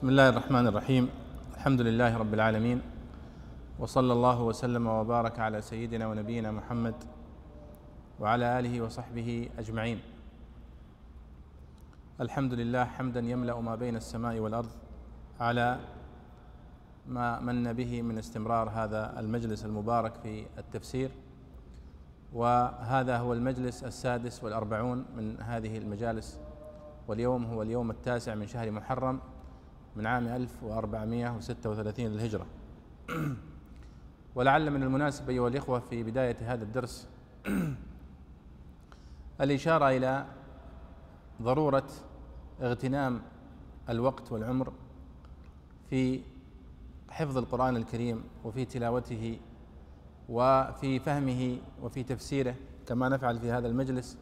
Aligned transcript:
بسم 0.00 0.08
الله 0.08 0.28
الرحمن 0.28 0.66
الرحيم. 0.66 1.08
الحمد 1.54 1.80
لله 1.80 2.16
رب 2.16 2.34
العالمين. 2.34 2.80
وصلى 3.78 4.12
الله 4.12 4.42
وسلم 4.42 4.86
وبارك 4.86 5.38
على 5.38 5.60
سيدنا 5.60 6.06
ونبينا 6.06 6.50
محمد 6.50 6.94
وعلى 8.20 8.58
آله 8.58 8.80
وصحبه 8.80 9.48
أجمعين. 9.58 10.00
الحمد 12.20 12.52
لله 12.54 12.84
حمدا 12.84 13.20
يملأ 13.20 13.60
ما 13.60 13.76
بين 13.76 13.96
السماء 13.96 14.38
والأرض 14.38 14.72
على 15.40 15.78
ما 17.06 17.40
من 17.40 17.72
به 17.72 18.02
من 18.02 18.18
استمرار 18.18 18.70
هذا 18.70 19.20
المجلس 19.20 19.64
المبارك 19.64 20.14
في 20.22 20.46
التفسير. 20.58 21.10
وهذا 22.32 23.16
هو 23.16 23.32
المجلس 23.32 23.84
السادس 23.84 24.44
والأربعون 24.44 25.04
من 25.16 25.36
هذه 25.40 25.78
المجالس. 25.78 26.40
واليوم 27.08 27.44
هو 27.44 27.62
اليوم 27.62 27.90
التاسع 27.90 28.34
من 28.34 28.46
شهر 28.46 28.70
محرم. 28.70 29.20
من 29.96 30.06
عام 30.06 30.26
1436 30.26 32.06
للهجرة. 32.06 32.46
ولعل 34.34 34.70
من 34.70 34.82
المناسب 34.82 35.30
أيها 35.30 35.48
الإخوة 35.48 35.80
في 35.80 36.02
بداية 36.02 36.36
هذا 36.40 36.64
الدرس 36.64 37.08
الإشارة 39.40 39.88
إلى 39.90 40.26
ضرورة 41.42 41.88
اغتنام 42.62 43.22
الوقت 43.88 44.32
والعمر 44.32 44.72
في 45.90 46.20
حفظ 47.08 47.38
القرآن 47.38 47.76
الكريم 47.76 48.24
وفي 48.44 48.64
تلاوته 48.64 49.38
وفي 50.28 50.98
فهمه 50.98 51.58
وفي 51.82 52.02
تفسيره 52.02 52.54
كما 52.86 53.08
نفعل 53.08 53.38
في 53.38 53.50
هذا 53.50 53.68
المجلس. 53.68 54.18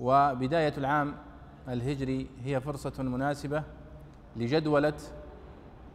وبداية 0.00 0.74
العام 0.78 1.14
الهجري 1.68 2.26
هي 2.44 2.60
فرصة 2.60 3.02
مناسبة 3.02 3.64
لجدولة 4.38 4.94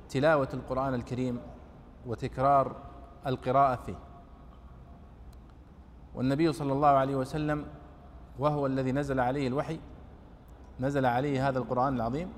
تلاوة 0.10 0.50
القرآن 0.54 0.94
الكريم 0.94 1.40
وتكرار 2.06 2.76
القراءة 3.28 3.76
فيه. 3.76 3.96
والنبي 6.16 6.54
صلى 6.54 6.74
الله 6.74 6.88
عليه 6.88 7.16
وسلم 7.16 7.66
وهو 8.40 8.66
الذي 8.66 8.92
نزل 8.92 9.20
عليه 9.20 9.48
الوحي 9.48 9.80
نزل 10.80 11.06
عليه 11.06 11.50
هذا 11.50 11.60
القرآن 11.60 11.96
العظيم 11.96 12.30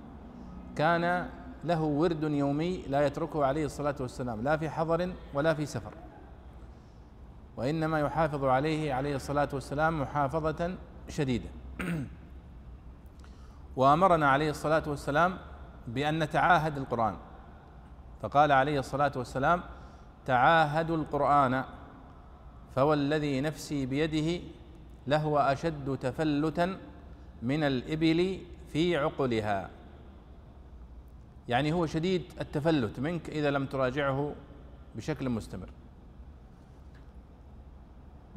كان 0.75 1.29
له 1.63 1.81
ورد 1.81 2.23
يومي 2.23 2.81
لا 2.87 3.05
يتركه 3.05 3.45
عليه 3.45 3.65
الصلاة 3.65 3.95
والسلام 3.99 4.41
لا 4.41 4.57
في 4.57 4.69
حضر 4.69 5.13
ولا 5.33 5.53
في 5.53 5.65
سفر. 5.65 5.93
وإنما 7.57 7.99
يحافظ 7.99 8.43
عليه 8.43 8.93
عليه 8.93 9.15
الصلاة 9.15 9.49
والسلام 9.53 10.01
محافظة 10.01 10.75
شديدة. 11.09 11.49
وأمرنا 13.75 14.29
عليه 14.29 14.49
الصلاة 14.49 14.83
والسلام 14.87 15.37
بأن 15.87 16.19
نتعاهد 16.19 16.77
القرآن. 16.77 17.15
فقال 18.21 18.51
عليه 18.51 18.79
الصلاة 18.79 19.11
والسلام 19.15 19.63
تعاهدوا 20.25 20.97
القرآن 20.97 21.63
فوالذي 22.75 23.41
نفسي 23.41 23.85
بيده 23.85 24.43
لهو 25.07 25.39
أشد 25.39 25.97
تفلتا 26.01 26.77
من 27.41 27.63
الإبل 27.63 28.39
في 28.67 28.97
عقلها. 28.97 29.69
يعني 31.47 31.73
هو 31.73 31.85
شديد 31.85 32.23
التفلت 32.41 32.99
منك 32.99 33.29
إذا 33.29 33.51
لم 33.51 33.65
تراجعه 33.65 34.35
بشكل 34.95 35.29
مستمر. 35.29 35.69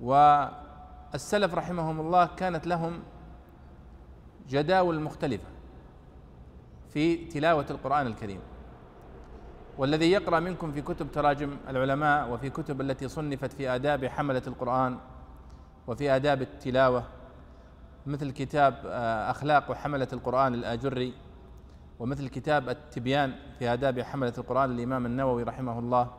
والسلف 0.01 1.55
رحمهم 1.55 2.01
الله 2.01 2.27
كانت 2.27 2.67
لهم 2.67 3.03
جداول 4.49 5.01
مختلفة. 5.01 5.58
في 6.91 7.17
تلاوة 7.17 7.67
القرآن 7.71 8.07
الكريم. 8.07 8.41
والذي 9.79 10.11
يقرأ 10.11 10.41
منكم 10.41 10.73
في 10.73 10.83
كتب 10.83 11.13
تراجم 11.13 11.57
العلماء 11.69 12.31
وفي 12.31 12.51
كتب 12.51 12.81
التي 12.81 13.09
صنفت 13.09 13.53
في 13.53 13.69
آداب 13.69 14.05
حملة 14.05 14.43
القرآن 14.47 14.99
وفي 15.87 16.11
آداب 16.17 16.43
التلاوة 16.43 17.05
مثل 18.07 18.31
كتاب 18.31 18.75
آه، 18.87 19.31
أخلاق 19.31 19.73
حملة 19.73 20.09
القرآن 20.13 20.55
الآجري 20.55 21.15
ومثل 21.99 22.29
كتاب 22.29 22.69
التبيان 22.69 23.33
في 23.59 23.73
آداب 23.73 24.01
حملة 24.01 24.33
القرآن 24.39 24.71
للإمام 24.71 25.07
النووي 25.07 25.43
رحمه 25.43 25.79
الله 25.79 26.11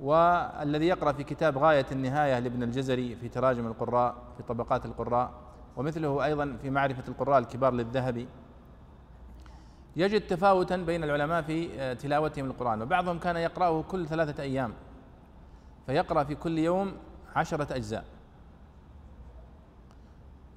والذي 0.00 0.86
يقرأ 0.86 1.12
في 1.12 1.24
كتاب 1.24 1.58
غاية 1.58 1.86
النهاية 1.92 2.38
لابن 2.38 2.62
الجزري 2.62 3.16
في 3.16 3.28
تراجم 3.28 3.66
القراء 3.66 4.14
في 4.36 4.42
طبقات 4.42 4.86
القراء 4.86 5.30
ومثله 5.76 6.24
أيضا 6.24 6.56
في 6.62 6.70
معرفة 6.70 7.04
القراء 7.08 7.38
الكبار 7.38 7.72
للذهبي. 7.72 8.28
يجد 9.96 10.20
تفاوتا 10.20 10.76
بين 10.76 11.04
العلماء 11.04 11.42
في 11.42 11.80
آه، 11.80 11.92
تلاوتهم 11.92 12.46
القرآن. 12.46 12.82
وبعضهم 12.82 13.18
كان 13.18 13.36
يقرأه 13.36 13.82
كل 13.82 14.06
ثلاثة 14.06 14.42
أيام. 14.42 14.72
فيقرأ 15.86 16.24
في 16.24 16.34
كل 16.34 16.58
يوم 16.58 16.92
عشرة 17.36 17.76
أجزاء. 17.76 18.04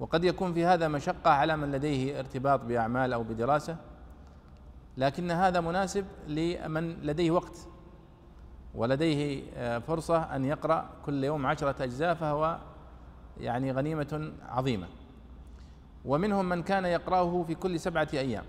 وقد 0.00 0.24
يكون 0.24 0.52
في 0.52 0.64
هذا 0.64 0.88
مشقة 0.88 1.30
على 1.30 1.56
من 1.56 1.72
لديه 1.72 2.18
ارتباط 2.18 2.60
بأعمال 2.60 3.12
أو 3.12 3.22
بدراسة. 3.22 3.76
لكن 4.96 5.30
هذا 5.30 5.60
مناسب 5.60 6.04
لمن 6.28 6.90
لديه 7.02 7.30
وقت. 7.30 7.56
ولديه 8.74 9.42
آه، 9.56 9.78
فرصة 9.78 10.36
أن 10.36 10.44
يقرأ 10.44 10.90
كل 11.06 11.24
يوم 11.24 11.46
عشرة 11.46 11.84
أجزاء 11.84 12.14
فهو 12.14 12.58
يعني 13.40 13.72
غنيمة 13.72 14.32
عظيمة. 14.48 14.86
ومنهم 16.04 16.48
من 16.48 16.62
كان 16.62 16.84
يقرأه 16.84 17.44
في 17.46 17.54
كل 17.54 17.80
سبعة 17.80 18.08
أيام. 18.14 18.44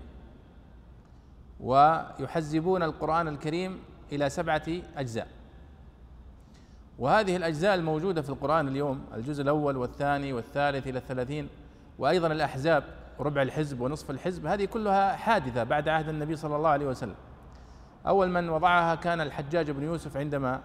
ويحزبون 1.62 2.82
القرآن 2.82 3.28
الكريم 3.28 3.78
إلى 4.12 4.30
سبعة 4.30 4.62
أجزاء. 4.96 5.28
وهذه 6.98 7.36
الأجزاء 7.36 7.74
الموجودة 7.74 8.22
في 8.22 8.30
القرآن 8.30 8.68
اليوم 8.68 9.04
الجزء 9.14 9.42
الأول 9.42 9.76
والثاني 9.76 10.32
والثالث 10.32 10.86
إلى 10.86 10.98
الثلاثين 10.98 11.48
وأيضا 11.98 12.26
الأحزاب 12.26 12.84
ربع 13.20 13.42
الحزب 13.42 13.80
ونصف 13.80 14.10
الحزب 14.10 14.46
هذه 14.46 14.64
كلها 14.64 15.16
حادثة 15.16 15.64
بعد 15.64 15.88
عهد 15.88 16.08
النبي 16.08 16.36
صلى 16.36 16.56
الله 16.56 16.68
عليه 16.68 16.86
وسلم. 16.86 17.14
أول 18.06 18.30
من 18.30 18.48
وضعها 18.48 18.94
كان 18.94 19.20
الحجاج 19.20 19.70
بن 19.70 19.82
يوسف 19.82 20.16
عندما 20.16 20.60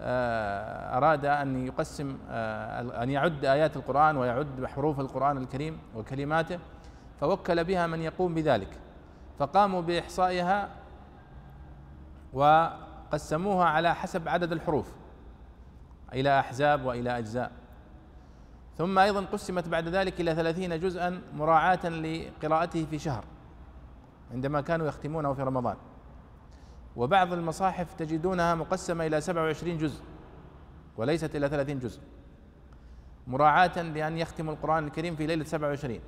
آه، 0.00 0.96
أراد 0.96 1.24
أن 1.24 1.66
يقسم 1.66 2.18
آه، 2.30 3.02
أن 3.02 3.10
يعد 3.10 3.44
آيات 3.44 3.76
القرآن 3.76 4.16
ويعد 4.16 4.66
حروف 4.66 5.00
القرآن 5.00 5.36
الكريم 5.36 5.78
وكلماته 5.96 6.58
فوكل 7.20 7.64
بها 7.64 7.86
من 7.86 8.02
يقوم 8.02 8.34
بذلك. 8.34 8.68
فقاموا 9.40 9.80
بإحصائها 9.80 10.68
وقسموها 12.32 13.64
على 13.64 13.94
حسب 13.94 14.28
عدد 14.28 14.52
الحروف 14.52 14.92
إلى 16.12 16.40
أحزاب 16.40 16.84
وإلى 16.84 17.18
أجزاء. 17.18 17.52
ثم 18.78 18.98
أيضا 18.98 19.20
قسمت 19.20 19.68
بعد 19.68 19.88
ذلك 19.88 20.20
إلى 20.20 20.34
ثلاثين 20.34 20.80
جزءا 20.80 21.22
مراعاة 21.34 21.88
لقراءته 21.88 22.86
في 22.90 22.98
شهر 22.98 23.24
عندما 24.32 24.60
كانوا 24.60 24.86
يختمونه 24.86 25.32
في 25.32 25.42
رمضان. 25.42 25.76
وبعض 26.96 27.32
المصاحف 27.32 27.94
تجدونها 27.94 28.54
مقسمة 28.54 29.06
إلى 29.06 29.20
27 29.20 29.78
جزء 29.78 30.02
وليست 30.96 31.36
إلى 31.36 31.48
30 31.48 31.78
جزء. 31.78 32.00
مراعاة 33.26 33.82
لأن 33.82 34.18
يختم 34.18 34.50
القرآن 34.50 34.86
الكريم 34.86 35.16
في 35.16 35.26
ليلة 35.26 35.44
27 35.44 36.00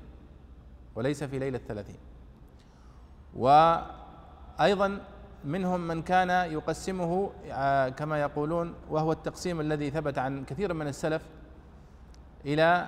وليس 0.95 1.25
في 1.25 1.39
ليلة 1.39 1.61
30 1.69 1.97
وأيضا 3.37 5.01
منهم 5.45 5.81
من 5.81 6.03
كان 6.03 6.31
يقسمه 6.53 7.31
آه، 7.51 7.89
كما 7.89 8.21
يقولون 8.21 8.75
وهو 8.91 9.13
التقسيم 9.13 9.61
الذي 9.61 9.91
ثبت 9.91 10.19
عن 10.19 10.45
كثير 10.45 10.75
من 10.75 10.87
السلف 10.87 11.23
إلى 12.47 12.87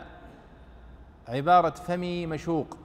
عبارة 1.29 1.71
فمي 1.71 2.27
مشوق. 2.27 2.77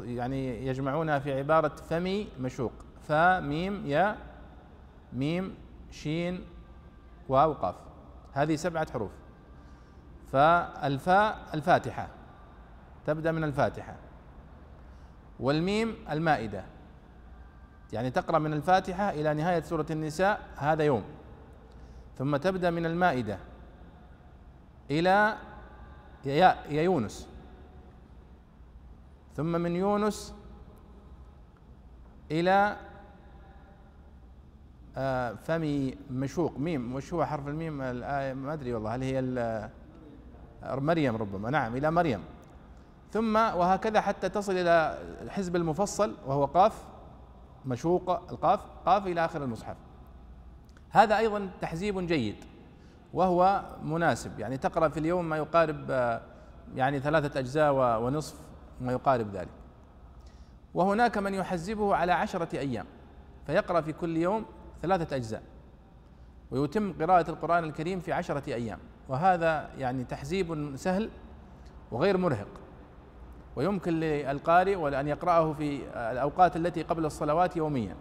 يعني 0.00 0.66
يجمعونها 0.66 1.18
في 1.18 1.38
عبارة 1.38 1.68
فمي 1.68 2.28
مشوق. 2.40 2.72
فا 3.08 3.40
ميم 3.40 3.86
يا 3.86 4.16
ميم 5.12 5.54
شين 5.90 6.44
واو 7.28 7.52
قاف. 7.52 7.74
هذه 8.32 8.56
سبعة 8.56 8.92
حروف. 8.92 9.10
فالفاء 10.32 11.38
الفاتحة. 11.54 12.08
تبدأ 13.06 13.32
من 13.32 13.44
الفاتحة. 13.44 13.96
والميم 15.40 15.94
المائدة. 16.10 16.64
يعني 17.92 18.10
تقرأ 18.10 18.38
من 18.38 18.52
الفاتحة 18.52 19.10
إلى 19.10 19.34
نهاية 19.34 19.60
سورة 19.62 19.86
النساء 19.90 20.40
هذا 20.56 20.84
يوم. 20.84 21.02
ثم 22.18 22.36
تبدأ 22.36 22.70
من 22.70 22.86
المائدة 22.86 23.38
إلى 24.90 25.36
يا, 26.24 26.56
يونس. 26.70 27.28
ثم 29.36 29.46
من 29.46 29.76
يونس 29.76 30.34
إلى 32.30 32.76
آه، 34.96 35.32
فمي 35.32 35.94
مشوق 36.10 36.58
ميم 36.58 36.94
وش 36.94 37.12
هو 37.14 37.24
حرف 37.24 37.48
الميم 37.48 37.82
الآية 37.82 38.34
ما 38.34 38.52
أدري 38.52 38.74
والله 38.74 38.94
هل 38.94 39.02
هي 39.02 39.70
مريم 40.62 41.16
ربما. 41.16 41.50
نعم 41.50 41.76
إلى 41.76 41.90
مريم. 41.90 42.22
ثم 43.12 43.36
وهكذا 43.36 44.00
حتى 44.00 44.28
تصل 44.28 44.52
إلى 44.52 44.98
الحزب 45.22 45.56
المفصل 45.56 46.16
وهو 46.26 46.44
قاف. 46.44 46.84
مشوق 47.66 48.10
القاف 48.10 48.60
قاف 48.86 49.06
إلى 49.06 49.24
آخر 49.24 49.44
المصحف. 49.44 49.76
هذا 50.90 51.18
أيضا 51.18 51.50
تحزيب 51.60 52.06
جيد 52.06 52.36
وهو 53.12 53.64
مناسب. 53.84 54.40
يعني 54.40 54.56
تقرأ 54.56 54.88
في 54.88 55.00
اليوم 55.00 55.28
ما 55.28 55.36
يقارب 55.36 55.86
آه، 55.90 56.22
يعني 56.74 57.00
ثلاثة 57.00 57.40
أجزاء 57.40 58.02
ونصف 58.02 58.34
ما 58.80 58.92
يقارب 58.92 59.30
ذلك. 59.36 59.48
وهناك 60.74 61.18
من 61.18 61.34
يحزبه 61.34 61.94
على 61.94 62.12
عشرة 62.12 62.58
أيام 62.58 62.86
فيقرأ 63.46 63.80
في 63.80 63.92
كل 63.92 64.16
يوم 64.16 64.44
ثلاثة 64.82 65.16
أجزاء 65.16 65.42
ويتم 66.50 66.92
قراءة 66.92 67.30
القرآن 67.30 67.64
الكريم 67.64 68.00
في 68.00 68.12
عشرة 68.12 68.54
أيام. 68.54 68.78
وهذا 69.08 69.70
يعني 69.78 70.04
تحزيب 70.04 70.76
سهل 70.76 71.10
وغير 71.90 72.16
مرهق. 72.16 72.48
ويمكن 73.60 74.00
للقارئ 74.00 75.00
أن 75.00 75.08
يقرأه 75.08 75.52
في 75.52 75.82
الأوقات 76.12 76.56
التي 76.56 76.82
قبل 76.82 77.04
الصلوات 77.06 77.56
يوميا. 77.56 77.96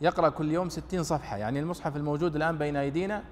يقرأ 0.00 0.28
كل 0.28 0.52
يوم 0.52 0.68
ستين 0.68 1.02
صفحة 1.02 1.36
يعني 1.36 1.60
المصحف 1.60 1.96
الموجود 1.96 2.36
الآن 2.36 2.58
بين 2.58 2.76
أيدينا 2.76 3.22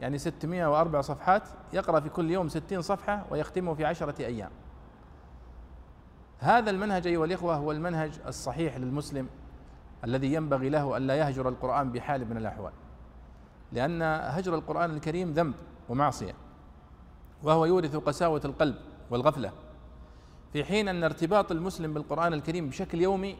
يعني 0.00 0.18
ستمائة 0.18 0.66
وأربع 0.66 1.00
صفحات 1.00 1.42
يقرأ 1.72 2.00
في 2.00 2.08
كل 2.08 2.30
يوم 2.30 2.48
ستين 2.48 2.82
صفحة 2.82 3.24
ويختمه 3.30 3.74
في 3.74 3.84
عشرة 3.84 4.22
أيام. 4.24 4.50
هذا 6.38 6.70
المنهج 6.70 7.06
أيها 7.06 7.24
الإخوة 7.24 7.54
هو 7.56 7.72
المنهج 7.72 8.20
الصحيح 8.26 8.76
للمسلم 8.76 9.28
الذي 10.04 10.34
ينبغي 10.34 10.68
له 10.68 10.96
ألا 10.96 11.14
يهجر 11.14 11.48
القرآن 11.48 11.92
بحال 11.92 12.30
من 12.30 12.36
الأحوال 12.36 12.72
لأن 13.72 14.02
هجر 14.02 14.54
القرآن 14.54 14.90
الكريم 14.90 15.32
ذنب 15.32 15.54
ومعصية. 15.88 16.47
وهو 17.42 17.64
يورث 17.64 17.96
قساوة 17.96 18.40
القلب 18.44 18.74
والغفلة. 19.10 19.52
في 20.52 20.64
حين 20.64 20.88
أن 20.88 21.04
ارتباط 21.04 21.52
المسلم 21.52 21.94
بالقرآن 21.94 22.32
الكريم 22.32 22.68
بشكل 22.68 23.00
يومي 23.00 23.36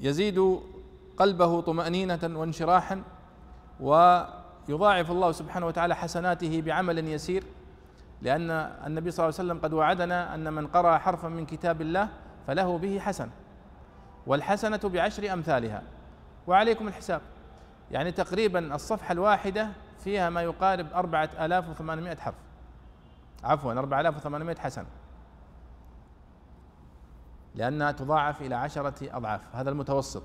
يزيد 0.00 0.60
قلبه 1.16 1.60
طمأنينة 1.60 2.20
وانشراحا 2.22 3.02
ويضاعف 3.80 5.10
الله 5.10 5.32
سبحانه 5.32 5.66
وتعالى 5.66 5.96
حسناته 5.96 6.60
بعمل 6.60 7.08
يسير 7.08 7.44
لأن 8.22 8.50
النبي 8.86 9.10
صلى 9.10 9.24
الله 9.24 9.38
عليه 9.38 9.50
وسلم 9.50 9.58
قد 9.64 9.72
وعدنا 9.72 10.34
أن 10.34 10.52
من 10.52 10.66
قرأ 10.66 10.98
حرفا 10.98 11.28
من 11.28 11.46
كتاب 11.46 11.80
الله 11.80 12.08
فله 12.46 12.78
به 12.78 12.98
حسنة 12.98 13.30
والحسنة 14.26 14.80
بعشر 14.84 15.32
أمثالها. 15.32 15.82
وعليكم 16.46 16.88
الحساب. 16.88 17.20
يعني 17.90 18.12
تقريبا 18.12 18.74
الصفحة 18.74 19.12
الواحدة 19.12 19.68
فيها 20.04 20.30
ما 20.30 20.42
يقارب 20.42 20.86
أربعة 20.94 21.30
آلاف 21.40 21.68
وثمانمائة 21.68 22.16
حرف. 22.16 22.34
عفوا 23.44 23.72
أربعة 23.72 24.00
آلاف 24.00 24.16
وثمانمائة 24.16 24.56
حسنة 24.56 24.86
لأنها 27.54 27.92
تضاعف 27.92 28.42
إلى 28.42 28.54
عشرة 28.54 29.16
أضعاف 29.16 29.56
هذا 29.56 29.70
المتوسط. 29.70 30.22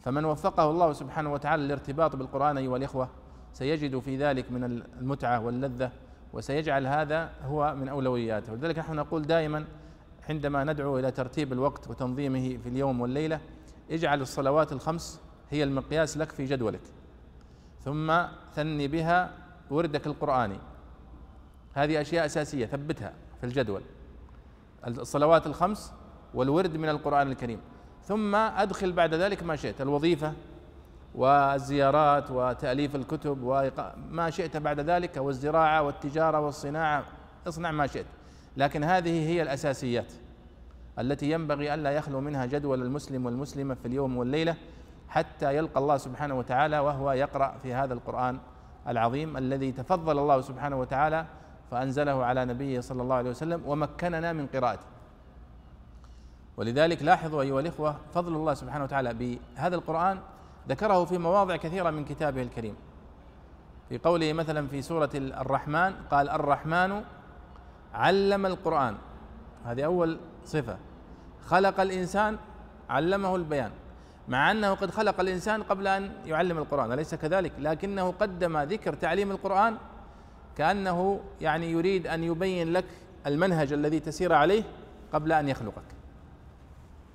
فمن 0.00 0.24
وفقه 0.24 0.70
الله 0.70 0.92
سبحانه 0.92 1.32
وتعالى 1.32 1.62
للارتباط 1.62 2.16
بالقرآن 2.16 2.58
أيها 2.58 2.76
الإخوة 2.76 3.08
سيجد 3.52 3.98
في 3.98 4.16
ذلك 4.16 4.52
من 4.52 4.64
المتعة 4.64 5.40
واللذة 5.40 5.90
وسيجعل 6.32 6.86
هذا 6.86 7.30
هو 7.42 7.74
من 7.74 7.88
أولوياته. 7.88 8.52
ولذلك 8.52 8.78
نحن 8.78 8.94
نقول 8.94 9.22
دائما 9.22 9.64
عندما 10.28 10.64
ندعو 10.64 10.98
إلى 10.98 11.10
ترتيب 11.10 11.52
الوقت 11.52 11.90
وتنظيمه 11.90 12.56
في 12.56 12.68
اليوم 12.68 13.00
والليلة 13.00 13.40
اجعل 13.90 14.20
الصلوات 14.20 14.72
الخمس 14.72 15.20
هي 15.50 15.64
المقياس 15.64 16.16
لك 16.16 16.32
في 16.32 16.44
جدولك. 16.44 16.80
ثم 17.84 18.22
ثني 18.54 18.88
بها 18.88 19.30
وردك 19.70 20.06
القرآني. 20.06 20.58
هذه 21.74 22.00
أشياء 22.00 22.26
أساسية 22.26 22.66
ثبتها 22.66 23.12
في 23.40 23.46
الجدول. 23.46 23.82
الصلوات 24.86 25.46
الخمس 25.46 25.92
والورد 26.34 26.76
من 26.76 26.88
القرآن 26.88 27.30
الكريم. 27.30 27.60
ثم 28.04 28.34
أدخل 28.34 28.92
بعد 28.92 29.14
ذلك 29.14 29.42
ما 29.42 29.56
شئت 29.56 29.80
الوظيفة 29.80 30.32
والزيارات 31.14 32.30
وتأليف 32.30 32.96
الكتب 32.96 33.42
وما 33.42 34.30
شئت 34.30 34.56
بعد 34.56 34.80
ذلك 34.80 35.16
والزراعة 35.16 35.82
والتجارة 35.82 36.40
والصناعة 36.40 37.04
اصنع 37.48 37.70
ما 37.70 37.86
شئت. 37.86 38.06
لكن 38.56 38.84
هذه 38.84 39.28
هي 39.28 39.42
الأساسيات 39.42 40.12
التي 40.98 41.30
ينبغي 41.30 41.74
ألا 41.74 41.90
يخلو 41.90 42.20
منها 42.20 42.46
جدول 42.46 42.82
المسلم 42.82 43.26
والمسلمة 43.26 43.74
في 43.74 43.88
اليوم 43.88 44.16
والليلة 44.16 44.56
حتى 45.08 45.56
يلقى 45.56 45.80
الله 45.80 45.96
سبحانه 45.96 46.38
وتعالى 46.38 46.78
وهو 46.78 47.12
يقرأ 47.12 47.54
في 47.62 47.74
هذا 47.74 47.94
القرآن 47.94 48.38
العظيم 48.88 49.36
الذي 49.36 49.72
تفضل 49.72 50.18
الله 50.18 50.40
سبحانه 50.40 50.80
وتعالى 50.80 51.26
فأنزله 51.70 52.24
على 52.24 52.44
نبيه 52.44 52.80
صلى 52.80 53.02
الله 53.02 53.16
عليه 53.16 53.30
وسلم 53.30 53.62
ومكننا 53.66 54.32
من 54.32 54.46
قراءته. 54.46 54.86
ولذلك 56.56 57.02
لاحظوا 57.02 57.42
أيها 57.42 57.60
الإخوة 57.60 57.96
فضل 58.14 58.34
الله 58.34 58.54
سبحانه 58.54 58.84
وتعالى 58.84 59.14
بهذا 59.14 59.76
القرآن 59.76 60.18
ذكره 60.68 61.04
في 61.04 61.18
مواضع 61.18 61.56
كثيرة 61.56 61.90
من 61.90 62.04
كتابه 62.04 62.42
الكريم. 62.42 62.74
في 63.88 63.98
قوله 63.98 64.32
مثلا 64.32 64.66
في 64.66 64.82
سورة 64.82 65.10
الرحمن 65.14 65.94
قال 66.10 66.28
الرحمن 66.28 67.02
علم 67.94 68.46
القرآن. 68.46 68.94
هذه 69.64 69.84
أول 69.84 70.18
صفة. 70.44 70.76
خلق 71.46 71.80
الإنسان 71.80 72.36
علمه 72.90 73.36
البيان. 73.36 73.70
مع 74.28 74.50
أنه 74.50 74.74
قد 74.74 74.90
خلق 74.90 75.20
الإنسان 75.20 75.62
قبل 75.62 75.86
أن 75.86 76.12
يعلم 76.26 76.58
القرآن 76.58 76.92
أليس 76.92 77.14
كذلك؟ 77.14 77.52
لكنه 77.58 78.10
قدم 78.10 78.58
ذكر 78.58 78.94
تعليم 78.94 79.30
القرآن 79.30 79.76
كأنه 80.56 81.20
يعني 81.40 81.70
يريد 81.70 82.06
أن 82.06 82.24
يبين 82.24 82.72
لك 82.72 82.84
المنهج 83.26 83.72
الذي 83.72 84.00
تسير 84.00 84.32
عليه 84.32 84.62
قبل 85.12 85.32
أن 85.32 85.48
يخلقك. 85.48 85.84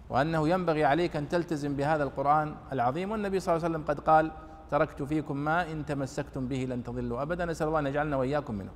وأنه 0.10 0.50
ينبغي 0.50 0.86
عليك 0.86 1.16
أن 1.16 1.30
تلتزم 1.30 1.76
بهذا 1.76 2.04
القرآن 2.04 2.56
العظيم. 2.72 3.12
والنبي 3.12 3.40
صلى 3.40 3.56
الله 3.56 3.66
عليه 3.66 3.76
وسلم 3.76 3.88
قد 3.88 4.00
قال 4.00 4.32
تركت 4.72 5.04
فيكم 5.04 5.38
ما 5.38 5.72
إن 5.72 5.86
تمسكتم 5.86 6.48
به 6.48 6.66
لن 6.70 6.84
تضلوا 6.84 7.22
أبدا. 7.22 7.46
نسأل 7.46 7.68
الله 7.68 7.80
أن 7.80 7.88
يجعلنا 7.88 8.18
وإياكم 8.18 8.56
منه. 8.56 8.72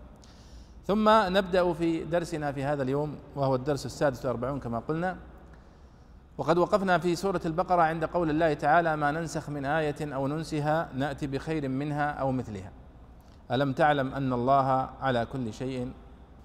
ثم 0.88 1.10
نبدأ 1.10 1.74
في 1.74 2.04
درسنا 2.04 2.52
في 2.52 2.64
هذا 2.64 2.84
اليوم 2.84 3.16
وهو 3.36 3.56
الدرس 3.56 3.86
السادس 3.86 4.26
والأربعون 4.26 4.60
كما 4.60 4.80
قلنا. 4.80 5.18
وقد 6.38 6.58
وقفنا 6.58 6.98
في 6.98 7.16
سورة 7.16 7.42
البقرة 7.46 7.82
عند 7.82 8.06
قول 8.06 8.30
الله 8.30 8.54
تعالى 8.54 8.96
ما 8.96 9.12
ننسخ 9.12 9.50
من 9.50 9.66
آية 9.66 9.96
أو 10.02 10.28
ننسها 10.28 10.90
نأتي 10.96 11.28
بخير 11.28 11.70
منها 11.70 12.12
أو 12.12 12.32
مثلها. 12.32 12.72
ألم 13.52 13.74
تعلم 13.74 14.14
أن 14.14 14.34
الله 14.34 14.90
على 15.02 15.26
كل 15.26 15.54
شيء 15.54 15.92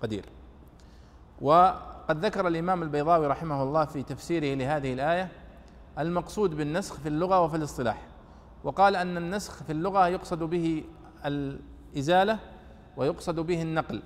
قدير؟ 0.02 0.24
وقد 1.40 2.24
ذكر 2.24 2.48
الإمام 2.48 2.82
البيضاوي 2.82 3.26
رحمه 3.26 3.62
الله 3.62 3.84
في 3.84 4.02
تفسيره 4.02 4.54
لهذه 4.54 4.92
الآية 4.92 5.28
المقصود 5.98 6.54
بالنسخ 6.54 6.94
في 6.94 7.08
اللغة 7.08 7.40
وفي 7.40 7.56
الاصطلاح. 7.56 8.06
وقال 8.64 8.96
أن 8.96 9.16
النسخ 9.16 9.62
في 9.62 9.72
اللغة 9.72 10.08
يقصد 10.08 10.38
به 10.38 10.84
الإزالة 11.24 12.38
ويقصد 12.96 13.40
به 13.40 13.62
النقل. 13.62 14.02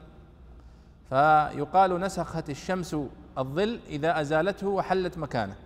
فيقال 1.08 2.00
نسخت 2.00 2.50
الشمس 2.50 2.96
الظل 3.38 3.80
إذا 3.88 4.20
أزالته 4.20 4.68
وحلت 4.68 5.18
مكانه. 5.18 5.56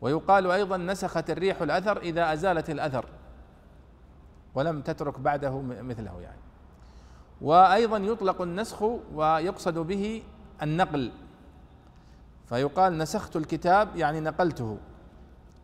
ويقال 0.00 0.50
أيضا 0.50 0.76
نسخت 0.76 1.30
الريح 1.30 1.62
الأثر 1.62 1.98
إذا 1.98 2.32
أزالت 2.32 2.70
الأثر. 2.70 3.04
ولم 4.54 4.80
تترك 4.80 5.20
بعده 5.20 5.60
مثله 5.60 6.20
يعني. 6.20 6.40
وأيضا 7.40 7.96
يطلق 7.96 8.42
النسخ 8.42 8.82
ويقصد 9.14 9.78
به 9.78 10.22
النقل. 10.62 11.12
فيقال 12.46 12.98
نسخت 12.98 13.36
الكتاب 13.36 13.96
يعني 13.96 14.20
نقلته. 14.20 14.78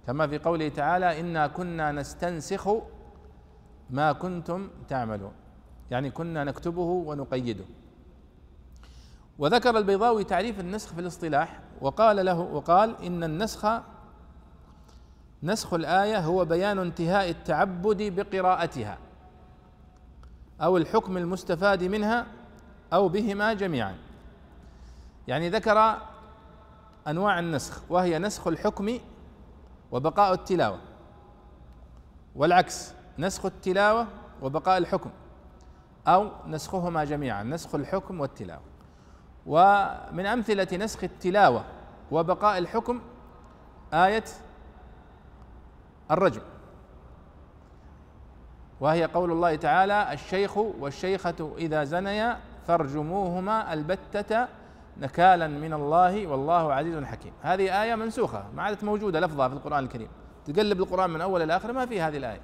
كما 0.06 0.26
في 0.26 0.38
قوله 0.38 0.68
تعالى 0.68 1.20
إنا 1.20 1.46
كنا 1.46 1.92
نستنسخ 1.92 2.68
ما 3.90 4.12
كنتم 4.12 4.68
تعملون. 4.88 5.32
يعني 5.90 6.10
كنا 6.10 6.44
نكتبه 6.44 6.82
ونقيده. 6.82 7.64
وذكر 9.38 9.78
البيضاوي 9.78 10.24
تعريف 10.24 10.60
النسخ 10.60 10.92
في 10.92 11.00
الاصطلاح 11.00 11.60
وقال 11.80 12.26
له 12.26 12.40
وقال 12.40 13.02
إن 13.02 13.24
النسخ 13.24 13.80
نسخ 15.42 15.74
الآية 15.74 16.18
هو 16.18 16.44
بيان 16.44 16.78
انتهاء 16.78 17.30
التعبد 17.30 18.02
بقراءتها 18.02 18.98
أو 20.60 20.76
الحكم 20.76 21.16
المستفاد 21.16 21.84
منها 21.84 22.26
أو 22.92 23.08
بهما 23.08 23.52
جميعا. 23.52 23.96
يعني 25.28 25.48
ذكر 25.48 25.98
أنواع 27.08 27.38
النسخ 27.38 27.82
وهي 27.88 28.18
نسخ 28.18 28.46
الحكم 28.46 28.98
وبقاء 29.92 30.32
التلاوة 30.32 30.78
والعكس 32.36 32.92
نسخ 33.18 33.46
التلاوة 33.46 34.06
وبقاء 34.42 34.78
الحكم 34.78 35.10
أو 36.06 36.30
نسخهما 36.46 37.04
جميعا 37.04 37.42
نسخ 37.42 37.74
الحكم 37.74 38.20
والتلاوة. 38.20 38.62
ومن 39.46 40.26
أمثلة 40.26 40.68
نسخ 40.76 41.04
التلاوة 41.04 41.64
وبقاء 42.10 42.58
الحكم 42.58 43.00
آية 43.92 44.24
الرجم. 46.10 46.40
وهي 48.80 49.04
قول 49.04 49.32
الله 49.32 49.56
تعالى 49.56 50.12
الشيخ 50.12 50.56
والشيخة 50.56 51.54
إذا 51.58 51.84
زنيا 51.84 52.38
فارجموهما 52.66 53.72
البتة 53.72 54.48
نكالا 54.98 55.46
من 55.48 55.72
الله 55.72 56.26
والله 56.26 56.74
عزيز 56.74 57.04
حكيم. 57.04 57.32
هذه 57.42 57.82
آية 57.82 57.94
منسوخة 57.94 58.44
ما 58.54 58.62
عادت 58.62 58.84
موجودة 58.84 59.20
لفظها 59.20 59.48
في 59.48 59.54
القرآن 59.54 59.84
الكريم. 59.84 60.08
تقلب 60.46 60.80
القرآن 60.80 61.10
من 61.10 61.20
أول 61.20 61.42
إلى 61.42 61.56
آخر 61.56 61.72
ما 61.72 61.86
في 61.86 62.00
هذه 62.00 62.16
الآية. 62.16 62.40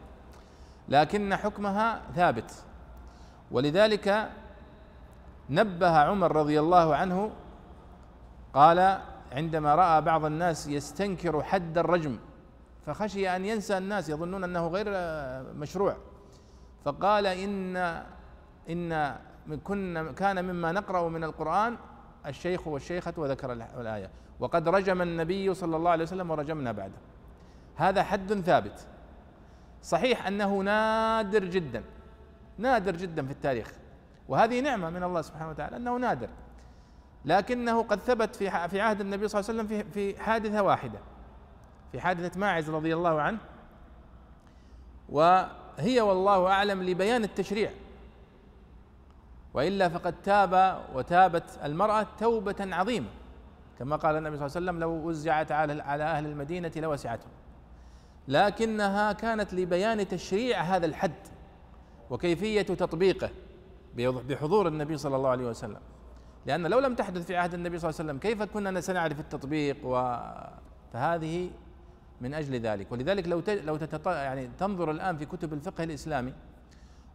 لكن 0.89 1.37
حكمها 1.37 2.01
ثابت. 2.15 2.65
ولذلك 3.51 4.31
نبه 5.51 5.99
عمر 5.99 6.37
رضي 6.37 6.61
الله 6.61 6.97
عنه 6.97 7.31
قال 8.55 8.99
عندما 9.33 9.75
رأى 9.75 10.01
بعض 10.01 10.25
الناس 10.25 10.67
يستنكر 10.67 11.43
حد 11.43 11.79
الرجم 11.79 12.19
فخشي 12.87 13.37
أن 13.37 13.45
ينسى 13.45 13.79
الناس 13.79 14.09
يظنون 14.09 14.45
أنه 14.45 14.67
غير 14.69 14.87
مشروع. 15.55 15.97
فقال 16.85 17.27
ان 17.27 17.77
إن 18.71 19.17
كنا 19.65 20.13
كان 20.13 20.45
مما 20.45 20.73
نقرأ 20.73 21.09
من 21.09 21.25
القرآن 21.25 21.77
الشيخ 22.27 22.67
والشيخة 22.67 23.13
وذكر 23.17 23.53
الآية. 23.53 24.11
وقد 24.41 24.69
رجم 24.69 25.03
النبي 25.03 25.55
صلى 25.55 25.77
الله 25.77 25.91
عليه 25.91 26.05
وسلم 26.05 26.31
ورجمنا 26.31 26.73
بعده. 26.73 26.99
هذا 27.77 28.03
حد 28.03 28.33
ثابت. 28.33 28.87
صحيح 29.83 30.27
أنه 30.27 30.59
نادر 30.59 31.45
جدا. 31.45 31.83
نادر 32.59 32.97
جدا 32.97 33.27
في 33.27 33.33
التاريخ. 33.33 33.73
وهذه 34.29 34.61
نعمة 34.61 34.91
من 34.91 35.03
الله 35.03 35.23
سبحانه 35.23 35.51
وتعالى 35.51 35.77
أنه 35.77 35.97
نادر. 35.97 36.29
لكنه 37.25 37.83
قد 37.83 38.01
ثبت 38.01 38.37
في 38.37 38.69
في 38.69 38.81
عهد 38.81 39.01
النبي 39.01 39.29
صلى 39.29 39.41
الله 39.41 39.51
عليه 39.51 39.61
وسلم 39.61 39.67
في 39.67 39.91
في 39.91 40.23
حادثة 40.23 40.63
واحدة. 40.63 40.99
في 41.93 42.01
حادثة 42.01 42.41
ماعز 42.41 42.71
رضي 42.71 42.95
الله 42.95 43.21
عنه. 43.21 43.39
وهي 45.09 46.01
والله 46.01 46.47
أعلم 46.47 46.83
لبيان 46.83 47.25
التشريع. 47.25 47.71
وإلا 49.55 49.89
فقد 49.89 50.15
تاب 50.23 50.85
وتابت 50.95 51.59
المرأة 51.65 52.07
توبة 52.19 52.57
عظيمة. 52.61 53.09
كما 53.79 53.97
قال 53.97 54.17
النبي 54.17 54.37
صلى 54.37 54.47
الله 54.47 54.57
عليه 54.57 54.67
وسلم 54.67 54.81
لو 54.81 55.09
وزعت 55.09 55.53
على 55.53 55.83
على 55.83 56.05
أهل 56.05 56.27
المدينة 56.27 56.73
لوسعتهم. 56.77 57.31
لكنها 58.29 59.13
كانت 59.13 59.55
لبيان 59.55 60.09
تشريع 60.09 60.61
هذا 60.61 60.87
الحد 60.87 61.13
وكيفية 62.11 62.63
تطبيقه 62.63 63.31
بحضور 63.97 64.69
النبي 64.69 64.97
صلى 64.97 65.17
الله 65.17 65.29
عليه 65.29 65.47
وسلم. 65.47 65.81
لأن 66.47 66.67
لو 66.67 66.79
لم 66.79 66.95
تحدث 66.95 67.27
في 67.27 67.37
عهد 67.37 67.55
النبي 67.55 67.79
صلى 67.79 67.91
الله 67.91 68.01
عليه 68.01 68.11
وسلم 68.11 68.19
كيف 68.19 68.43
كنا 68.43 68.81
سنعرف 68.81 69.21
التطبيق؟ 69.21 69.77
و 69.85 70.17
فهذه 70.93 71.51
من 72.21 72.35
أجل 72.35 72.61
ذلك 72.61 72.93
ولذلك 72.93 73.29
لو 73.29 73.43
لو. 73.49 73.79
يعني 74.07 74.49
تنظر 74.59 74.91
الآن 74.91 75.17
في 75.17 75.25
كتب 75.27 75.53
الفقه 75.53 75.85
الإسلامي 75.85 76.33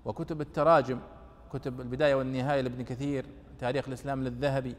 وكتب 0.05 0.41
التراجم 0.41 0.99
كتب 1.53 1.81
البداية 1.81 2.15
والنهاية 2.15 2.61
لابن 2.61 2.83
كثير 2.83 3.25
تاريخ 3.59 3.87
الإسلام 3.87 4.23
للذهبي 4.23 4.75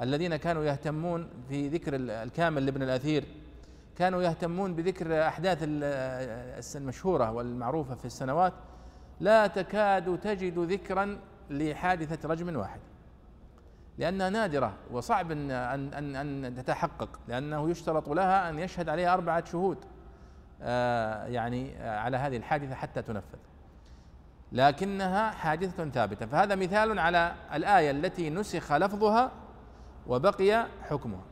الذين 0.00 0.36
كانوا 0.36 0.64
يهتمون 0.64 1.28
في 1.48 1.68
ذكر 1.68 1.92
الكامل 1.94 2.66
لابن 2.66 2.82
الأثير 2.82 3.24
كانوا 3.96 4.22
يهتمون 4.22 4.74
بذكر 4.74 5.26
أحداث 5.26 5.58
المشهورة 6.76 7.32
والمعروفة 7.32 7.94
في 7.94 8.04
السنوات 8.04 8.52
لا 9.20 9.46
تكاد 9.46 10.20
تجد 10.20 10.58
ذكرا 10.58 11.18
لحادثة 11.50 12.28
رجم 12.28 12.56
واحد 12.56 12.80
لأنها 13.98 14.30
نادرة 14.30 14.72
وصعب 14.90 15.30
أن 15.30 15.50
أن 15.50 16.16
أن 16.16 16.54
تتحقق 16.54 17.08
لأنه 17.28 17.70
يشترط 17.70 18.08
لها 18.08 18.50
أن 18.50 18.58
يشهد 18.58 18.88
عليها 18.88 19.14
أربعة 19.14 19.44
شهود 19.44 19.78
آه، 20.62 21.26
يعني 21.26 21.76
آه، 21.76 21.98
على 21.98 22.16
هذه 22.16 22.36
الحادثة 22.36 22.74
حتى 22.74 23.02
تنفذ. 23.02 23.38
لكنها 24.52 25.30
حادثة 25.30 25.90
ثابتة. 25.90 26.26
فهذا 26.26 26.54
مثال 26.54 26.98
على 26.98 27.34
الآية 27.54 27.90
التي 27.90 28.30
نسخ 28.30 28.72
لفظها 28.72 29.30
وبقي 30.06 30.66
حكمها. 30.82 31.24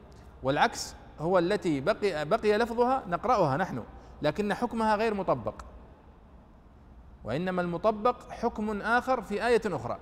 والعكس 0.42 0.94
هو 1.20 1.38
التي 1.38 1.80
بقي 1.80 2.24
بقي 2.24 2.58
لفظها 2.58 3.02
نقرأها 3.08 3.56
نحن 3.56 3.84
لكن 4.22 4.54
حكمها 4.54 4.96
غير 4.96 5.14
مطبق. 5.14 5.54
وإنما 7.24 7.62
المطبق 7.62 8.30
حكم 8.30 8.80
آخر 8.82 9.22
في 9.22 9.46
آية 9.46 9.62
أخرى. 9.66 9.98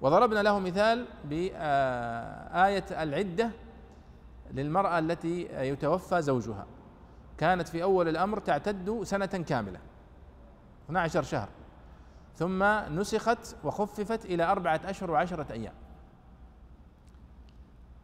وضربنا 0.00 0.42
له 0.42 0.58
مثال 0.58 1.06
بآية 1.24 2.84
العدة 3.02 3.50
للمرأة 4.50 4.98
التي 4.98 5.48
يتوفى 5.52 6.22
زوجها. 6.22 6.66
كانت 7.38 7.68
في 7.68 7.82
أول 7.82 8.08
الأمر 8.08 8.38
تعتد 8.38 9.02
سنة 9.02 9.26
كاملة 9.26 9.80
12 10.86 11.22
شهر 11.22 11.48
ثم 12.36 12.62
نسخت 12.98 13.56
وخففت 13.64 14.24
إلى 14.24 14.44
أربعة 14.44 14.80
أشهر 14.84 15.10
وعشرة 15.10 15.52
أيام. 15.52 15.74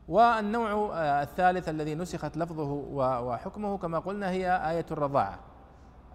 والنوع 0.08 0.92
الثالث 1.22 1.68
الذي 1.68 1.94
نسخت 1.94 2.36
لفظه 2.36 2.72
وحكمه 3.20 3.78
كما 3.78 3.98
قلنا 3.98 4.30
هي 4.30 4.70
آية 4.70 4.86
الرضاعة. 4.90 5.38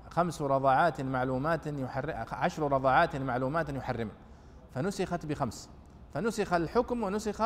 خمس 0.09 0.41
رضاعات 0.41 1.01
معلومات 1.01 1.67
يحرم 1.67 2.25
عشر 2.31 2.71
رضاعات 2.71 3.15
معلومات 3.15 3.69
يحرم 3.69 4.09
فنسخت 4.75 5.25
بخمس. 5.25 5.69
فنسخ 6.13 6.53
الحكم 6.53 7.03
ونسخ 7.03 7.41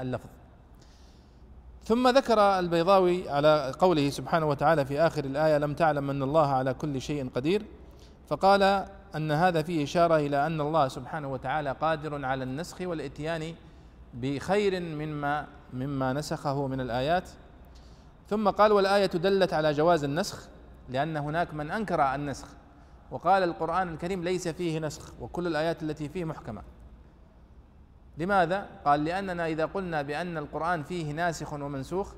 اللفظ. 0.00 0.28
ثم 1.84 2.08
ذكر 2.08 2.38
البيضاوي 2.40 3.30
على 3.30 3.72
قوله 3.78 4.10
سبحانه 4.10 4.46
وتعالى 4.46 4.84
في 4.84 5.00
آخر 5.00 5.24
الآية 5.24 5.58
لم 5.58 5.74
تعلم 5.74 6.10
أن 6.10 6.22
الله 6.22 6.46
على 6.46 6.74
كل 6.74 7.00
شيء 7.00 7.30
قدير 7.34 7.62
فقال 8.28 8.86
أن 9.16 9.32
هذا 9.32 9.62
فيه 9.62 9.84
إشارة 9.84 10.16
إلى 10.16 10.46
أن 10.46 10.60
الله 10.60 10.88
سبحانه 10.88 11.32
وتعالى 11.32 11.72
قادر 11.72 12.24
على 12.24 12.44
النسخ 12.44 12.80
والإتيان 12.80 13.54
بخير 14.14 14.80
مما 14.80 15.46
مما 15.72 16.12
نسخه 16.12 16.66
من 16.66 16.80
الآيات. 16.80 17.28
ثم 18.28 18.50
قال 18.50 18.72
والآية 18.72 19.06
دلت 19.06 19.52
على 19.52 19.72
جواز 19.72 20.04
النسخ 20.04 20.48
لأن 20.88 21.16
هناك 21.16 21.54
من 21.54 21.70
أنكر 21.70 22.14
النسخ. 22.14 22.46
وقال 23.10 23.42
القرآن 23.42 23.88
الكريم 23.88 24.24
ليس 24.24 24.48
فيه 24.48 24.78
نسخ 24.78 25.12
وكل 25.20 25.46
الآيات 25.46 25.82
التي 25.82 26.08
فيه 26.08 26.24
محكمة. 26.24 26.62
لماذا؟ 28.18 28.68
قال 28.84 29.04
لأننا 29.04 29.46
إذا 29.46 29.64
قلنا 29.66 30.02
بأن 30.02 30.38
القرآن 30.38 30.82
فيه 30.82 31.12
ناسخ 31.12 31.52
ومنسوخ 31.52 32.14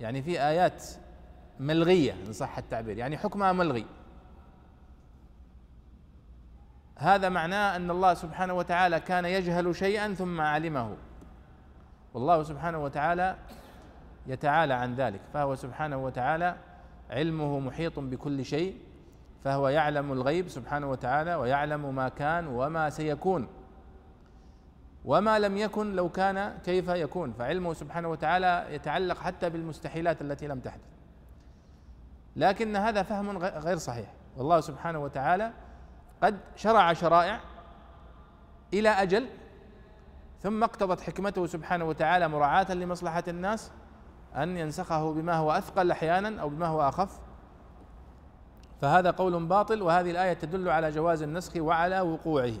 يعني 0.00 0.22
في 0.22 0.40
آيات 0.40 0.84
ملغية 1.60 2.12
إن 2.12 2.32
صح 2.32 2.58
التعبير 2.58 2.98
يعني 2.98 3.18
حكمها 3.18 3.52
ملغي. 3.52 3.86
هذا 6.96 7.28
معناه 7.28 7.76
أن 7.76 7.90
الله 7.90 8.14
سبحانه 8.14 8.54
وتعالى 8.54 9.00
كان 9.00 9.24
يجهل 9.24 9.76
شيئا 9.76 10.14
ثم 10.14 10.40
علمه. 10.40 10.96
والله 12.14 12.42
سبحانه 12.42 12.84
وتعالى 12.84 13.36
يتعالى 14.26 14.74
عن 14.74 14.94
ذلك 14.94 15.20
فهو 15.34 15.54
سبحانه 15.54 15.96
وتعالى 15.96 16.56
علمه 17.10 17.58
محيط 17.58 17.98
بكل 17.98 18.44
شيء 18.44 18.76
فهو 19.44 19.68
يعلم 19.68 20.12
الغيب 20.12 20.48
سبحانه 20.48 20.90
وتعالى 20.90 21.34
ويعلم 21.34 21.94
ما 21.94 22.08
كان 22.08 22.46
وما 22.46 22.90
سيكون. 22.90 23.48
وما 25.04 25.38
لم 25.38 25.56
يكن 25.56 25.92
لو 25.92 26.08
كان 26.08 26.58
كيف 26.58 26.88
يكون. 26.88 27.32
فعلمه 27.32 27.72
سبحانه 27.72 28.08
وتعالى 28.08 28.66
يتعلق 28.70 29.18
حتى 29.18 29.50
بالمستحيلات 29.50 30.22
التي 30.22 30.46
لم 30.46 30.60
تحدث. 30.60 30.82
لكن 32.36 32.76
هذا 32.76 33.02
فهم 33.02 33.38
غير 33.38 33.76
صحيح. 33.76 34.12
والله 34.36 34.60
سبحانه 34.60 34.98
وتعالى 34.98 35.52
قد 36.22 36.38
شرع 36.56 36.92
شرائع 36.92 37.40
إلى 38.74 38.88
أجل 38.88 39.28
ثم 40.40 40.64
اقتضت 40.64 41.00
حكمته 41.00 41.46
سبحانه 41.46 41.84
وتعالى 41.84 42.28
مراعاة 42.28 42.74
لمصلحة 42.74 43.24
الناس 43.28 43.72
أن 44.36 44.56
ينسخه 44.56 45.12
بما 45.12 45.34
هو 45.34 45.52
أثقل 45.52 45.90
أحيانا 45.90 46.42
أو 46.42 46.48
بما 46.48 46.66
هو 46.66 46.88
أخف. 46.88 47.20
فهذا 48.82 49.10
قول 49.10 49.46
باطل 49.46 49.82
وهذه 49.82 50.10
الآية 50.10 50.32
تدل 50.32 50.68
على 50.68 50.90
جواز 50.90 51.22
النسخ 51.22 51.52
وعلى 51.56 52.00
وقوعه. 52.00 52.52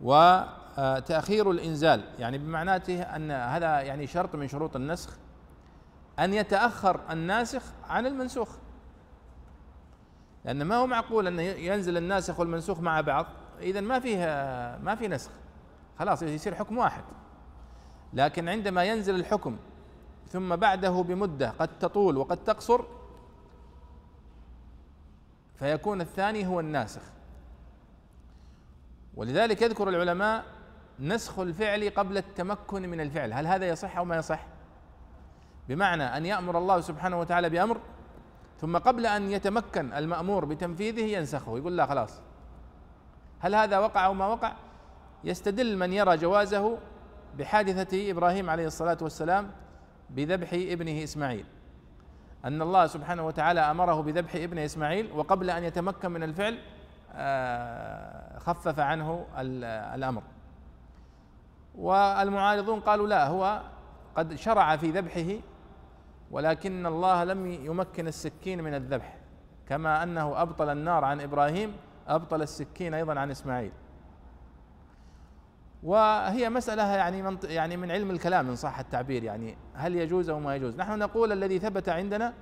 وتأخير 0.00 1.50
الإنزال 1.50 2.04
يعني 2.18 2.38
بمعناته 2.38 3.02
أن 3.02 3.30
هذا 3.30 3.80
يعني 3.80 4.06
شرط 4.06 4.34
من 4.34 4.48
شروط 4.48 4.76
النسخ 4.76 5.16
أن 6.18 6.34
يتأخر 6.34 7.00
الناسخ 7.10 7.62
عن 7.88 8.06
المنسوخ. 8.06 8.48
لأن 10.44 10.62
ما 10.62 10.76
هو 10.76 10.86
معقول 10.86 11.26
أن 11.26 11.40
ينزل 11.40 11.96
الناسخ 11.96 12.40
والمنسوخ 12.40 12.80
مع 12.80 13.00
بعض؟ 13.00 13.26
إذا 13.60 13.80
ما 13.80 14.00
فيه 14.00 14.18
ما 14.82 14.94
في 14.94 15.08
نسخ. 15.08 15.30
خلاص 15.98 16.22
يصير 16.22 16.54
حكم 16.54 16.78
واحد. 16.78 17.04
لكن 18.12 18.48
عندما 18.48 18.84
ينزل 18.84 19.14
الحكم 19.14 19.56
ثم 20.28 20.56
بعده 20.56 20.90
بمدة 20.90 21.50
قد 21.50 21.78
تطول 21.78 22.16
وقد 22.16 22.36
تقصر 22.36 22.84
فيكون 25.60 26.00
الثاني 26.00 26.46
هو 26.46 26.60
الناسخ. 26.60 27.02
ولذلك 29.14 29.62
يذكر 29.62 29.88
العلماء 29.88 30.44
نسخ 31.00 31.38
الفعل 31.38 31.90
قبل 31.90 32.16
التمكن 32.16 32.88
من 32.88 33.00
الفعل. 33.00 33.32
هل 33.32 33.46
هذا 33.46 33.68
يصح 33.68 33.96
أو 33.96 34.04
ما 34.04 34.16
يصح؟ 34.16 34.46
بمعنى 35.68 36.02
أن 36.02 36.26
يأمر 36.26 36.58
الله 36.58 36.80
سبحانه 36.80 37.20
وتعالى 37.20 37.48
بأمر 37.48 37.80
ثم 38.60 38.78
قبل 38.78 39.06
أن 39.06 39.30
يتمكن 39.30 39.92
المأمور 39.92 40.44
بتنفيذه 40.44 41.16
ينسخه 41.16 41.58
يقول 41.58 41.76
لا 41.76 41.86
خلاص. 41.86 42.20
هل 43.40 43.54
هذا 43.54 43.78
وقع 43.78 44.06
أو 44.06 44.14
ما 44.14 44.26
وقع؟ 44.26 44.52
يستدل 45.24 45.76
من 45.76 45.92
يرى 45.92 46.16
جوازه 46.16 46.78
بحادثة 47.38 48.10
إبراهيم 48.10 48.50
عليه 48.50 48.66
الصلاة 48.66 48.98
والسلام 49.02 49.50
بذبح 50.10 50.52
ابنه 50.52 51.04
إسماعيل. 51.04 51.44
أن 52.44 52.62
الله 52.62 52.86
سبحانه 52.86 53.26
وتعالى 53.26 53.60
أمره 53.60 54.02
بذبح 54.02 54.34
ابن 54.34 54.58
إسماعيل 54.58 55.12
وقبل 55.12 55.50
أن 55.50 55.64
يتمكن 55.64 56.10
من 56.10 56.22
الفعل 56.22 56.58
آه، 57.14 58.38
خفف 58.38 58.80
عنه 58.80 59.26
الأمر. 59.94 60.22
والمعارضون 61.74 62.80
قالوا 62.80 63.06
لا 63.08 63.26
هو 63.26 63.60
قد 64.16 64.34
شرع 64.34 64.76
في 64.76 64.90
ذبحه 64.90 65.40
ولكن 66.30 66.86
الله 66.86 67.24
لم 67.24 67.46
يمكن 67.46 68.08
السكين 68.08 68.64
من 68.64 68.74
الذبح. 68.74 69.16
كما 69.68 70.02
أنه 70.02 70.42
أبطل 70.42 70.68
النار 70.68 71.04
عن 71.04 71.20
إبراهيم 71.20 71.76
أبطل 72.08 72.42
السكين 72.42 72.94
أيضا 72.94 73.20
عن 73.20 73.30
إسماعيل. 73.30 73.72
وهي 75.82 76.50
مسألة 76.50 76.82
يعني 76.82 77.22
من 77.22 77.38
يعني 77.44 77.76
من 77.76 77.90
علم 77.90 78.10
الكلام 78.10 78.48
إن 78.48 78.56
صح 78.56 78.78
التعبير 78.78 79.24
يعني 79.24 79.56
هل 79.74 79.96
يجوز 79.96 80.30
أو 80.30 80.40
ما 80.40 80.56
يجوز؟ 80.56 80.76
نحن 80.76 80.98
نقول 80.98 81.32
الذي 81.32 81.58
ثبت 81.58 81.88
عندنا 81.88 82.32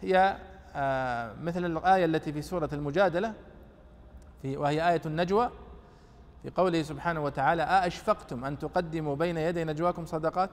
هي 0.00 0.36
آه، 0.74 1.34
مثل 1.42 1.64
الآية 1.64 2.04
التي 2.04 2.32
في 2.32 2.42
سورة 2.42 2.68
المجادلة 2.72 3.32
في 4.42 4.56
وهي 4.56 4.88
آية 4.88 5.00
النجوى 5.06 5.50
في 6.42 6.50
قوله 6.50 6.82
سبحانه 6.82 7.24
وتعالى 7.24 7.62
أأشفقتم 7.62 8.44
أن 8.44 8.58
تقدموا 8.58 9.16
بين 9.16 9.36
يدي 9.36 9.64
نجواكم 9.64 10.06
صدقات 10.06 10.50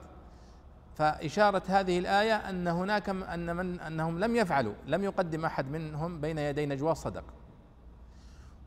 فإشارة 0.94 1.62
هذه 1.68 1.98
الآية 1.98 2.34
أن 2.34 2.68
هناك 2.68 3.08
أن 3.08 3.56
من 3.56 3.80
أنهم 3.80 4.18
لم 4.18 4.36
يفعلوا 4.36 4.74
لم 4.86 5.04
يقدم 5.04 5.44
أحد 5.44 5.70
منهم 5.70 6.20
بين 6.20 6.38
يدي 6.38 6.66
نجوى 6.66 6.94
صدق 6.94 7.24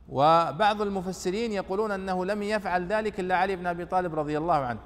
وبعض 0.10 0.82
المفسرين 0.82 1.52
يقولون 1.52 1.92
أنه 1.92 2.26
لم 2.26 2.44
يفعل 2.44 2.88
ذلك 2.88 3.20
إلا 3.20 3.38
علي 3.38 3.56
بن 3.56 3.68
أبي 3.68 3.86
طالب 3.86 4.16
رضي 4.16 4.38
الله 4.38 4.56
عنه 4.56 4.80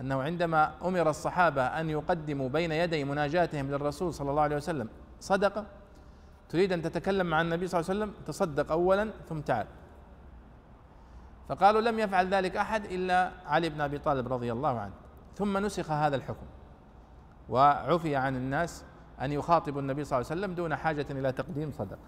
أنه 0.00 0.22
عندما 0.22 0.72
أمر 0.84 1.10
الصحابة 1.10 1.62
أن 1.62 1.90
يقدموا 1.90 2.48
بين 2.48 2.72
يدي 2.72 3.04
مناجاتهم 3.04 3.70
للرسول 3.70 4.14
صلى 4.14 4.30
الله 4.30 4.42
عليه 4.42 4.56
وسلم 4.56 4.88
صدقة 5.20 5.66
تريد 6.48 6.72
أن 6.72 6.82
تتكلم 6.82 7.26
مع 7.26 7.40
النبي 7.40 7.66
صلى 7.66 7.80
الله 7.80 7.90
عليه 7.90 8.00
وسلم؟ 8.00 8.24
تصدق 8.26 8.72
أولا 8.72 9.10
ثم 9.28 9.40
تعال. 9.40 9.66
فقالوا 11.48 11.80
لم 11.80 11.98
يفعل 11.98 12.34
ذلك 12.34 12.56
أحد 12.56 12.84
إلا 12.84 13.30
علي 13.46 13.68
بن 13.68 13.80
أبي 13.80 13.98
طالب 13.98 14.32
رضي 14.32 14.52
الله 14.52 14.80
عنه. 14.80 14.92
ثم 15.36 15.58
نسخ 15.58 15.90
هذا 15.90 16.16
الحكم 16.16 16.46
وعفي 17.48 18.16
عن 18.16 18.36
الناس 18.36 18.84
أن 19.20 19.32
يخاطبوا 19.32 19.80
النبي 19.80 20.04
صلى 20.04 20.18
الله 20.18 20.30
عليه 20.30 20.40
وسلم 20.40 20.54
دون 20.54 20.76
حاجة 20.76 21.06
إلى 21.10 21.32
تقديم 21.32 21.70
صدقة 21.70 21.98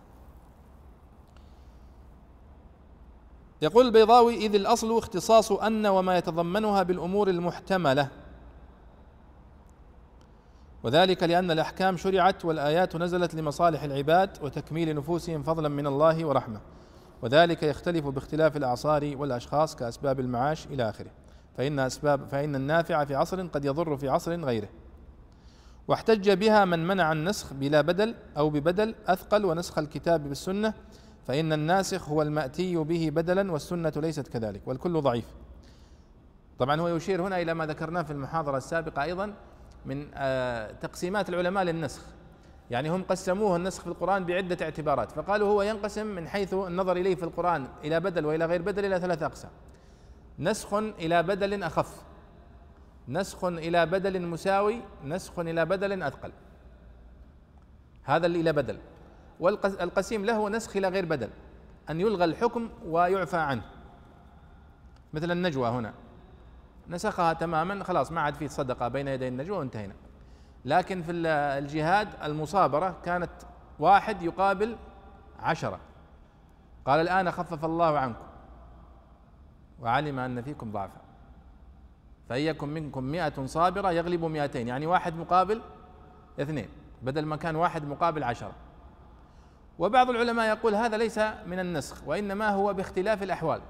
يقول 3.63 3.87
البيضاوي 3.87 4.37
إذ 4.37 4.55
الأصل 4.55 4.99
اختصاص 4.99 5.53
أن 5.53 5.87
وما 5.87 6.19
يتضمنها 6.19 6.83
بالأمور 6.83 7.29
المحتملة. 7.29 8.09
وذلك 10.83 11.23
لأن 11.23 11.51
الأحكام 11.51 11.97
شرعت 11.97 12.45
والآيات 12.45 12.97
نزلت 12.97 13.35
لمصالح 13.35 13.83
العباد 13.83 14.31
وتكميل 14.43 14.97
نفوسهم 14.97 15.43
فضلا 15.43 15.69
من 15.69 15.87
الله 15.87 16.25
ورحمة. 16.25 16.61
وذلك 17.23 17.63
يختلف 17.63 18.07
باختلاف 18.07 18.57
الأعصار 18.57 19.13
والأشخاص 19.17 19.77
كأسباب 19.77 20.21
المعاش 20.21 20.67
إلى 20.67 20.89
آخره. 20.89 21.11
فإن 21.57 21.79
أسباب 21.79 22.29
فإن 22.29 22.55
النافع 22.55 23.05
في 23.05 23.15
عصر 23.15 23.47
قد 23.47 23.65
يضر 23.65 23.97
في 23.97 24.09
عصر 24.09 24.45
غيره. 24.45 24.69
واحتج 25.89 26.31
بها 26.31 26.65
من 26.65 26.87
منع 26.87 27.13
النسخ 27.13 27.53
بلا 27.53 27.81
بدل 27.81 28.15
أو 28.37 28.51
ببدل 28.51 28.95
أثقل 29.07 29.45
ونسخ 29.45 29.79
الكتاب 29.79 30.29
بالسنة 30.29 30.75
فإن 31.27 31.53
الناسخ 31.53 32.09
هو 32.09 32.23
المأتي 32.23 32.77
به 32.77 33.11
بدلا 33.13 33.53
والسنة 33.53 33.93
ليست 33.97 34.29
كذلك 34.29 34.61
والكل 34.67 35.01
ضعيف. 35.01 35.25
طبعا 36.59 36.81
هو 36.81 36.89
يشير 36.89 37.23
هنا 37.23 37.43
إلى 37.43 37.55
ما 37.55 37.67
ذكرناه 37.67 38.03
في 38.03 38.11
المحاضرة 38.11 38.57
السابقة 38.57 39.03
أيضا 39.03 39.35
من 39.87 40.07
آه، 40.15 40.73
تقسيمات 40.73 41.29
العلماء 41.29 41.65
للنسخ. 41.65 42.03
يعني 42.71 42.91
هم 42.91 43.03
قسموه 43.03 43.57
النسخ 43.57 43.83
في 43.83 43.87
القرآن 43.87 44.25
بعدة 44.25 44.65
اعتبارات 44.65 45.11
فقالوا 45.13 45.49
هو 45.49 45.63
ينقسم 45.63 46.07
من 46.07 46.29
حيث 46.29 46.55
النظر 46.55 46.97
إليه 46.97 47.15
في 47.15 47.23
القرآن 47.23 47.69
إلى 47.85 48.01
بدل 48.01 48.27
وإلى 48.27 48.47
غير 48.47 48.63
بدل 48.63 48.85
إلى 48.85 49.01
ثلاثة 49.01 49.27
أقسام. 49.27 49.51
نسخ 50.39 50.75
إلى 50.75 51.23
بدل 51.23 51.63
أخف. 51.63 52.03
نسخ 53.09 53.45
إلى 53.45 53.87
بدل 53.87 54.23
مساوي. 54.23 54.81
نسخ 55.05 55.39
إلى 55.39 55.65
بدل 55.65 56.03
أثقل. 56.03 56.33
هذا 58.05 58.27
اللي 58.27 58.41
إلى 58.41 58.53
بدل. 58.53 58.79
والقسيم 59.41 60.25
له 60.25 60.49
نسخ 60.49 60.77
إلى 60.77 60.89
غير 60.89 61.05
بدل 61.05 61.31
أن 61.91 62.01
يلغى 62.01 62.25
الحكم 62.25 62.69
ويعفى 62.87 63.37
عنه. 63.37 63.63
مثل 65.13 65.31
النجوى 65.31 65.69
هنا. 65.69 65.95
نسخها 66.89 67.33
تماما 67.33 67.85
خلاص 67.85 68.13
ما 68.13 68.21
عاد 68.21 68.35
في 68.35 68.49
صدقة 68.49 68.89
بين 68.89 69.09
يدي 69.09 69.29
النجوى 69.29 69.59
وانتهينا. 69.59 69.95
لكن 70.65 71.03
في 71.03 71.13
الجهاد 71.59 72.09
المصابرة 72.25 72.97
كانت 73.05 73.31
واحد 73.79 74.23
يقابل 74.23 74.77
عشرة. 75.41 75.81
قال 76.85 77.01
الآن 77.01 77.31
خفف 77.31 77.65
الله 77.65 77.99
عنكم 77.99 78.25
وعلم 79.81 80.19
أن 80.19 80.43
فيكم 80.43 80.73
ضعفا. 80.73 81.01
فإن 82.29 82.41
يكن 82.41 82.69
منكم 82.69 83.05
مئة 83.05 83.47
صابرة 83.47 83.91
يغلب 83.91 84.25
مئتين 84.25 84.69
يعني 84.69 84.87
واحد 84.87 85.17
مقابل 85.17 85.61
اثنين 86.41 86.69
بدل 87.03 87.27
ما 87.27 87.37
كان 87.37 87.57
واحد 87.57 87.85
مقابل 87.85 88.25
عشرة. 88.25 88.53
وبعض 89.83 90.11
العلماء 90.11 90.49
يقول 90.49 90.75
هذا 90.75 90.97
ليس 90.97 91.19
من 91.47 91.59
النسخ 91.59 92.09
وإنما 92.09 92.49
هو 92.49 92.75
باختلاف 92.75 93.23
الأحوال. 93.23 93.61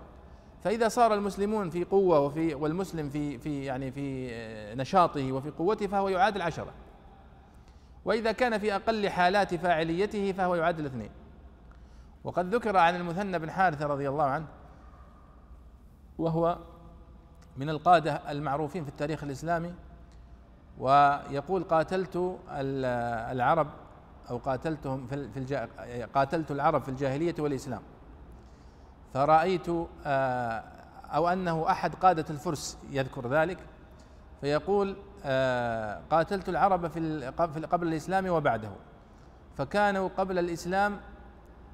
فإذا 0.65 0.89
صار 0.89 1.15
المسلمون 1.15 1.71
في 1.71 1.85
قوة 1.85 2.21
وفي 2.21 2.55
والمسلم 2.55 3.09
في 3.11 3.39
في 3.39 3.65
يعني 3.65 3.91
في 3.91 4.31
نشاطه 4.75 5.33
وفي 5.33 5.51
قوته 5.51 5.87
فهو 5.87 6.09
يعادل 6.09 6.43
عشرة. 6.43 6.73
وإذا 8.05 8.33
كان 8.33 8.59
في 8.59 8.75
أقل 8.75 9.09
حالات 9.09 9.55
فاعليته 9.55 10.33
فهو 10.33 10.55
يعادل 10.55 10.87
اثنين. 10.87 11.11
وقد 12.25 12.55
ذكر 12.55 12.77
عن 12.77 12.97
المثنى 12.97 13.39
بن 13.39 13.51
حارثة 13.51 13.87
رضي 13.87 14.09
الله 14.09 14.25
عنه 14.25 14.47
وهو 16.19 16.59
من 17.57 17.71
القادة 17.71 18.31
المعروفين 18.31 18.85
في 18.85 18.91
التاريخ 18.91 19.25
الإسلامي 19.25 19.75
ويقول 20.79 21.65
قاتلت 21.65 22.39
العرب 22.51 23.67
أو 24.31 24.39
قاتلتهم 24.39 25.07
في 25.07 25.69
قاتلت 26.15 26.51
العرب 26.51 26.83
في 26.83 26.89
الجاهلية 26.89 27.35
والإسلام. 27.39 27.83
فرأيت 29.15 29.67
آه، 30.07 30.65
أو 31.05 31.29
أنه 31.29 31.71
أحد 31.71 31.95
قادة 31.95 32.25
الفرس 32.31 32.79
يذكر 32.91 33.29
ذلك 33.29 33.59
فيقول 34.41 34.97
آه، 35.25 36.01
قاتلت 36.11 36.49
العرب 36.49 36.87
في 36.87 37.67
قبل 37.71 37.89
الإسلام 37.89 38.29
وبعده. 38.29 38.71
فكانوا 39.57 40.09
قبل 40.09 40.39
الإسلام 40.39 41.01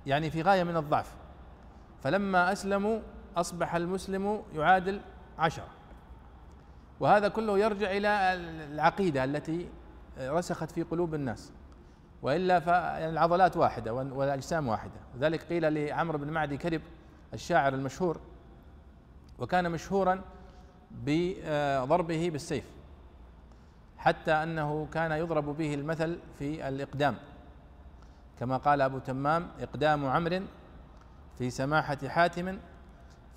يعني 0.06 0.30
في 0.30 0.42
غاية 0.42 0.64
من 0.64 0.76
الضعف. 0.76 1.14
فلما 2.02 2.52
أسلموا 2.52 3.00
أصبح 3.36 3.74
المسلم 3.74 4.42
يعادل 4.54 5.00
عشرة. 5.38 5.68
وهذا 7.00 7.28
كله 7.28 7.58
يرجع 7.58 7.90
إلى 7.90 8.08
العقيدة 8.74 9.24
التي 9.24 9.68
رسخت 10.20 10.70
في 10.70 10.82
قلوب 10.82 11.14
الناس. 11.14 11.52
وإلا 12.22 12.60
فالعضلات 12.60 13.56
واحدة 13.56 13.94
والأجسام 13.94 14.68
واحدة. 14.68 14.92
لذلك 15.16 15.42
قيل 15.42 15.74
لعمرو 15.74 16.18
بن 16.18 16.30
معدي 16.30 16.56
كرب 16.56 16.80
الشاعر 17.34 17.74
المشهور 17.74 18.20
وكان 19.38 19.70
مشهورا 19.70 20.20
بضربه 20.90 22.30
بالسيف 22.30 22.64
حتى 23.98 24.32
أنه 24.32 24.88
كان 24.92 25.12
يضرب 25.12 25.56
به 25.56 25.74
المثل 25.74 26.18
في 26.38 26.68
الإقدام. 26.68 27.16
كما 28.40 28.56
قال 28.56 28.80
أبو 28.80 28.98
تمام 28.98 29.48
إقدام 29.60 30.06
عمرو 30.06 30.42
في 31.38 31.50
سماحة 31.50 31.98
حاتم 32.08 32.58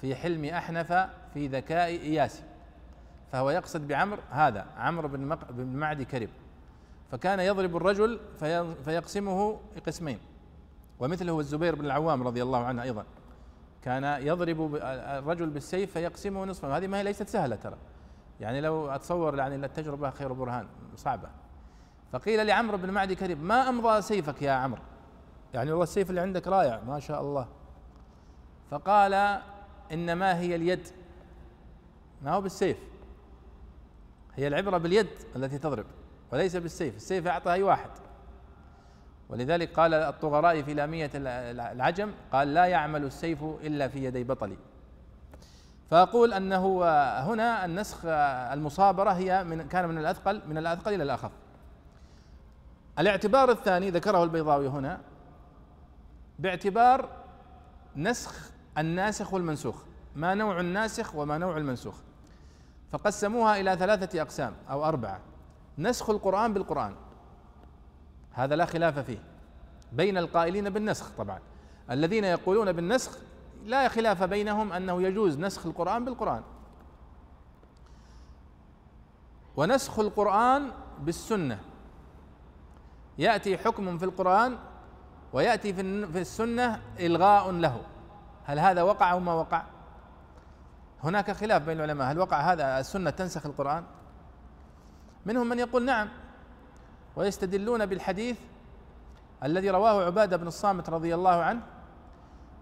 في 0.02 0.15
حلم 0.15 0.46
أحنف 0.46 0.94
في 1.34 1.48
ذكاء 1.48 1.89
اياس 1.89 2.44
فهو 3.32 3.50
يقصد 3.50 3.88
بعمر 3.88 4.20
هذا 4.32 4.65
عمرو 4.78 5.08
بن 5.08 5.76
معدي 5.76 6.06
كرب. 6.06 6.30
فكان 7.12 7.39
يضرب 7.39 7.76
الرجل 7.78 8.19
فيقسمه 8.86 9.60
قسمين. 9.88 10.19
ومثله 11.00 11.39
الزبير 11.39 11.76
بن 11.76 11.86
العوام 11.86 12.24
رضي 12.24 12.43
الله 12.43 12.65
عنه 12.65 12.84
أيضا. 12.84 13.06
كان 13.82 14.04
يضرب 14.04 14.76
الرجل 14.76 15.50
بالسيف 15.50 15.93
فيقسمه 15.93 16.45
نصفا. 16.45 16.78
هذه 16.78 16.88
ما 16.88 16.97
هي 16.97 17.04
ليست 17.04 17.30
سهلة 17.30 17.56
ترى. 17.56 17.78
يعني 18.39 18.62
لو 18.62 18.89
أتصور 18.89 19.38
يعني 19.38 19.56
التجربة 19.56 20.10
خير 20.10 20.34
برهان 20.34 20.67
صعبة. 20.95 21.30
فقيل 22.12 22.47
لعمرو 22.47 22.78
بن 22.78 22.89
معدي 22.89 23.15
كريب 23.15 23.43
ما 23.43 23.69
أمضى 23.69 24.02
سيفك 24.02 24.41
يا 24.41 24.52
عمرو؟ 24.52 24.82
يعني 25.54 25.69
والله 25.69 25.84
السيف 25.84 26.10
اللي 26.10 26.21
عندك 26.21 26.47
رائع 26.47 26.82
ما 26.88 27.00
شاء 27.00 27.21
الله. 27.21 27.47
فقال 28.71 29.41
إنما 29.91 30.39
هي 30.39 30.56
اليد. 30.56 30.88
ما 32.21 32.34
هو 32.34 32.41
بالسيف 32.41 32.78
هي 34.36 34.47
العبرة 34.47 34.78
باليد 34.78 35.08
التي 35.36 35.58
تضرب. 35.58 35.86
وليس 36.32 36.56
بالسيف 36.56 36.96
السيف 36.96 37.28
أعطى 37.28 37.54
أي 37.54 37.63
واحد. 37.63 37.89
ولذلك 39.30 39.74
قال 39.74 39.94
الطغراء 39.94 40.62
في 40.62 40.74
لامية 40.74 41.12
العجم 41.15 42.12
قال 42.32 42.54
لا 42.54 42.65
يعمل 42.65 43.04
السيف 43.04 43.44
إلا 43.44 43.88
في 43.88 44.04
يدي 44.04 44.24
بطلي. 44.24 44.58
فأقول 45.89 46.34
أنه 46.34 46.84
هنا 47.20 47.65
النسخ 47.65 48.06
المصابرة 48.06 49.12
هي 49.12 49.44
من 49.44 49.67
كان 49.67 49.89
من 49.89 49.98
الأثقل 49.98 50.41
من 50.48 50.58
الأثقل 50.58 50.94
إلى 50.94 51.04
الأخف. 51.04 51.32
الاعتبار 53.00 53.52
الثاني 53.52 53.89
ذكره 53.89 54.24
البيضاوي 54.24 54.67
هنا 54.67 55.02
باعتبار 56.39 57.10
نسخ 57.96 58.52
الناسخ 58.78 59.34
والمنسوخ 59.34 59.84
ما 60.15 60.34
نوع 60.34 60.60
الناسخ 60.60 61.15
وما 61.15 61.38
نوع 61.38 61.58
المنسوخ. 61.58 61.96
فقسموها 62.91 63.60
إلى 63.60 63.76
ثلاثة 63.76 64.22
أقسام 64.22 64.54
أو 64.70 64.86
أربعة. 64.86 65.20
نسخ 65.82 66.10
القرآن 66.10 66.54
بالقرآن. 66.54 66.96
هذا 68.32 68.56
لا 68.56 68.65
خلاف 68.65 69.00
فيه. 69.00 69.24
بين 69.91 70.17
القائلين 70.17 70.70
بالنسخ 70.70 71.10
طبعا. 71.17 71.39
الذين 71.91 72.24
يقولون 72.24 72.72
بالنسخ 72.72 73.17
لا 73.65 73.88
خلاف 73.88 74.24
بينهم 74.24 74.74
أنه 74.74 75.02
يجوز 75.02 75.38
نسخ 75.38 75.65
القرآن 75.65 76.06
بالقرآن. 76.06 76.44
ونسخ 79.56 80.00
القرآن 80.00 80.72
بالسنة. 81.00 81.60
يأتي 83.17 83.58
حكم 83.58 83.98
في 83.98 84.06
القرآن 84.06 84.58
ويأتي 85.34 85.74
في 85.74 86.22
السنة 86.22 86.82
إلغاء 87.00 87.52
له. 87.52 87.82
هل 88.44 88.60
هذا 88.60 88.82
وقع 88.82 89.12
أو 89.12 89.20
ما 89.20 89.34
وقع؟ 89.34 89.63
هناك 91.04 91.32
خلاف 91.32 91.62
بين 91.62 91.78
العلماء. 91.78 92.12
هل 92.12 92.20
وقع 92.20 92.41
هذا 92.41 92.80
السنة 92.80 93.10
تنسخ 93.10 93.46
القرآن؟ 93.46 93.84
منهم 95.26 95.50
من 95.50 95.60
يقول 95.60 95.86
نعم 95.86 96.10
ويستدلون 97.16 97.86
بالحديث 97.86 98.38
الذي 99.44 99.70
رواه 99.70 100.06
عبادة 100.06 100.38
بن 100.38 100.48
الصامت 100.48 100.90
رضي 100.90 101.16
الله 101.16 101.36
عنه 101.44 101.62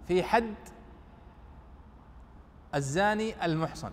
في 0.08 0.24
حد 0.24 0.56
الزاني 2.76 3.46
المحصن. 3.46 3.92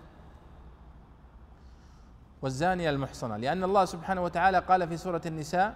والزانية 2.42 2.90
المحصنة 2.90 3.36
لأن 3.36 3.64
الله 3.64 3.84
سبحانه 3.84 4.22
وتعالى 4.24 4.58
قال 4.58 4.88
في 4.88 4.96
سورة 4.96 5.20
النساء 5.26 5.74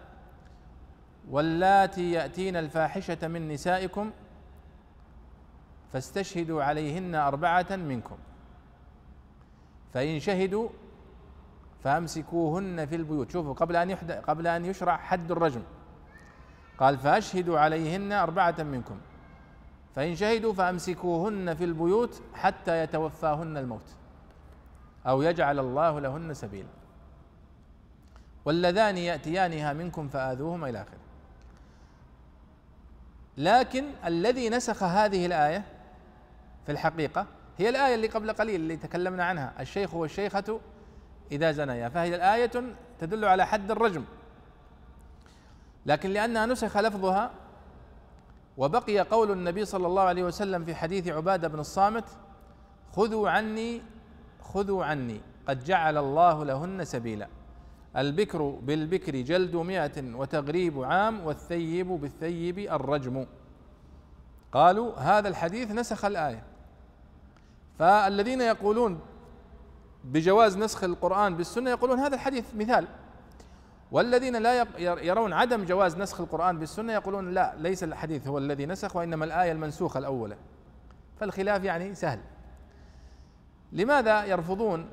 واللاتي 1.31 2.13
يأتين 2.13 2.57
الفاحشة 2.57 3.29
من 3.29 3.49
نسائكم 3.49 4.11
فاستشهدوا 5.93 6.63
عليهن 6.63 7.15
أربعة 7.15 7.77
منكم 7.77 8.17
فإن 9.95 10.21
شهدوا 10.21 10.69
فأمسكوهن 11.85 12.87
في 12.87 12.97
البيوت. 12.97 13.31
شوفوا 13.31 13.55
قبل 13.55 13.77
أن 13.77 13.95
قبل 14.29 14.47
أن 14.47 14.65
يشرع 14.65 14.97
حد 14.97 15.31
الرجم 15.31 15.63
قال 16.79 16.99
فأشهدوا 16.99 17.59
عليهن 17.59 18.13
أربعة 18.13 18.63
منكم. 18.63 19.01
فإن 19.95 20.17
شهدوا 20.17 20.53
فأمسكوهن 20.53 21.55
في 21.55 21.65
البيوت 21.65 22.23
حتى 22.35 22.83
يتوفاهن 22.83 23.57
الموت. 23.57 23.95
أو 25.07 25.23
يجعل 25.23 25.59
الله 25.59 26.01
لهن 26.01 26.35
سبيلا 26.35 26.69
واللذان 28.45 28.97
يأتيانها 28.97 29.73
منكم 29.73 30.09
فآذوهما 30.09 30.69
إلى 30.69 30.83
آخره. 30.83 30.99
لكن 33.37 33.85
الذي 34.05 34.49
نسخ 34.49 34.83
هذه 34.83 35.27
الآية 35.27 35.65
في 36.67 36.73
الحقيقة 36.73 37.27
هي 37.59 37.69
الآية 37.69 37.95
اللي 37.95 38.07
قبل 38.07 38.33
قليل 38.33 38.61
اللي 38.61 38.77
تكلمنا 38.77 39.25
عنها. 39.25 39.53
الشيخ 39.61 39.95
والشيخة 39.95 40.61
إذا 41.33 41.53
زنيا. 41.53 41.89
فهي 41.89 42.15
الآية 42.15 42.51
تدل 42.99 43.25
على 43.25 43.47
حد 43.47 43.71
الرجم. 43.71 44.05
لكن 45.87 46.11
لأنها 46.11 46.47
نسخ 46.47 46.77
لفظها 46.77 47.31
وبقي 48.57 48.99
قول 48.99 49.31
النبي 49.31 49.65
صلى 49.65 49.87
الله 49.87 50.03
عليه 50.03 50.25
وسلم 50.25 50.65
في 50.65 50.75
حديث 50.75 51.09
عبادة 51.09 51.49
بن 51.49 51.59
الصامت 51.59 52.05
خذوا 52.93 53.31
عني 53.31 53.83
خذوا 54.43 54.85
عني 54.85 55.21
قد 55.49 55.65
جعل 55.65 55.97
الله 55.97 56.45
لهن 56.45 56.85
سبيلا. 56.85 57.29
البكر 57.97 58.43
بالبكر 58.43 59.17
جلد 59.21 59.57
مئة 59.57 60.15
وتغريب 60.17 60.83
عام 60.83 61.27
والثيب 61.27 61.89
بالثيب 61.89 62.59
الرجم. 62.59 63.27
قالوا 64.53 64.99
هذا 64.99 65.29
الحديث 65.29 65.71
نسخ 65.71 66.05
الآية. 66.05 66.43
فالذين 67.79 68.41
يقولون 68.41 69.01
بجواز 70.05 70.59
نسخ 70.59 70.85
القرآن 70.85 71.37
بالسنة 71.37 71.71
يقولون 71.71 71.99
هذا 71.99 72.15
الحديث 72.15 72.45
مثال. 72.55 72.87
والذين 73.93 74.37
لا 74.37 74.67
يرون 74.79 75.33
عدم 75.33 75.65
جواز 75.65 75.97
نسخ 75.97 76.21
القرآن 76.21 76.59
بالسنة 76.59 76.93
يقولون 76.93 77.31
لا 77.31 77.55
ليس 77.57 77.85
الحديث 77.85 78.29
هو 78.29 78.39
الذي 78.39 78.67
نسخ 78.67 78.97
وإنما 78.97 79.25
الآية 79.25 79.53
المنسوخة 79.53 79.99
الأولى. 79.99 80.37
فالخلاف 81.21 81.65
يعني 81.65 81.95
سهل. 81.95 82.21
لماذا 83.73 84.25
يرفضون؟ 84.25 84.89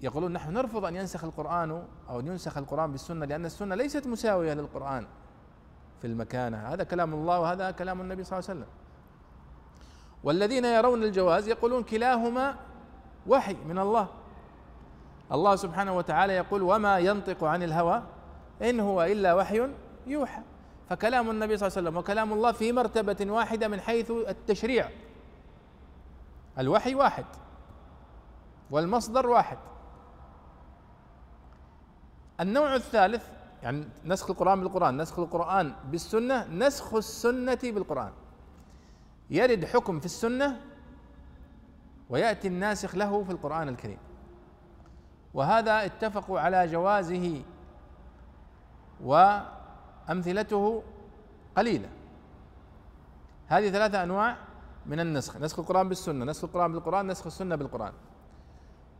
يقولون 0.00 0.32
نحن 0.32 0.52
نرفض 0.52 0.84
أن 0.84 0.96
ينسخ 0.96 1.24
القرآن 1.24 1.82
أو 2.08 2.20
أن 2.20 2.26
ينسخ 2.26 2.58
القرآن 2.58 2.92
بالسنة 2.92 3.26
لأن 3.26 3.44
السنة 3.44 3.74
ليست 3.74 4.06
مساوية 4.06 4.54
للقرآن 4.54 5.06
في 6.00 6.06
المكانة. 6.06 6.56
هذا 6.56 6.84
كلام 6.84 7.14
الله 7.14 7.40
وهذا 7.40 7.70
كلام 7.70 8.00
النبي 8.00 8.24
صلى 8.24 8.38
الله 8.38 8.50
عليه 8.50 8.60
وسلم. 8.60 8.72
والذين 10.24 10.64
يرون 10.64 11.02
الجواز 11.02 11.48
يقولون 11.48 11.82
كلاهما 11.82 12.56
وحي 13.26 13.56
من 13.68 13.78
الله. 13.78 14.08
الله 15.32 15.56
سبحانه 15.56 15.96
وتعالى 15.96 16.32
يقول 16.32 16.62
وما 16.62 16.98
ينطق 16.98 17.44
عن 17.44 17.62
الهوى 17.62 18.02
إن 18.62 18.80
هو 18.80 19.02
إلا 19.02 19.34
وحي 19.34 19.68
يوحى. 20.06 20.42
فكلام 20.88 21.30
النبي 21.30 21.56
صلى 21.56 21.66
الله 21.66 21.78
عليه 21.78 21.88
وسلم 21.88 21.96
وكلام 21.96 22.32
الله 22.32 22.52
في 22.52 22.72
مرتبة 22.72 23.32
واحدة 23.32 23.68
من 23.68 23.80
حيث 23.80 24.10
التشريع. 24.10 24.90
الوحي 26.58 26.94
واحد 26.94 27.24
والمصدر 28.70 29.26
واحد. 29.26 29.58
النوع 32.40 32.74
الثالث 32.74 33.26
يعني 33.62 33.88
نسخ 34.04 34.30
القرآن 34.30 34.60
بالقرآن 34.60 35.02
نسخ 35.02 35.18
القرآن 35.18 35.72
بالسنة 35.90 36.46
نسخ 36.46 36.94
السنة 36.94 37.58
بالقرآن. 37.62 38.12
يرد 39.30 39.64
حكم 39.64 40.00
في 40.00 40.06
السنة 40.06 40.60
ويأتي 42.12 42.48
الناسخ 42.48 42.94
له 42.94 43.24
في 43.24 43.32
القرآن 43.32 43.68
الكريم. 43.68 43.98
وهذا 45.34 45.84
اتفقوا 45.84 46.40
على 46.40 46.66
جوازه 46.66 47.42
وأمثلته 49.00 50.82
قليلة. 51.56 51.88
هذه 53.46 53.70
ثلاثة 53.70 54.02
أنواع 54.02 54.36
من 54.86 55.00
النسخ 55.00 55.36
نسخ 55.36 55.58
القرآن 55.58 55.88
بالسنة 55.88 56.24
نسخ 56.24 56.44
القرآن 56.44 56.72
بالقرآن 56.72 57.06
نسخ 57.06 57.26
السنة 57.26 57.56
بالقرآن. 57.56 57.92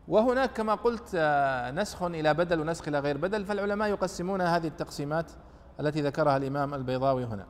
وهناك 0.08 0.52
كما 0.52 0.74
قلت 0.74 1.10
آه، 1.14 1.70
نسخ 1.70 2.02
إلى 2.02 2.34
بدل 2.34 2.60
ونسخ 2.60 2.88
إلى 2.88 2.98
غير 2.98 3.16
بدل 3.18 3.44
فالعلماء 3.44 3.88
يقسمون 3.88 4.40
هذه 4.40 4.66
التقسيمات 4.66 5.32
التي 5.80 6.02
ذكرها 6.02 6.36
الإمام 6.36 6.74
البيضاوي 6.74 7.24
هنا. 7.24 7.46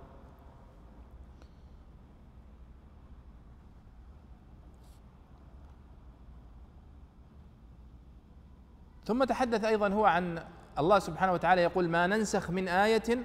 ثم 9.04 9.24
تحدث 9.24 9.64
أيضا 9.64 9.88
هو 9.88 10.04
عن 10.04 10.42
الله 10.78 10.98
سبحانه 10.98 11.32
وتعالى 11.32 11.62
يقول 11.62 11.88
ما 11.88 12.06
ننسخ 12.06 12.50
من 12.50 12.68
آية 12.68 13.18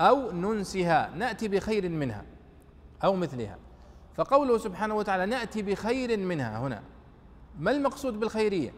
أو 0.00 0.32
ننسها 0.32 1.10
نأتي 1.16 1.48
بخير 1.48 1.88
منها 1.88 2.24
أو 3.04 3.16
مثلها. 3.16 3.58
فقوله 4.14 4.58
سبحانه 4.58 4.94
وتعالى 4.94 5.26
نأتي 5.26 5.62
بخير 5.62 6.16
منها 6.18 6.58
هنا 6.58 6.82
ما 7.58 7.70
المقصود 7.70 8.20
بالخيرية؟ 8.20 8.72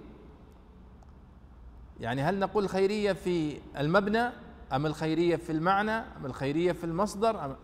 يعني 2.00 2.22
هل 2.22 2.38
نقول 2.38 2.68
خيرية 2.68 3.12
في 3.12 3.58
المبنى 3.78 4.30
أم 4.72 4.86
الخيرية 4.86 5.36
في 5.36 5.52
المعنى 5.52 5.90
أم 5.90 6.26
الخيرية 6.26 6.72
في 6.72 6.84
المصدر 6.84 7.44
أم؟ 7.44 7.56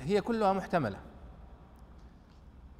هي 0.00 0.20
كلها 0.20 0.52
محتملة. 0.52 0.98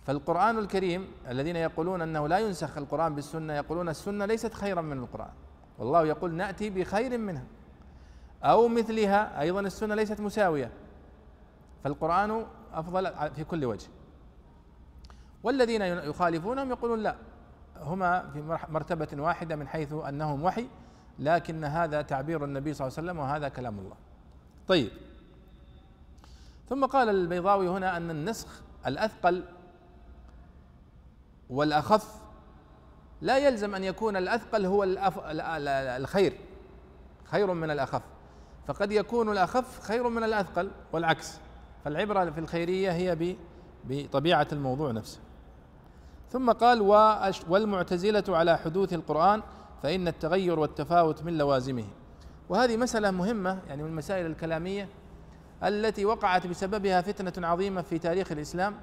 فالقرآن 0.07 0.59
الكريم 0.59 1.09
الذين 1.29 1.57
يقولون 1.57 2.03
أنه 2.03 2.29
لا 2.29 2.39
ينسخ 2.39 2.79
القرآن 2.79 3.15
بالسنة 3.15 3.53
يقولون 3.53 3.89
السنة 3.89 4.25
ليست 4.25 4.55
خيرا 4.55 4.81
من 4.81 4.99
القرآن. 4.99 5.31
والله 5.79 6.07
يقول 6.07 6.35
نأتي 6.35 6.71
بخير 6.71 7.19
منها. 7.19 7.45
أو 8.43 8.69
مثلها 8.69 9.41
أيضا 9.41 9.61
السنة 9.61 9.95
ليست 9.95 10.21
مساوية. 10.21 10.71
فالقرآن 11.85 12.47
أفضل 12.73 13.31
في 13.35 13.45
كل 13.45 13.65
وجه. 13.65 13.89
والذين 15.43 15.83
يخالفونهم 15.83 16.71
يقولون 16.71 16.99
لا. 16.99 17.17
هما 17.81 18.31
في 18.31 18.59
مرتبة 18.69 19.09
واحدة 19.23 19.57
من 19.57 19.69
حيث 19.69 19.93
أنهم 19.93 20.45
وحي 20.45 20.67
لكن 21.19 21.65
هذا 21.65 22.03
تعبير 22.03 22.45
النبي 22.45 22.75
صلى 22.75 22.87
الله 22.87 22.99
عليه 22.99 23.09
وسلم 23.09 23.19
وهذا 23.19 23.49
كلام 23.49 23.79
الله. 23.79 23.97
طيب. 24.69 24.91
ثم 26.69 26.85
قال 26.87 27.09
البيضاوي 27.09 27.69
هنا 27.69 27.97
أن 27.97 28.11
النسخ 28.11 28.63
الأثقل 28.87 29.45
والأخف 31.53 32.15
لا 33.21 33.39
يلزم 33.39 33.75
أن 33.75 33.85
يكون 33.85 34.17
الأثقل 34.17 34.67
هو 34.67 34.83
الأف... 34.85 35.19
الخير 36.03 36.33
خير 37.25 37.55
من 37.55 37.71
الأخف. 37.71 38.03
فقد 38.67 38.93
يكون 38.93 39.33
الأخف 39.33 39.81
خير 39.81 40.09
من 40.09 40.25
الأثقل 40.25 40.71
والعكس. 40.93 41.39
فالعبرة 41.85 42.31
في 42.31 42.41
الخيرية 42.41 42.93
هي 42.93 43.37
بطبيعة 43.85 44.47
الموضوع 44.53 44.91
نفسه. 44.91 45.21
ثم 46.31 46.53
قال 46.53 46.81
والمعتزلة 47.49 48.25
على 48.29 48.59
حدوث 48.59 48.93
القرآن 48.93 49.43
فإن 49.83 50.09
التغير 50.09 50.59
والتفاوت 50.59 51.23
من 51.23 51.39
لوازمه. 51.39 51.85
وهذه 52.49 52.77
مسألة 52.77 53.11
مهمة 53.11 53.59
يعني 53.69 53.83
من 53.83 53.89
المسائل 53.89 54.27
الكلامية 54.27 54.89
التي 55.63 56.05
وقعت 56.05 56.47
بسببها 56.47 57.01
فتنة 57.01 57.49
عظيمة 57.49 57.83
في 57.83 57.99
تاريخ 57.99 58.33
الإسلام. 58.33 58.75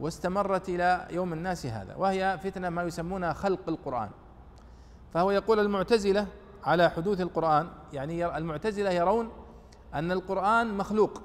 واستمرت 0.00 0.68
إلى 0.68 1.08
يوم 1.10 1.32
الناس 1.32 1.66
هذا 1.66 1.96
وهي 1.96 2.38
فتنة 2.42 2.68
ما 2.68 2.82
يسمونها 2.82 3.32
خلق 3.32 3.68
القرآن. 3.68 4.10
فهو 5.14 5.30
يقول 5.30 5.60
المعتزلة 5.60 6.26
على 6.64 6.90
حدوث 6.90 7.20
القرآن 7.20 7.68
يعني 7.92 8.36
المعتزلة 8.36 8.90
يرون 8.90 9.30
أن 9.94 10.12
القرآن 10.12 10.76
مخلوق. 10.76 11.22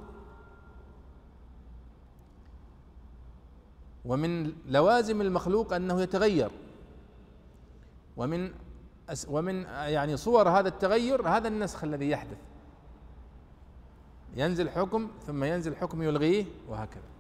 ومن 4.06 4.54
لوازم 4.68 5.22
المخلوق 5.22 5.74
أنه 5.74 6.02
يتغير. 6.02 6.52
ومن 8.18 8.52
ومن 9.28 9.64
يعني 9.64 10.18
صور 10.18 10.50
هذا 10.50 10.68
التغير 10.68 11.28
هذا 11.28 11.48
النسخ 11.48 11.84
الذي 11.84 12.10
يحدث. 12.10 12.38
ينزل 14.36 14.70
حكم 14.70 15.08
ثم 15.28 15.44
ينزل 15.44 15.76
حكم 15.76 16.04
يلغيه 16.04 16.46
وهكذا. 16.70 17.15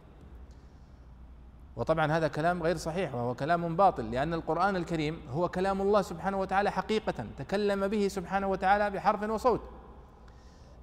وطبعا 1.75 2.11
هذا 2.11 2.27
كلام 2.27 2.63
غير 2.63 2.77
صحيح 2.77 3.15
وهو 3.15 3.35
كلام 3.35 3.75
باطل 3.75 4.11
لأن 4.11 4.33
القرآن 4.33 4.75
الكريم 4.75 5.21
هو 5.29 5.49
كلام 5.49 5.81
الله 5.81 6.01
سبحانه 6.01 6.39
وتعالى 6.39 6.71
حقيقة 6.71 7.25
تكلم 7.37 7.87
به 7.87 8.07
سبحانه 8.07 8.47
وتعالى 8.47 8.89
بحرف 8.89 9.23
وصوت. 9.23 9.61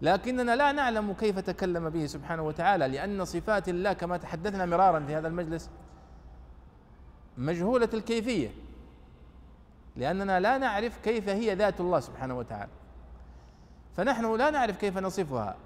لكننا 0.03 0.57
لا 0.57 0.73
نعلم 0.73 1.13
كيف 1.13 1.39
تكلم 1.39 1.91
به 1.91 2.07
سبحانه 2.07 2.43
وتعالى 2.43 2.89
لأن 2.89 3.25
صفات 3.25 3.69
الله 3.69 3.93
كما 3.93 4.17
تحدثنا 4.17 4.67
مرارا 4.67 5.01
في 5.01 5.15
هذا 5.15 5.29
المجلس 5.29 5.71
مجهولة 7.39 7.89
الكيفية. 7.95 8.51
لأننا 9.97 10.41
لا 10.41 10.59
نعرف 10.59 10.99
كيف 10.99 11.29
هي 11.29 11.55
ذات 11.55 11.81
الله 11.81 12.01
سبحانه 12.01 12.39
وتعالى. 12.39 12.71
فنحن 13.97 14.37
لا 14.37 14.51
نعرف 14.51 14.77
كيف 14.77 14.99
نصفها 14.99 15.57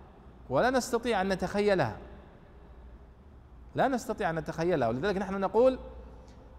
ولا 0.50 0.70
نستطيع 0.70 1.20
أن 1.20 1.28
نتخيلها. 1.28 1.96
لا 3.76 3.88
نستطيع 3.88 4.30
أن 4.30 4.34
نتخيلها. 4.34 4.88
ولذلك 4.88 5.16
نحن 5.16 5.40
نقول 5.40 5.78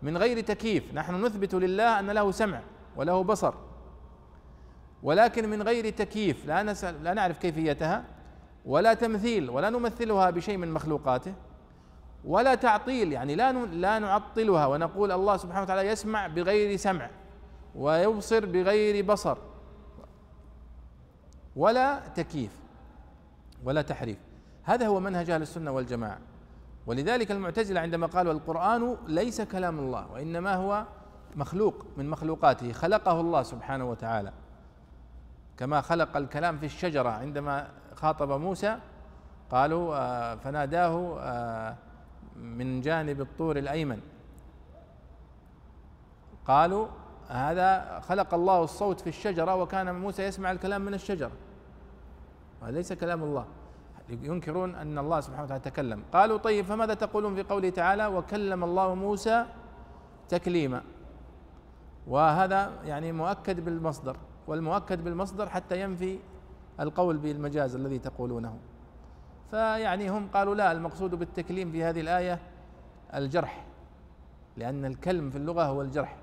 من 0.01 0.17
غير 0.17 0.41
تكييف 0.41 0.93
نحن 0.93 1.25
نثبت 1.25 1.55
لله 1.55 1.99
أن 1.99 2.09
له 2.11 2.31
سمع 2.31 2.61
وله 2.95 3.23
بصر. 3.23 3.53
ولكن 5.03 5.49
من 5.49 5.61
غير 5.61 5.89
تكييف 5.89 6.45
لا 6.45 6.63
لا 7.03 7.13
نعرف 7.13 7.37
كيفيتها 7.37 8.03
ولا 8.65 8.93
تمثيل 8.93 9.49
ولا 9.49 9.69
نمثلها 9.69 10.29
بشيء 10.29 10.57
من 10.57 10.71
مخلوقاته 10.71 11.33
ولا 12.25 12.55
تعطيل 12.55 13.11
يعني 13.11 13.35
لا 13.35 13.51
لا 13.65 13.99
نعطلها 13.99 14.65
ونقول 14.65 15.11
الله 15.11 15.37
سبحانه 15.37 15.61
وتعالى 15.61 15.89
يسمع 15.89 16.27
بغير 16.27 16.77
سمع 16.77 17.09
ويبصر 17.75 18.45
بغير 18.45 19.05
بصر. 19.05 19.37
ولا 21.55 21.99
تكييف 22.15 22.51
ولا 23.63 23.81
تحريف. 23.81 24.17
هذا 24.63 24.87
هو 24.87 24.99
منهج 24.99 25.29
أهل 25.29 25.41
السنة 25.41 25.71
والجماعة. 25.71 26.19
ولذلك 26.87 27.31
المعتزلة 27.31 27.79
عندما 27.79 28.07
قالوا 28.07 28.33
القرآن 28.33 28.97
ليس 29.07 29.41
كلام 29.41 29.79
الله 29.79 30.11
وإنما 30.11 30.55
هو 30.55 30.85
مخلوق 31.35 31.85
من 31.97 32.09
مخلوقاته 32.09 32.71
خلقه 32.71 33.21
الله 33.21 33.43
سبحانه 33.43 33.89
وتعالى. 33.89 34.33
كما 35.57 35.81
خلق 35.81 36.17
الكلام 36.17 36.57
في 36.57 36.65
الشجرة 36.65 37.09
عندما 37.09 37.67
خاطب 37.95 38.31
موسى 38.31 38.77
قالوا 39.51 39.95
آه، 39.95 40.35
فناداه 40.35 41.17
آه، 41.19 41.75
من 42.35 42.81
جانب 42.81 43.21
الطور 43.21 43.57
الأيمن. 43.57 43.99
قالوا 46.45 46.87
هذا 47.27 47.99
خلق 47.99 48.33
الله 48.33 48.63
الصوت 48.63 49.01
في 49.01 49.09
الشجرة 49.09 49.55
وكان 49.55 49.95
موسى 49.95 50.23
يسمع 50.23 50.51
الكلام 50.51 50.81
من 50.81 50.93
الشجرة. 50.93 51.31
هذا 52.61 52.71
ليس 52.71 52.93
كلام 52.93 53.23
الله. 53.23 53.45
ينكرون 54.09 54.75
أن 54.75 54.97
الله 54.97 55.19
سبحانه 55.19 55.43
وتعالى 55.43 55.63
تكلم. 55.63 56.03
قالوا 56.13 56.37
طيب 56.37 56.65
فماذا 56.65 56.93
تقولون 56.93 57.35
في 57.35 57.43
قوله 57.43 57.69
تعالى 57.69 58.07
وكلم 58.07 58.63
الله 58.63 58.95
موسى 58.95 59.45
تكليما؟ 60.29 60.81
وهذا 62.07 62.71
يعني 62.85 63.11
مؤكد 63.11 63.65
بالمصدر 63.65 64.17
والمؤكد 64.47 65.03
بالمصدر 65.03 65.49
حتى 65.49 65.81
ينفي 65.81 66.19
القول 66.79 67.17
بالمجاز 67.17 67.75
الذي 67.75 67.99
تقولونه. 67.99 68.57
فيعني 69.51 70.09
هم 70.09 70.27
قالوا 70.33 70.55
لا 70.55 70.71
المقصود 70.71 71.15
بالتكليم 71.15 71.71
في 71.71 71.83
هذه 71.83 72.01
الآية 72.01 72.39
الجرح 73.13 73.65
لأن 74.57 74.85
الكلم 74.85 75.29
في 75.29 75.37
اللغة 75.37 75.63
هو 75.63 75.81
الجرح. 75.81 76.15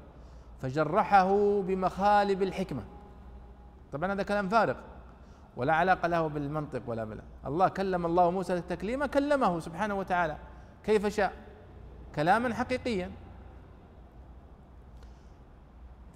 فجرحه 0.63 1.61
بمخالب 1.63 2.43
الحكمة. 2.43 2.83
طبعا 3.93 4.13
هذا 4.13 4.23
كلام 4.23 4.49
فارغ. 4.49 4.77
ولا 5.57 5.75
علاقة 5.75 6.09
له 6.09 6.27
بالمنطق 6.27 6.83
ولا 6.87 7.05
بلا 7.05 7.23
الله 7.47 7.69
كلم 7.69 8.07
الله 8.07 8.31
موسى 8.31 8.61
تكليما 8.61 9.07
كلمه 9.07 9.61
سبحانه 9.61 9.95
وتعالى. 9.95 10.37
كيف 10.85 11.07
شاء؟ 11.07 11.33
كلاما 12.15 12.55
حقيقيا. 12.55 13.11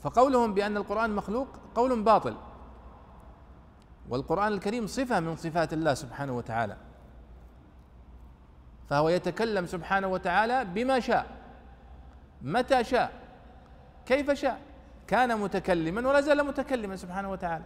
فقولهم 0.02 0.54
بأن 0.54 0.76
القرآن 0.76 1.10
مخلوق 1.14 1.48
قول 1.74 2.02
باطل. 2.02 2.36
والقرآن 4.08 4.52
الكريم 4.52 4.86
صفة 4.86 5.20
من 5.20 5.36
صفات 5.36 5.72
الله 5.72 5.94
سبحانه 5.94 6.32
وتعالى. 6.32 6.76
فهو 8.88 9.08
يتكلم 9.08 9.66
سبحانه 9.66 10.06
وتعالى 10.06 10.64
بما 10.64 11.00
شاء. 11.00 11.26
متى 12.42 12.84
شاء؟ 12.84 13.12
كيف 14.06 14.30
شاء؟ 14.30 14.60
كان 15.06 15.40
متكلما 15.40 16.08
ولا 16.08 16.20
زال 16.20 16.46
متكلما 16.46 16.96
سبحانه 16.96 17.30
وتعالى. 17.30 17.64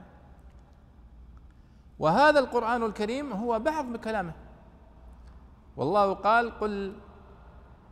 وهذا 2.03 2.41
القرآن 2.41 2.83
الكريم 2.83 3.33
هو 3.33 3.59
بعض 3.59 3.85
من 3.85 3.97
كلامه 3.97 4.33
والله 5.77 6.12
قال 6.12 6.59
قل 6.59 6.93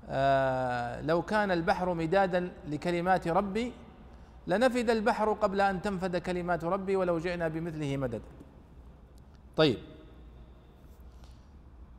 آه 0.09 1.01
لو 1.01 1.23
كان 1.23 1.51
البحر 1.51 1.95
مدادا 1.95 2.53
لكلمات 2.69 3.29
ربي 3.29 3.73
لنفد 4.47 4.91
البحر 4.91 5.33
قبل 5.33 5.61
أن 5.61 5.83
تنفد 5.83 6.17
كلمات 6.17 6.65
ربي 6.65 6.97
ولو 6.97 7.19
جئنا 7.19 7.49
بمثله 7.49 7.97
مددا. 7.97 8.21
طيب. 9.57 9.79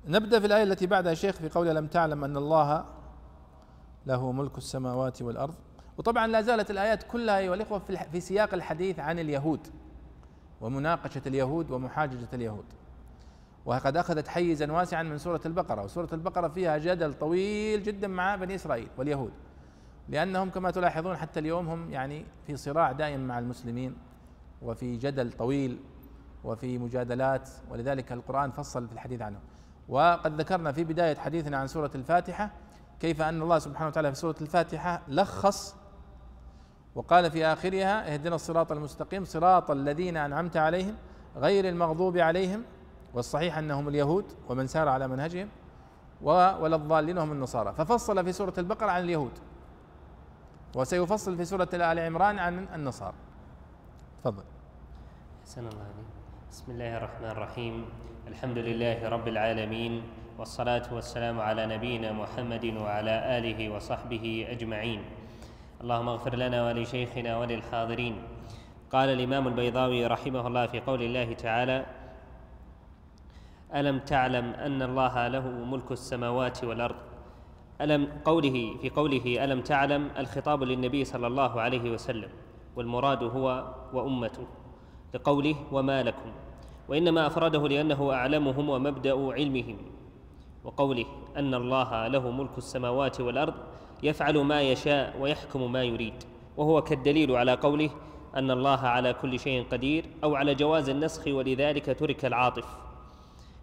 نبدأ 0.08 0.40
في 0.40 0.46
الآية 0.46 0.64
التي 0.64 0.88
بعدها 0.88 1.14
شيخ 1.14 1.36
في 1.36 1.50
قول 1.50 1.68
لم 1.68 1.88
تعلم 1.88 2.24
أن 2.24 2.38
الله 2.38 2.86
له 4.06 4.32
ملك 4.32 4.58
السماوات 4.58 5.22
والأرض. 5.22 5.56
وطبعا 5.98 6.28
لا 6.28 6.42
زالت 6.42 6.72
الآيات 6.72 7.04
كلها 7.04 7.38
أيها 7.38 7.54
الإخوة 7.54 7.80
في 8.12 8.20
سياق 8.20 8.54
الحديث 8.54 9.00
عن 9.00 9.20
اليهود. 9.20 9.68
ومناقشة 10.62 11.22
اليهود 11.28 11.72
ومحاججة 11.72 12.28
اليهود. 12.34 12.66
وقد 13.66 13.98
أخذت 13.98 14.28
حيزا 14.28 14.72
واسعا 14.72 15.04
من 15.04 15.18
سورة 15.18 15.42
البقرة 15.46 15.84
وسورة 15.84 16.10
البقرة 16.14 16.48
فيها 16.48 16.78
جدل 16.78 17.14
طويل 17.14 17.84
جدا 17.84 18.08
مع 18.08 18.36
بني 18.36 18.56
إسرائيل 18.56 18.88
واليهود 18.98 19.32
لأنهم 20.10 20.50
كما 20.50 20.72
تلاحظون 20.72 21.18
حتى 21.18 21.40
اليوم 21.40 21.70
هم 21.70 21.90
يعني 21.92 22.26
في 22.48 22.58
صراع 22.58 22.92
دائم 22.92 23.28
مع 23.28 23.40
المسلمين 23.40 23.96
وفي 24.62 24.98
جدل 24.98 25.32
طويل 25.32 25.80
وفي 26.44 26.78
مجادلات 26.78 27.50
ولذلك 27.70 28.12
القرآن 28.12 28.52
فصل 28.52 28.88
في 28.88 28.94
الحديث 28.94 29.22
عنهم 29.22 29.42
وقد 29.90 30.42
ذكرنا 30.42 30.72
في 30.72 30.84
بداية 30.84 31.16
حديثنا 31.16 31.58
عن 31.58 31.68
سورة 31.68 31.92
الفاتحة 31.96 32.52
كيف 33.00 33.22
أن 33.22 33.42
الله 33.42 33.60
سبحانه 33.60 33.88
وتعالى 33.88 34.12
في 34.12 34.18
سورة 34.18 34.36
الفاتحة 34.42 35.02
لخص 35.08 35.76
وقال 36.96 37.32
في 37.32 37.46
آخرها 37.46 38.14
اهدنا 38.14 38.36
الصراط 38.36 38.72
المستقيم 38.72 39.26
صراط 39.26 39.72
الذين 39.72 40.18
أنعمت 40.18 40.58
عليهم 40.58 40.96
غير 41.38 41.70
المغضوب 41.70 42.18
عليهم 42.18 42.64
والصحيح 43.14 43.58
أنهم 43.58 43.88
اليهود 43.88 44.26
ومن 44.50 44.68
سار 44.68 44.88
على 44.88 45.08
منهجهم 45.08 45.50
ولا 46.22 46.76
الضالين 46.76 47.18
هم 47.18 47.32
النصارى. 47.32 47.74
ففصل 47.74 48.26
في 48.26 48.32
سورة 48.32 48.54
البقرة 48.58 48.92
عن 48.92 49.04
اليهود 49.04 49.32
وسيفصل 50.76 51.38
في 51.38 51.46
سورة 51.46 51.70
آل 51.74 52.00
عمران 52.00 52.40
عن 52.40 52.68
النصارى. 52.76 53.14
تفضل. 54.24 54.44
حسن 55.46 55.68
الله 55.68 55.84
عليك 55.84 56.12
بسم 56.52 56.72
الله 56.72 56.98
الرحمن 56.98 57.30
الرحيم. 57.30 57.86
الحمد 58.28 58.58
لله 58.58 59.10
رب 59.10 59.28
العالمين 59.28 60.04
والصلاة 60.40 60.94
والسلام 60.94 61.40
على 61.42 61.66
نبينا 61.66 62.12
محمد 62.12 62.66
وعلى 62.66 63.38
آله 63.38 63.70
وصحبه 63.70 64.48
أجمعين. 64.50 65.02
اللهم 65.82 66.10
اغفر 66.10 66.36
لنا 66.36 66.60
ولشيخنا 66.68 67.38
وللحاضرين. 67.38 68.16
قال 68.92 69.10
الإمام 69.10 69.48
البيضاوي 69.48 70.06
رحمه 70.08 70.48
الله 70.48 70.66
في 70.68 70.80
قول 70.80 71.02
الله 71.02 71.34
تعالى 71.34 71.86
ألم 73.76 74.00
تعلم 74.00 74.46
أن 74.46 74.82
الله 74.82 75.28
له 75.28 75.46
ملك 75.50 75.92
السماوات 75.92 76.64
والأرض؟ 76.64 76.96
ألم 77.82 78.08
قوله 78.26 78.78
في 78.82 78.90
قوله 78.90 79.44
ألم 79.44 79.62
تعلم؟ 79.62 80.10
الخطاب 80.18 80.64
للنبي 80.64 81.06
صلى 81.06 81.28
الله 81.28 81.62
عليه 81.62 81.92
وسلم 81.92 82.30
والمراد 82.76 83.24
هو 83.24 83.74
وأمته 83.94 84.48
لقوله 85.14 85.56
وما 85.72 86.04
لكم. 86.04 86.32
وإنما 86.90 87.28
أفرده 87.28 87.68
لأنه 87.68 88.14
أعلمهم 88.14 88.70
ومبدأ 88.70 89.34
علمهم 89.34 89.78
وقوله 90.64 91.06
أن 91.38 91.54
الله 91.54 92.08
له 92.08 92.32
ملك 92.32 92.58
السماوات 92.58 93.22
والأرض 93.22 93.71
يفعل 94.04 94.38
ما 94.38 94.62
يشاء 94.62 95.16
ويحكم 95.20 95.72
ما 95.72 95.84
يريد. 95.84 96.14
وهو 96.58 96.82
كالدليل 96.82 97.36
على 97.36 97.54
قوله 97.54 97.90
أن 98.36 98.52
الله 98.52 98.80
على 98.80 99.14
كل 99.14 99.40
شيء 99.40 99.66
قدير 99.72 100.06
أو 100.24 100.36
على 100.36 100.56
جواز 100.56 100.90
النسخ 100.90 101.28
ولذلك 101.28 101.98
ترك 102.00 102.26
العاطف. 102.26 102.66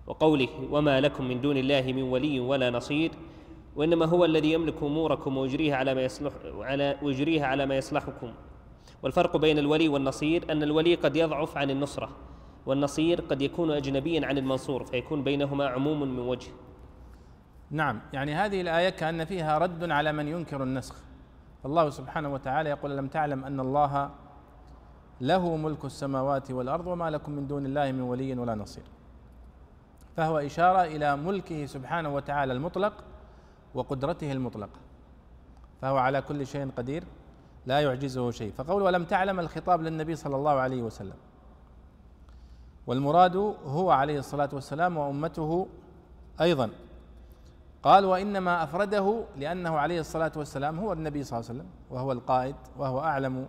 وقوله 0.07 0.49
وما 0.71 1.01
لكم 1.01 1.29
من 1.29 1.41
دون 1.41 1.57
الله 1.57 1.93
من 1.93 2.03
ولي 2.03 2.41
ولا 2.41 2.71
نصير 2.71 3.11
وإنما 3.77 4.07
هو 4.07 4.25
الذي 4.25 4.53
يملك 4.53 4.83
أموركم 4.83 5.37
ويجريها 5.37 5.77
على 5.77 5.95
ما 5.95 6.03
يصلح 6.03 6.33
على 6.59 6.97
ويجريها 7.03 7.47
على 7.47 7.67
ما 7.67 7.77
يصلحكم. 7.77 8.33
والفرق 9.03 9.37
بين 9.37 9.59
الولي 9.59 9.89
والنصير 9.89 10.53
أن 10.53 10.63
الولي 10.63 10.95
قد 10.95 11.17
يضعف 11.17 11.57
عن 11.57 11.71
النصرة 11.71 12.09
والنصير 12.67 13.21
قد 13.21 13.43
يكون 13.43 13.71
اجنبيا 13.71 14.27
عن 14.27 14.39
المنصور 14.39 14.85
فيكون 14.85 15.23
بينهما 15.23 15.67
عموم 15.67 16.03
من 16.03 16.19
وجه. 16.19 16.51
نعم 17.71 18.01
يعني 18.13 18.35
هذه 18.35 18.61
الآية 18.61 18.89
كأن 18.89 19.25
فيها 19.25 19.59
رد 19.59 19.91
على 19.91 20.13
من 20.13 20.29
ينكر 20.29 20.63
النسخ. 20.63 20.95
الله 21.65 21.91
سبحانه 21.91 22.33
وتعالى 22.33 22.71
يقول 22.71 22.97
لم 22.97 23.09
تعلم 23.09 23.45
أن 23.45 23.61
الله 23.61 24.11
له 25.21 25.57
ملك 25.57 25.85
السماوات 25.85 26.51
والأرض 26.51 26.87
وما 26.87 27.11
لكم 27.11 27.33
من 27.33 27.47
دون 27.47 27.67
الله 27.67 27.93
من 27.93 28.01
ولي 28.01 28.39
ولا 28.39 28.55
نصير. 28.55 28.85
فهو 30.17 30.39
إشارة 30.39 30.85
إلى 30.85 31.17
ملكه 31.17 31.67
سبحانه 31.67 32.15
وتعالى 32.15 32.53
المطلق 32.53 32.93
وقدرته 33.75 34.33
المطلقة. 34.33 34.81
فهو 35.83 35.97
على 35.97 36.23
كل 36.23 36.47
شيء 36.47 36.71
قدير 36.77 37.05
لا 37.67 37.81
يعجزه 37.81 38.31
شيء. 38.31 38.53
فقول 38.53 38.83
ولم 38.83 39.05
تعلم 39.05 39.41
الخطاب 39.41 39.83
للنبي 39.83 40.17
صلى 40.17 40.37
الله 40.37 40.53
عليه 40.53 40.83
وسلم؟ 40.83 41.17
والمراد 42.87 43.37
هو 43.67 43.91
عليه 43.91 44.19
الصلاة 44.19 44.49
والسلام 44.53 44.97
وأمته 44.97 45.67
أيضا. 46.41 46.71
قال 47.83 48.05
وإنما 48.05 48.65
أفرده 48.65 49.25
لأنه 49.37 49.79
عليه 49.79 50.01
الصلاة 50.01 50.33
والسلام 50.37 50.79
هو 50.79 50.93
النبي 50.93 51.25
صلى 51.25 51.39
الله 51.39 51.51
عليه 51.51 51.61
وسلم 51.61 51.71
وهو 51.91 52.13
القائد 52.13 52.57
وهو 52.77 53.01
أعلم 53.01 53.47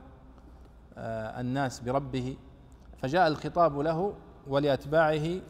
آه، 0.98 1.42
الناس 1.42 1.80
بربه. 1.80 2.38
فجاء 3.02 3.28
الخطاب 3.28 3.80
له 3.80 4.14
ولأتباعه 4.48 5.42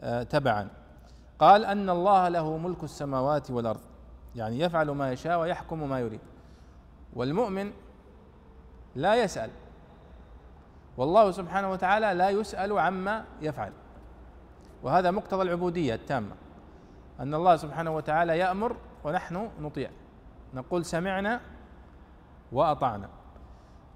آه، 0.00 0.22
تبعا. 0.22 0.68
قال 1.38 1.64
أن 1.64 1.90
الله 1.90 2.28
له 2.28 2.56
ملك 2.56 2.84
السماوات 2.84 3.50
والأرض 3.50 3.80
يعني 4.36 4.60
يفعل 4.60 4.90
ما 4.90 5.12
يشاء 5.12 5.40
ويحكم 5.40 5.88
ما 5.88 6.00
يريد. 6.00 6.20
والمؤمن 7.12 7.72
لا 8.96 9.14
يسأل. 9.14 9.50
والله 10.96 11.30
سبحانه 11.30 11.70
وتعالى 11.70 12.14
لا 12.14 12.30
يسأل 12.30 12.78
عما 12.78 13.24
يفعل. 13.42 13.72
وهذا 14.82 15.10
مقتضى 15.10 15.42
العبودية 15.42 15.94
التامة. 15.94 16.47
أن 17.20 17.34
الله 17.34 17.56
سبحانه 17.56 17.90
وتعالى 17.90 18.38
يأمر 18.38 18.76
ونحن 19.04 19.48
نطيع. 19.60 19.90
نقول 20.54 20.84
سمعنا 20.84 21.40
وأطعنا. 22.52 23.08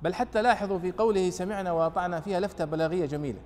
بل 0.03 0.15
حتى 0.15 0.43
لاحظوا 0.43 0.79
في 0.79 0.93
قوله 0.93 1.31
سمعنا 1.31 1.73
وأطعنا 1.73 2.21
فيها 2.21 2.41
لفتة 2.41 2.65
بلاغية 2.65 3.07
جميلة. 3.07 3.41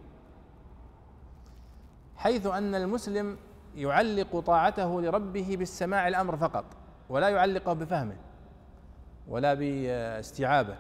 حيث 2.16 2.46
أن 2.46 2.74
المسلم 2.74 3.36
يعلق 3.74 4.40
طاعته 4.40 5.00
لربه 5.02 5.56
بالسماع 5.58 6.08
الأمر 6.08 6.36
فقط 6.36 6.64
ولا 7.08 7.28
يعلقه 7.28 7.72
بفهمه 7.72 8.16
ولا 9.28 9.54
باستيعابه 9.54 10.76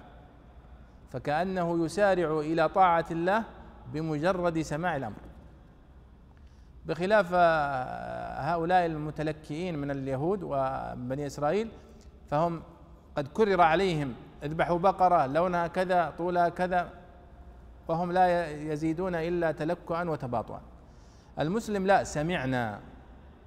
فكأنه 1.10 1.84
يسارع 1.84 2.40
إلى 2.40 2.68
طاعة 2.68 3.06
الله 3.10 3.44
بمجرد 3.92 4.60
سماع 4.60 4.96
الأمر. 4.96 5.25
بخلاف 6.86 7.34
هؤلاء 8.48 8.86
المتلكئين 8.86 9.78
من 9.78 9.90
اليهود 9.90 10.40
وبني 10.42 11.26
إسرائيل 11.26 11.68
فهم 12.28 12.62
قد 13.16 13.28
كرر 13.28 13.60
عليهم 13.60 14.14
اذبحوا 14.42 14.78
بقرة 14.78 15.26
لونها 15.26 15.66
كذا 15.66 16.12
طولها 16.18 16.48
كذا 16.48 16.90
وهم 17.88 18.12
لا 18.12 18.50
يزيدون 18.50 19.14
إلا 19.14 19.52
تلكؤا 19.52 20.10
وتباطؤا. 20.10 20.60
المسلم 21.38 21.86
لا 21.86 22.04
سمعنا 22.04 22.80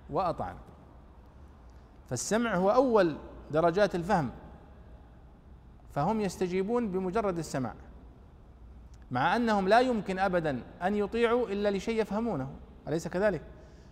واطعنا 0.10 0.60
فالسمع 2.10 2.56
هو 2.56 2.72
أول 2.72 3.16
درجات 3.52 3.96
الفهم. 3.96 4.30
فهم 5.92 6.22
يستجيبون 6.22 6.92
بمجرد 6.92 7.38
السماع 7.38 7.74
مع 9.12 9.36
أنهم 9.36 9.68
لا 9.68 9.80
يمكن 9.80 10.20
ابدا 10.20 10.62
أن 10.84 10.96
يطيعوا 10.96 11.48
إلا 11.48 11.70
لشيء 11.72 12.02
يفهمونه. 12.02 12.50
أليس 12.90 13.08
كذلك؟ 13.08 13.42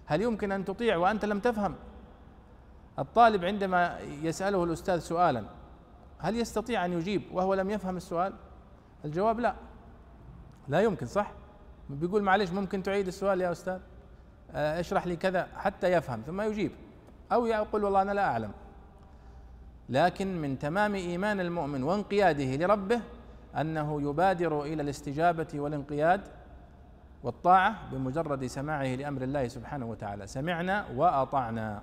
هل 0.05 0.21
يمكن 0.21 0.51
أن 0.51 0.65
تطيع 0.65 0.97
وأنت 0.97 1.25
لم 1.25 1.39
تفهم؟ 1.39 1.75
الطالب 2.99 3.45
عندما 3.45 3.99
يسأله 3.99 4.63
الأستاذ 4.63 4.99
سؤالا 4.99 5.43
هل 6.19 6.35
يستطيع 6.35 6.85
أن 6.85 6.93
يجيب 6.93 7.21
وهو 7.31 7.53
لم 7.53 7.69
يفهم 7.69 7.97
السؤال؟ 7.97 8.33
الجواب 9.05 9.39
لا. 9.39 9.55
لا 10.67 10.81
يمكن 10.81 11.05
صح؟ 11.05 11.31
بيقول 11.89 12.23
معلش 12.23 12.51
ممكن 12.51 12.83
تعيد 12.83 13.07
السؤال 13.07 13.41
يا 13.41 13.51
أستاذ؟ 13.51 13.79
آه، 14.51 14.79
اشرح 14.79 15.07
لي 15.07 15.15
كذا 15.15 15.47
حتى 15.57 15.91
يفهم 15.91 16.21
ثم 16.21 16.41
يجيب. 16.41 16.71
أو 17.31 17.45
يقول 17.45 17.83
والله 17.83 18.01
أنا 18.01 18.11
لا 18.11 18.25
أعلم. 18.25 18.51
لكن 19.89 20.41
من 20.41 20.59
تمام 20.59 20.95
إيمان 20.95 21.39
المؤمن 21.39 21.83
وانقياده 21.83 22.55
لربه 22.55 23.01
أنه 23.57 24.01
يبادر 24.01 24.63
إلى 24.63 24.81
الاستجابة 24.81 25.47
والانقياد 25.53 26.21
والطاعة 27.23 27.91
بمجرد 27.91 28.45
سماعه 28.45 28.95
لأمر 28.95 29.21
الله 29.21 29.47
سبحانه 29.47 29.85
وتعالى. 29.85 30.27
سمعنا 30.27 30.85
وأطعنا. 30.95 31.81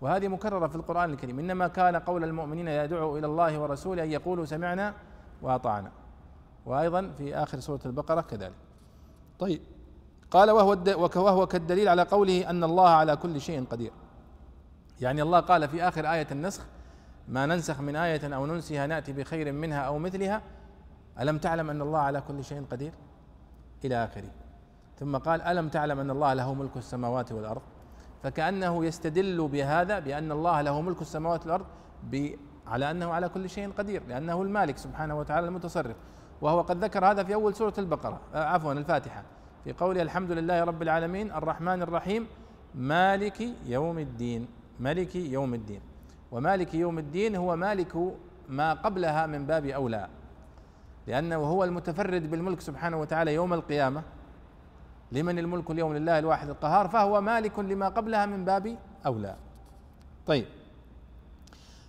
وهذه 0.00 0.28
مكررة 0.28 0.66
في 0.66 0.76
القرآن 0.76 1.10
الكريم. 1.10 1.38
إنما 1.38 1.68
كان 1.68 1.96
قول 1.96 2.24
المؤمنين 2.24 2.68
يدعو 2.68 3.18
إلى 3.18 3.26
الله 3.26 3.58
ورسوله 3.58 4.04
أن 4.04 4.10
يقولوا 4.10 4.44
سمعنا 4.44 4.94
وأطعنا. 5.42 5.90
وأيضا 6.66 7.10
في 7.18 7.36
آخر 7.36 7.60
سورة 7.60 7.80
البقرة 7.86 8.20
كذلك. 8.20 8.54
طيب. 9.38 9.60
قال 10.30 10.50
وهو 10.50 10.78
وهو 11.16 11.46
كالدليل 11.46 11.88
على 11.88 12.02
قوله 12.02 12.50
أن 12.50 12.64
الله 12.64 12.88
على 12.88 13.16
كل 13.16 13.40
شيء 13.40 13.64
قدير. 13.64 13.92
يعني 15.00 15.22
الله 15.22 15.40
قال 15.40 15.68
في 15.68 15.82
آخر 15.82 16.12
آية 16.12 16.26
النسخ 16.32 16.64
ما 17.28 17.46
ننسخ 17.46 17.80
من 17.80 17.96
آية 17.96 18.34
أو 18.34 18.46
ننسها 18.46 18.86
نأتي 18.86 19.12
بخير 19.12 19.52
منها 19.52 19.80
أو 19.80 19.98
مثلها. 19.98 20.42
ألم 21.20 21.38
تعلم 21.38 21.70
أن 21.70 21.82
الله 21.82 21.98
على 21.98 22.20
كل 22.20 22.44
شيء 22.44 22.64
قدير؟ 22.70 22.92
إلى 23.84 24.04
آخره. 24.04 24.30
ثم 24.98 25.16
قال 25.16 25.42
ألم 25.42 25.68
تعلم 25.68 25.98
أن 26.00 26.10
الله 26.10 26.34
له 26.34 26.54
ملك 26.54 26.76
السماوات 26.76 27.32
والأرض؟ 27.32 27.62
فكأنه 28.22 28.84
يستدل 28.84 29.48
بهذا 29.48 29.98
بأن 29.98 30.32
الله 30.32 30.60
له 30.60 30.80
ملك 30.80 31.00
السماوات 31.02 31.46
والأرض 31.46 31.66
على 32.66 32.90
أنه 32.90 33.12
على 33.12 33.28
كل 33.28 33.50
شيء 33.50 33.70
قدير 33.78 34.02
لأنه 34.08 34.42
المالك 34.42 34.76
سبحانه 34.76 35.18
وتعالى 35.18 35.46
المتصرف. 35.46 35.96
وهو 36.40 36.60
قد 36.60 36.84
ذكر 36.84 37.04
هذا 37.10 37.24
في 37.24 37.34
أول 37.34 37.54
سورة 37.54 37.74
البقرة 37.78 38.20
آه، 38.34 38.44
عفوا 38.44 38.72
الفاتحة 38.72 39.22
في 39.64 39.72
قوله 39.72 40.02
الحمد 40.02 40.32
لله 40.32 40.64
رب 40.64 40.82
العالمين 40.82 41.32
الرحمن 41.32 41.82
الرحيم 41.82 42.26
مالك 42.74 43.40
يوم 43.66 43.98
الدين 43.98 44.48
ملك 44.80 45.16
يوم 45.16 45.54
الدين. 45.54 45.80
ومالك 46.32 46.74
يوم 46.74 46.98
الدين 46.98 47.36
هو 47.36 47.56
مالك 47.56 47.96
ما 48.48 48.72
قبلها 48.72 49.26
من 49.26 49.46
باب 49.46 49.66
أولى 49.66 50.08
لأنه 51.06 51.36
هو 51.36 51.64
المتفرد 51.64 52.30
بالملك 52.30 52.60
سبحانه 52.60 53.00
وتعالى 53.00 53.34
يوم 53.34 53.54
القيامة 53.54 54.02
لمن 55.12 55.38
الملك 55.38 55.70
اليوم 55.70 55.94
لله 55.94 56.18
الواحد 56.18 56.48
القهار 56.48 56.88
فهو 56.88 57.20
مالك 57.20 57.58
لما 57.58 57.88
قبلها 57.88 58.26
من 58.26 58.44
باب 58.44 58.76
أولى. 59.06 59.36
طيب. 60.26 60.46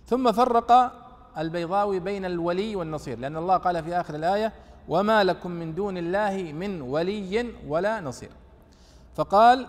ثم 0.06 0.32
فرق 0.32 0.92
البيضاوي 1.38 2.00
بين 2.00 2.24
الولي 2.24 2.76
والنصير 2.76 3.18
لأن 3.18 3.36
الله 3.36 3.56
قال 3.56 3.84
في 3.84 3.94
آخر 4.00 4.14
الآية 4.14 4.52
وما 4.88 5.24
لكم 5.24 5.50
من 5.50 5.74
دون 5.74 5.98
الله 5.98 6.52
من 6.52 6.80
ولي 6.80 7.54
ولا 7.66 8.00
نصير. 8.00 8.30
فقال 9.14 9.66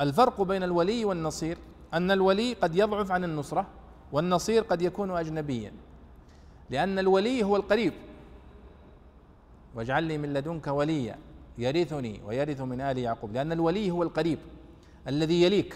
الفرق 0.00 0.42
بين 0.42 0.62
الولي 0.62 1.04
والنصير 1.04 1.58
أن 1.94 2.10
الولي 2.10 2.52
قد 2.52 2.74
يضعف 2.74 3.10
عن 3.10 3.24
النصرة 3.24 3.66
والنصير 4.12 4.62
قد 4.62 4.82
يكون 4.82 5.10
اجنبيا. 5.10 5.72
لأن 6.70 6.98
الولي 6.98 7.44
هو 7.44 7.56
القريب. 7.56 7.92
واجعل 9.74 10.04
لي 10.04 10.18
من 10.18 10.32
لدنك 10.34 10.66
وليا. 10.66 11.18
يرثني 11.60 12.20
ويرث 12.26 12.60
من 12.60 12.80
آل 12.80 12.98
يعقوب 12.98 13.32
لأن 13.32 13.52
الولي 13.52 13.90
هو 13.90 14.02
القريب 14.02 14.38
الذي 15.08 15.42
يليك. 15.42 15.74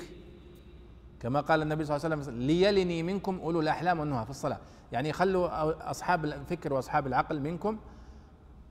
كما 1.21 1.41
قال 1.41 1.63
النبي 1.63 1.85
صلى 1.85 1.97
الله 1.97 2.07
عليه 2.07 2.17
وسلم 2.17 2.39
ليلني 2.39 3.03
منكم 3.03 3.41
أولو 3.43 3.61
الأحلام 3.61 4.01
والنهى 4.01 4.25
في 4.25 4.31
الصلاة. 4.31 4.59
يعني 4.93 5.13
خلوا 5.13 5.91
أصحاب 5.91 6.25
الفكر 6.25 6.73
وأصحاب 6.73 7.07
العقل 7.07 7.41
منكم 7.41 7.79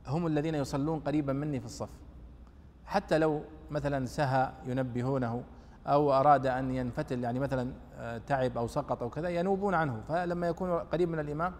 هم 0.08 0.28
الذين 0.28 0.56
يصلون 0.56 1.00
قريبا 1.00 1.34
مني 1.34 1.60
في 1.60 1.66
الصف. 1.66 1.90
حتى 2.86 3.18
لو 3.18 3.42
مثلا 3.72 4.06
سهى 4.06 4.52
ينبهونه 4.68 5.44
أو 5.88 6.14
أراد 6.14 6.48
أن 6.48 6.76
ينفتل 6.76 7.24
يعني 7.24 7.40
مثلا 7.40 7.72
آه، 7.98 8.18
تعب 8.18 8.58
أو 8.58 8.68
سقط 8.68 9.04
أو 9.04 9.10
كذا 9.10 9.30
ينوبون 9.30 9.74
عنه. 9.74 10.02
فلما 10.08 10.48
يكون 10.48 10.70
قريب 10.72 11.10
من 11.10 11.20
الإمام 11.20 11.54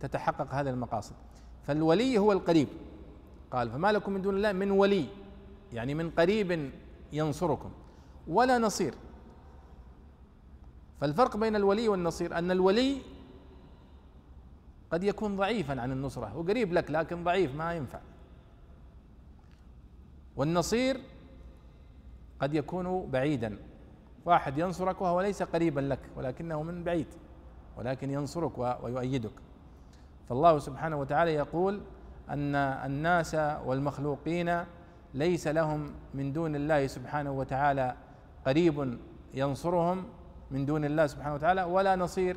تتحقق 0.00 0.54
هذه 0.54 0.70
المقاصد. 0.70 1.14
فالولي 1.62 2.18
هو 2.18 2.32
القريب. 2.32 2.68
قال 3.52 3.70
فما 3.70 3.92
لكم 3.92 4.12
من 4.12 4.22
دون 4.22 4.36
الله 4.36 4.52
من 4.52 4.70
ولي. 4.70 5.06
يعني 5.72 5.94
من 5.94 6.10
قريب 6.10 6.70
ينصركم. 7.12 7.70
ولا 8.28 8.58
نصير. 8.58 8.94
فالفرق 11.00 11.36
بين 11.36 11.56
الولي 11.56 11.88
والنصير 11.88 12.38
أن 12.38 12.50
الولي 12.50 13.02
قد 14.90 15.04
يكون 15.04 15.36
ضعيفا 15.36 15.80
عن 15.80 15.92
النصرة 15.92 16.36
وقريب 16.36 16.72
لك 16.72 16.90
لكن 16.90 17.24
ضعيف 17.24 17.54
ما 17.54 17.74
ينفع. 17.74 18.00
والنصير 20.36 21.00
قد 22.40 22.54
يكون 22.54 23.10
بعيدا. 23.10 23.58
واحد 24.24 24.58
ينصرك 24.58 25.00
وهو 25.00 25.20
ليس 25.20 25.42
قريبا 25.42 25.80
لك 25.80 26.00
ولكنه 26.16 26.62
من 26.62 26.84
بعيد 26.84 27.06
ولكن 27.78 28.10
ينصرك 28.10 28.58
ويؤيدك. 28.58 29.32
فالله 30.28 30.58
سبحانه 30.58 30.96
وتعالى 30.96 31.34
يقول 31.34 31.80
أن 32.30 32.54
الناس 32.54 33.34
والمخلوقين 33.64 34.64
ليس 35.14 35.46
لهم 35.46 35.92
من 36.14 36.32
دون 36.32 36.56
الله 36.56 36.86
سبحانه 36.86 37.32
وتعالى 37.32 37.94
قريب 38.46 38.98
ينصرهم 39.34 40.04
من 40.50 40.66
دون 40.66 40.84
الله 40.84 41.06
سبحانه 41.06 41.34
وتعالى 41.34 41.62
ولا 41.62 41.96
نصير 41.96 42.36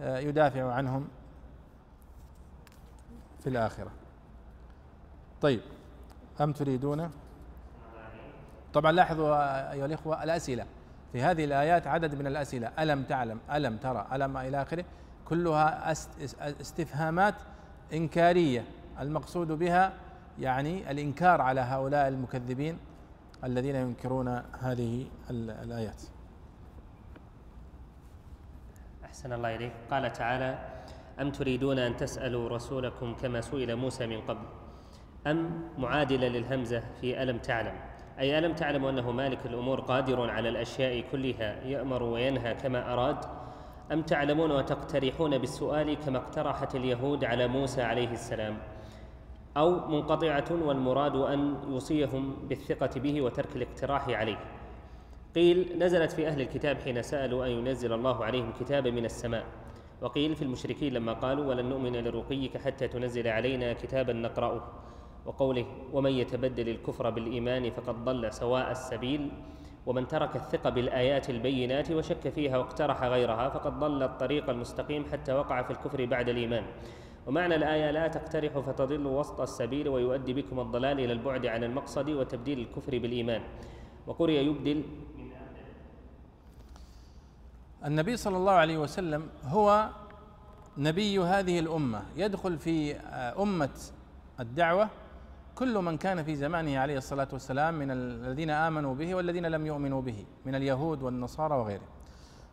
آه، 0.00 0.18
يدافع 0.18 0.72
عنهم 0.72 1.08
في 3.40 3.48
الآخرة. 3.48 3.90
طيب 5.40 5.60
أم 6.40 6.52
تريدون؟ 6.52 7.10
طبعا 8.74 8.92
لاحظوا 8.92 9.72
أيها 9.72 9.86
الإخوة 9.86 10.22
الأسئلة. 10.24 10.66
في 11.12 11.22
هذه 11.22 11.44
الآيات 11.44 11.86
عدد 11.86 12.14
من 12.14 12.26
الأسئلة. 12.26 12.72
ألم 12.78 13.02
تعلم؟ 13.02 13.38
ألم 13.52 13.76
ترى؟ 13.76 14.06
ألم 14.12 14.36
إلى 14.36 14.62
آخره؟ 14.62 14.84
كلها 15.28 15.92
أستفهامات 16.40 17.34
إنكارية. 17.92 18.64
المقصود 19.02 19.52
بها 19.52 19.92
يعني 20.38 20.90
الإنكار 20.90 21.40
على 21.40 21.60
هؤلاء 21.60 22.08
المكذبين 22.08 22.78
الذين 23.44 23.76
ينكرون 23.76 24.28
هذه 24.60 25.06
الآيات. 25.30 26.02
أحسن 29.04 29.32
الله 29.32 29.54
إليك. 29.56 29.72
قال 29.90 30.12
تعالى 30.12 30.58
أم 31.20 31.30
تريدون 31.30 31.78
أن 31.78 31.96
تسألوا 31.96 32.48
رسولكم 32.48 33.14
كما 33.14 33.40
سئل 33.40 33.76
موسى 33.76 34.06
من 34.06 34.20
قبل؟ 34.20 34.46
أم 35.26 35.68
معادلة 35.78 36.28
للهمزة 36.28 36.82
في 37.00 37.22
ألم 37.22 37.38
تعلم؟ 37.38 37.74
أي 38.18 38.38
ألم 38.38 38.52
تعلم 38.52 38.84
أنه 38.84 39.10
مالك 39.10 39.46
الأمور 39.46 39.80
قادر 39.80 40.30
على 40.30 40.48
الأشياء 40.48 41.04
كلها 41.12 41.64
يأمر 41.64 42.02
وينهى 42.02 42.54
كما 42.54 42.92
أراد؟ 42.92 43.24
أم 43.92 44.02
تعلمون 44.02 44.50
وتقترحون 44.50 45.38
بالسؤال 45.38 45.94
كما 45.94 46.18
اقترحت 46.18 46.74
اليهود 46.74 47.24
على 47.24 47.48
موسى 47.48 47.82
عليه 47.82 48.12
السلام؟ 48.12 48.56
أو 49.56 49.88
منقطعة 49.88 50.44
والمراد 50.50 51.16
أن 51.16 51.56
يوصيهم 51.68 52.36
بالثقة 52.48 53.00
به 53.00 53.22
وترك 53.22 53.56
الاقتراح 53.56 54.08
عليه. 54.08 54.38
قيل 55.34 55.78
نزلت 55.78 56.12
في 56.12 56.28
أهل 56.28 56.40
الكتاب 56.40 56.76
حين 56.76 57.02
سألوا 57.02 57.46
أن 57.46 57.50
ينزل 57.50 57.92
الله 57.92 58.24
عليهم 58.24 58.52
كتابا 58.60 58.90
من 58.90 59.04
السماء. 59.04 59.44
وقيل 60.02 60.36
في 60.36 60.42
المشركين 60.42 60.92
لما 60.92 61.12
قالوا 61.12 61.46
ولن 61.46 61.68
نؤمن 61.68 61.92
لرقيك 61.96 62.56
حتى 62.56 62.88
تنزل 62.88 63.28
علينا 63.28 63.72
كتابا 63.72 64.12
نقرأه 64.12 64.62
وقوله 65.26 65.66
ومن 65.92 66.10
يتبدل 66.10 66.68
الكفر 66.68 67.10
بالإيمان 67.10 67.70
فقد 67.70 68.04
ضل 68.04 68.32
سواء 68.32 68.70
السبيل 68.70 69.30
ومن 69.86 70.08
ترك 70.08 70.36
الثقة 70.36 70.70
بالآيات 70.70 71.30
البينات 71.30 71.90
وشك 71.90 72.28
فيها 72.28 72.58
واقترح 72.58 73.04
غيرها 73.04 73.48
فقد 73.48 73.78
ضل 73.78 74.02
الطريق 74.02 74.50
المستقيم 74.50 75.04
حتى 75.12 75.32
وقع 75.32 75.62
في 75.62 75.70
الكفر 75.70 76.04
بعد 76.06 76.28
الإيمان 76.28 76.64
ومعنى 77.26 77.54
الآية 77.54 77.90
لا 77.90 78.08
تقترحوا 78.08 78.62
فتضلوا 78.62 79.20
وسط 79.20 79.40
السبيل 79.40 79.88
ويؤدي 79.88 80.32
بكم 80.32 80.60
الضلال 80.60 81.00
إلى 81.00 81.12
البعد 81.12 81.46
عن 81.46 81.64
المقصد 81.64 82.08
وتبديل 82.08 82.58
الكفر 82.58 82.98
بالإيمان. 82.98 83.42
وقرئ 84.06 84.32
يبدل. 84.32 84.82
النبي 87.84 88.16
صلى 88.16 88.36
الله 88.36 88.52
عليه 88.52 88.78
وسلم 88.78 89.28
هو 89.44 89.88
نبي 90.78 91.18
هذه 91.18 91.58
الأمة. 91.58 92.02
يدخل 92.16 92.58
في 92.58 92.94
أمة 93.38 93.76
الدعوة 94.40 94.88
كل 95.54 95.78
من 95.78 95.96
كان 95.96 96.22
في 96.22 96.36
زمانه 96.36 96.78
عليه 96.78 96.98
الصلاة 96.98 97.28
والسلام 97.32 97.74
من 97.74 97.90
الذين 97.90 98.50
آمنوا 98.50 98.94
به 98.94 99.14
والذين 99.14 99.46
لم 99.46 99.66
يؤمنوا 99.66 100.00
به 100.02 100.24
من 100.46 100.54
اليهود 100.54 101.02
والنصارى 101.02 101.54
وغيرهم. 101.54 101.86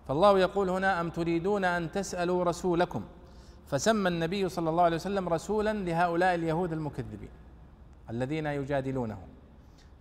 فالله 0.07 0.39
يقول 0.39 0.69
هنا 0.69 1.01
أم 1.01 1.09
تريدون 1.09 1.65
أن 1.65 1.91
تسألوا 1.91 2.43
رسولكم؟ 2.43 3.03
فسمى 3.69 4.09
النبي 4.09 4.49
صلى 4.49 4.69
الله 4.69 4.83
عليه 4.83 4.95
وسلم 4.95 5.29
رسولا 5.29 5.73
لهؤلاء 5.73 6.35
اليهود 6.35 6.73
المكذبين 6.73 7.29
الذين 8.09 8.45
يجادلونه 8.45 9.17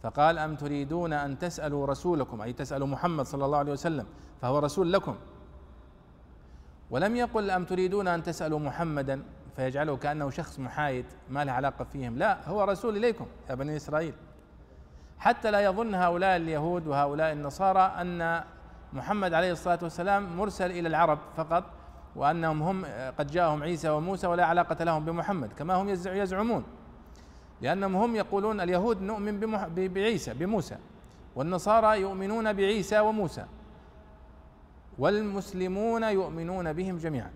فقال 0.02 0.38
أم 0.38 0.56
تريدون 0.56 1.12
أن 1.12 1.38
تسألوا 1.38 1.86
رسولكم؟ 1.86 2.40
أي 2.40 2.52
تسألوا 2.52 2.86
محمد 2.86 3.26
صلى 3.26 3.44
الله 3.44 3.58
عليه 3.58 3.72
وسلم 3.72 4.06
فهو 4.42 4.58
رسول 4.58 4.92
لكم. 4.92 5.16
ولم 6.90 7.16
يقل 7.16 7.50
أم 7.50 7.64
تريدون 7.64 8.08
أن 8.08 8.22
تسألوا 8.22 8.58
محمدا؟ 8.58 9.22
فيجعله 9.56 9.96
كأنه 9.96 10.30
شخص 10.30 10.58
محايد 10.58 11.04
ما 11.30 11.44
له 11.44 11.52
علاقة 11.52 11.84
فيهم. 11.84 12.18
لا 12.18 12.48
هو 12.48 12.64
رسول 12.64 12.96
إليكم 12.96 13.26
يا 13.50 13.54
بني 13.54 13.76
إسرائيل. 13.76 14.14
حتى 15.18 15.50
لا 15.50 15.60
يظن 15.60 15.94
هؤلاء 15.94 16.36
اليهود 16.36 16.86
وهؤلاء 16.86 17.32
النصارى 17.32 17.80
أن 17.80 18.44
محمد 18.92 19.34
عليه 19.34 19.52
الصلاة 19.52 19.78
والسلام 19.82 20.36
مرسل 20.36 20.70
إلى 20.70 20.88
العرب 20.88 21.18
فقط 21.36 21.64
وأنهم 22.18 22.62
هم 22.62 22.84
قد 23.18 23.26
جاءهم 23.26 23.62
عيسى 23.62 23.88
وموسى 23.88 24.26
ولا 24.26 24.44
علاقة 24.44 24.84
لهم 24.84 25.04
بمحمد 25.04 25.52
كما 25.52 25.74
هم 25.74 25.88
يزعمون. 26.06 26.64
لأنهم 27.60 27.96
هم 27.96 28.16
يقولون 28.16 28.60
اليهود 28.60 29.02
نؤمن 29.02 29.40
بعيسى 29.94 30.34
بموسى 30.34 30.76
والنصارى 31.36 32.00
يؤمنون 32.00 32.52
بعيسى 32.52 32.98
وموسى 33.00 33.44
والمسلمون 34.98 36.02
يؤمنون 36.02 36.72
بهم 36.72 36.96
جميعا. 36.96 37.30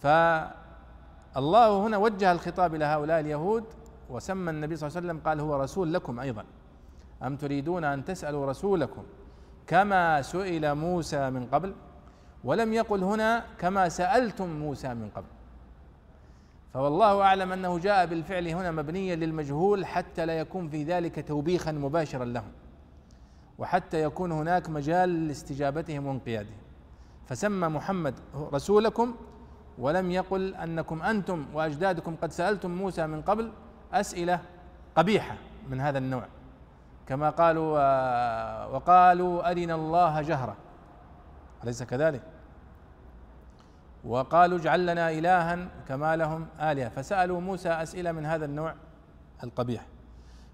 فالله 0.00 1.86
هنا 1.86 1.96
وجه 1.96 2.32
الخطاب 2.32 2.74
إلى 2.74 2.84
هؤلاء 2.84 3.20
اليهود 3.20 3.64
وسمى 4.10 4.50
النبي 4.50 4.76
صلى 4.76 4.88
الله 4.88 4.98
عليه 4.98 5.06
وسلم 5.08 5.20
قال 5.26 5.40
هو 5.40 5.56
رسول 5.56 5.94
لكم 5.94 6.20
أيضا. 6.20 6.44
أم 7.22 7.36
تريدون 7.36 7.84
أن 7.84 8.04
تسألوا 8.04 8.46
رسولكم 8.46 9.02
كما 9.66 10.22
سئل 10.22 10.74
موسى 10.74 11.30
من 11.30 11.46
قبل؟ 11.46 11.74
ولم 12.44 12.72
يقل 12.72 13.04
هنا 13.04 13.44
كما 13.58 13.88
سألتم 13.88 14.48
موسى 14.48 14.94
من 14.94 15.10
قبل. 15.16 15.26
فوالله 16.74 17.22
أعلم 17.22 17.52
أنه 17.52 17.78
جاء 17.78 18.06
بالفعل 18.06 18.48
هنا 18.48 18.70
مبنيا 18.70 19.16
للمجهول 19.16 19.86
حتى 19.86 20.26
لا 20.26 20.38
يكون 20.38 20.68
في 20.68 20.84
ذلك 20.84 21.28
توبيخا 21.28 21.72
مباشرا 21.72 22.24
لهم 22.24 22.52
وحتى 23.58 24.02
يكون 24.02 24.32
هناك 24.32 24.70
مجال 24.70 25.28
لاستجابتهم 25.28 26.06
وانقيادهم. 26.06 26.56
فسمى 27.26 27.68
محمد 27.68 28.14
رسولكم 28.36 29.14
ولم 29.78 30.10
يقل 30.10 30.54
أنكم 30.54 31.02
أنتم 31.02 31.46
وأجدادكم 31.54 32.16
قد 32.22 32.32
سألتم 32.32 32.70
موسى 32.70 33.06
من 33.06 33.22
قبل 33.22 33.52
أسئلة 33.92 34.40
قبيحة 34.96 35.36
من 35.70 35.80
هذا 35.80 35.98
النوع. 35.98 36.24
كما 37.06 37.30
قالوا 37.30 37.72
وقالوا 38.66 39.50
أرنا 39.50 39.74
الله 39.74 40.22
جهره 40.22 40.56
أليس 41.64 41.82
كذلك؟ 41.82 42.22
وقالوا 44.04 44.58
اجعل 44.58 44.86
لنا 44.86 45.10
الها 45.10 45.58
كما 45.88 46.16
لهم 46.16 46.46
آلهة. 46.60 46.88
فسألوا 46.88 47.40
موسى 47.40 47.68
أسئلة 47.68 48.12
من 48.12 48.26
هذا 48.26 48.44
النوع 48.44 48.74
القبيح. 49.44 49.86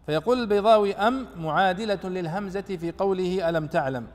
فيقول 0.06 0.38
البيضاوي 0.38 0.94
أم 0.94 1.26
معادلة 1.36 2.00
للهمزة 2.04 2.60
في 2.60 2.90
قوله 2.90 3.48
ألم 3.48 3.66
تعلم؟ 3.66 4.06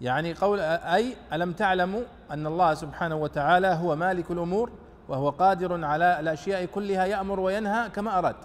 يعني 0.00 0.34
قول 0.34 0.60
أي 0.60 1.16
ألم 1.32 1.52
تعلموا 1.52 2.02
أن 2.30 2.46
الله 2.46 2.74
سبحانه 2.74 3.16
وتعالى 3.16 3.66
هو 3.66 3.96
مالك 3.96 4.30
الأمور 4.30 4.70
وهو 5.08 5.30
قادر 5.30 5.84
على 5.84 6.20
الأشياء 6.20 6.64
كلها 6.64 7.04
يأمر 7.04 7.40
وينهى 7.40 7.88
كما 7.88 8.18
أراد. 8.18 8.36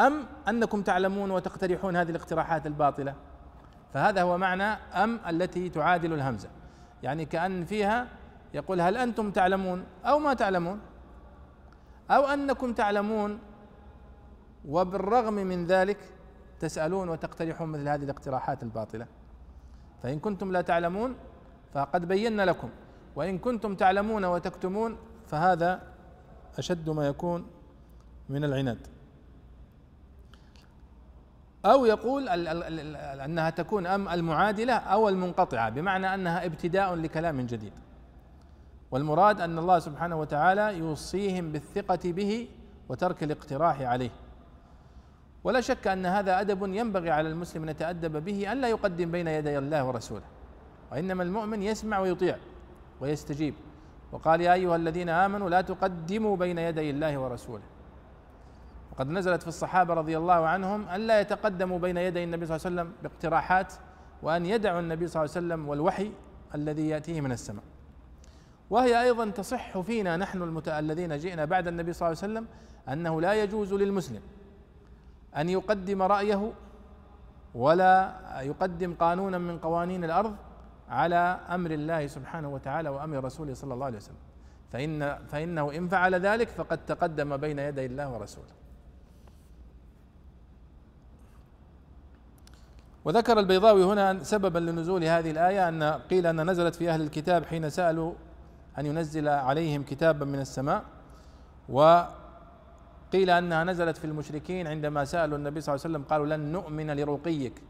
أم 0.00 0.22
أنكم 0.48 0.82
تعلمون 0.82 1.30
وتقترحون 1.30 1.96
هذه 1.96 2.10
الاقتراحات 2.10 2.66
الباطلة؟ 2.66 3.14
فهذا 3.94 4.22
هو 4.22 4.38
معنى 4.38 4.78
أم 4.94 5.20
التي 5.28 5.68
تعادل 5.68 6.12
الهمزة. 6.12 6.48
يعني 7.02 7.24
كأن 7.24 7.64
فيها 7.64 8.06
يقول 8.54 8.80
هل 8.80 8.96
أنتم 8.96 9.30
تعلمون 9.30 9.84
أو 10.04 10.18
ما 10.18 10.34
تعلمون؟ 10.34 10.80
أو 12.10 12.24
أنكم 12.24 12.72
تعلمون 12.72 13.38
وبالرغم 14.68 15.34
من 15.34 15.66
ذلك 15.66 15.98
تسألون 16.60 17.08
وتقترحون 17.08 17.68
مثل 17.68 17.88
هذه 17.88 18.04
الاقتراحات 18.04 18.62
الباطلة. 18.62 19.06
فإن 20.02 20.18
كنتم 20.18 20.52
لا 20.52 20.60
تعلمون 20.60 21.14
فقد 21.72 22.08
بينا 22.08 22.42
لكم 22.42 22.68
وإن 23.16 23.38
كنتم 23.38 23.74
تعلمون 23.74 24.24
وتكتمون 24.24 24.96
فهذا 25.26 25.82
أشد 26.58 26.90
ما 26.90 27.06
يكون 27.06 27.46
من 28.28 28.44
العناد. 28.44 28.86
أو 31.66 31.86
يقول 31.86 32.28
أنها 32.28 33.50
تكون 33.50 33.86
أم 33.86 34.08
المعادلة 34.08 34.74
أو 34.74 35.08
المنقطعة 35.08 35.70
بمعنى 35.70 36.14
أنها 36.14 36.46
ابتداء 36.46 36.94
لكلام 36.94 37.40
جديد. 37.40 37.72
والمراد 38.94 39.40
أن 39.40 39.58
الله 39.58 39.78
سبحانه 39.78 40.16
وتعالى 40.20 40.78
يوصيهم 40.78 41.52
بالثقة 41.52 41.98
به 42.04 42.48
وترك 42.88 43.22
الاقتراح 43.22 43.80
عليه. 43.80 44.10
ولا 45.44 45.60
شك 45.60 45.86
أن 45.86 46.06
هذا 46.06 46.40
أدب 46.40 46.62
ينبغي 46.62 47.10
على 47.10 47.28
المسلم 47.28 47.62
أن 47.62 47.68
يتأدب 47.68 48.24
به 48.24 48.52
أن 48.52 48.60
لا 48.60 48.68
يقدم 48.68 49.10
بين 49.10 49.28
يدي 49.28 49.58
الله 49.58 49.84
ورسوله. 49.84 50.24
وإنما 50.92 51.22
المؤمن 51.22 51.62
يسمع 51.62 51.98
ويطيع 51.98 52.36
ويستجيب. 53.00 53.54
وقال 54.12 54.40
يا 54.40 54.52
أيها 54.52 54.76
الذين 54.76 55.08
آمنوا 55.08 55.50
لا 55.50 55.60
تقدموا 55.60 56.36
بين 56.36 56.58
يدي 56.58 56.90
الله 56.90 57.18
ورسوله. 57.18 57.64
وقد 58.92 59.08
نزلت 59.10 59.42
في 59.42 59.48
الصحابة 59.48 59.94
رضي 59.94 60.18
الله 60.18 60.46
عنهم 60.46 60.88
أن 60.88 61.00
لا 61.00 61.20
يتقدموا 61.20 61.78
بين 61.78 61.96
يدي 61.96 62.24
النبي 62.24 62.46
صلى 62.46 62.56
الله 62.56 62.66
عليه 62.66 62.74
وسلم 62.74 62.92
باقتراحات 63.02 63.72
وأن 64.22 64.46
يدعوا 64.46 64.80
النبي 64.80 65.06
صلى 65.08 65.22
الله 65.22 65.34
عليه 65.36 65.46
وسلم 65.46 65.68
والوحي 65.68 66.10
الذي 66.54 66.88
يأتيه 66.88 67.20
من 67.20 67.32
السماء. 67.32 67.73
وهي 68.74 69.02
أيضا 69.02 69.30
تصح 69.30 69.80
فينا 69.80 70.16
نحن 70.16 70.42
المت... 70.42 70.68
الذين 70.68 71.18
جئنا 71.18 71.44
بعد 71.44 71.68
النبي 71.68 71.92
صلى 71.92 72.08
الله 72.08 72.18
عليه 72.22 72.32
وسلم 72.32 72.46
أنه 72.92 73.20
لا 73.20 73.42
يجوز 73.42 73.74
للمسلم 73.74 74.22
أن 75.36 75.48
يقدم 75.48 76.02
رأيه 76.02 76.52
ولا 77.54 78.14
يقدم 78.40 78.94
قانونا 78.94 79.38
من 79.38 79.58
قوانين 79.58 80.04
الأرض 80.04 80.36
على 80.88 81.40
أمر 81.50 81.70
الله 81.70 82.06
سبحانه 82.06 82.48
وتعالى 82.48 82.88
وأمر 82.88 83.24
رسوله 83.24 83.54
صلى 83.54 83.74
الله 83.74 83.86
عليه 83.86 83.96
وسلم. 83.96 84.16
فإن 84.72 85.18
فإنه 85.26 85.76
إن 85.76 85.88
فعل 85.88 86.14
ذلك 86.14 86.48
فقد 86.48 86.86
تقدم 86.86 87.36
بين 87.36 87.58
يدي 87.58 87.86
الله 87.86 88.12
ورسوله. 88.12 88.54
وذكر 93.04 93.38
البيضاوي 93.38 93.84
هنا 93.84 94.22
سببا 94.22 94.58
لنزول 94.58 95.04
هذه 95.04 95.30
الآية 95.30 95.68
أن 95.68 95.82
قيل 95.82 96.26
أن 96.26 96.50
نزلت 96.50 96.74
في 96.74 96.90
أهل 96.90 97.00
الكتاب 97.00 97.44
حين 97.44 97.70
سألوا 97.70 98.14
أن 98.78 98.86
ينزل 98.86 99.28
عليهم 99.28 99.82
كتابا 99.82 100.24
من 100.24 100.40
السماء 100.40 100.84
وقيل 101.68 103.30
أنها 103.30 103.64
نزلت 103.64 103.96
في 103.96 104.04
المشركين 104.04 104.66
عندما 104.66 105.04
سألوا 105.04 105.38
النبي 105.38 105.60
صلى 105.60 105.74
الله 105.74 105.84
عليه 105.84 105.94
وسلم 105.94 106.04
قالوا 106.10 106.26
لن 106.26 106.52
نؤمن 106.52 106.90
لرقيك 106.90 107.62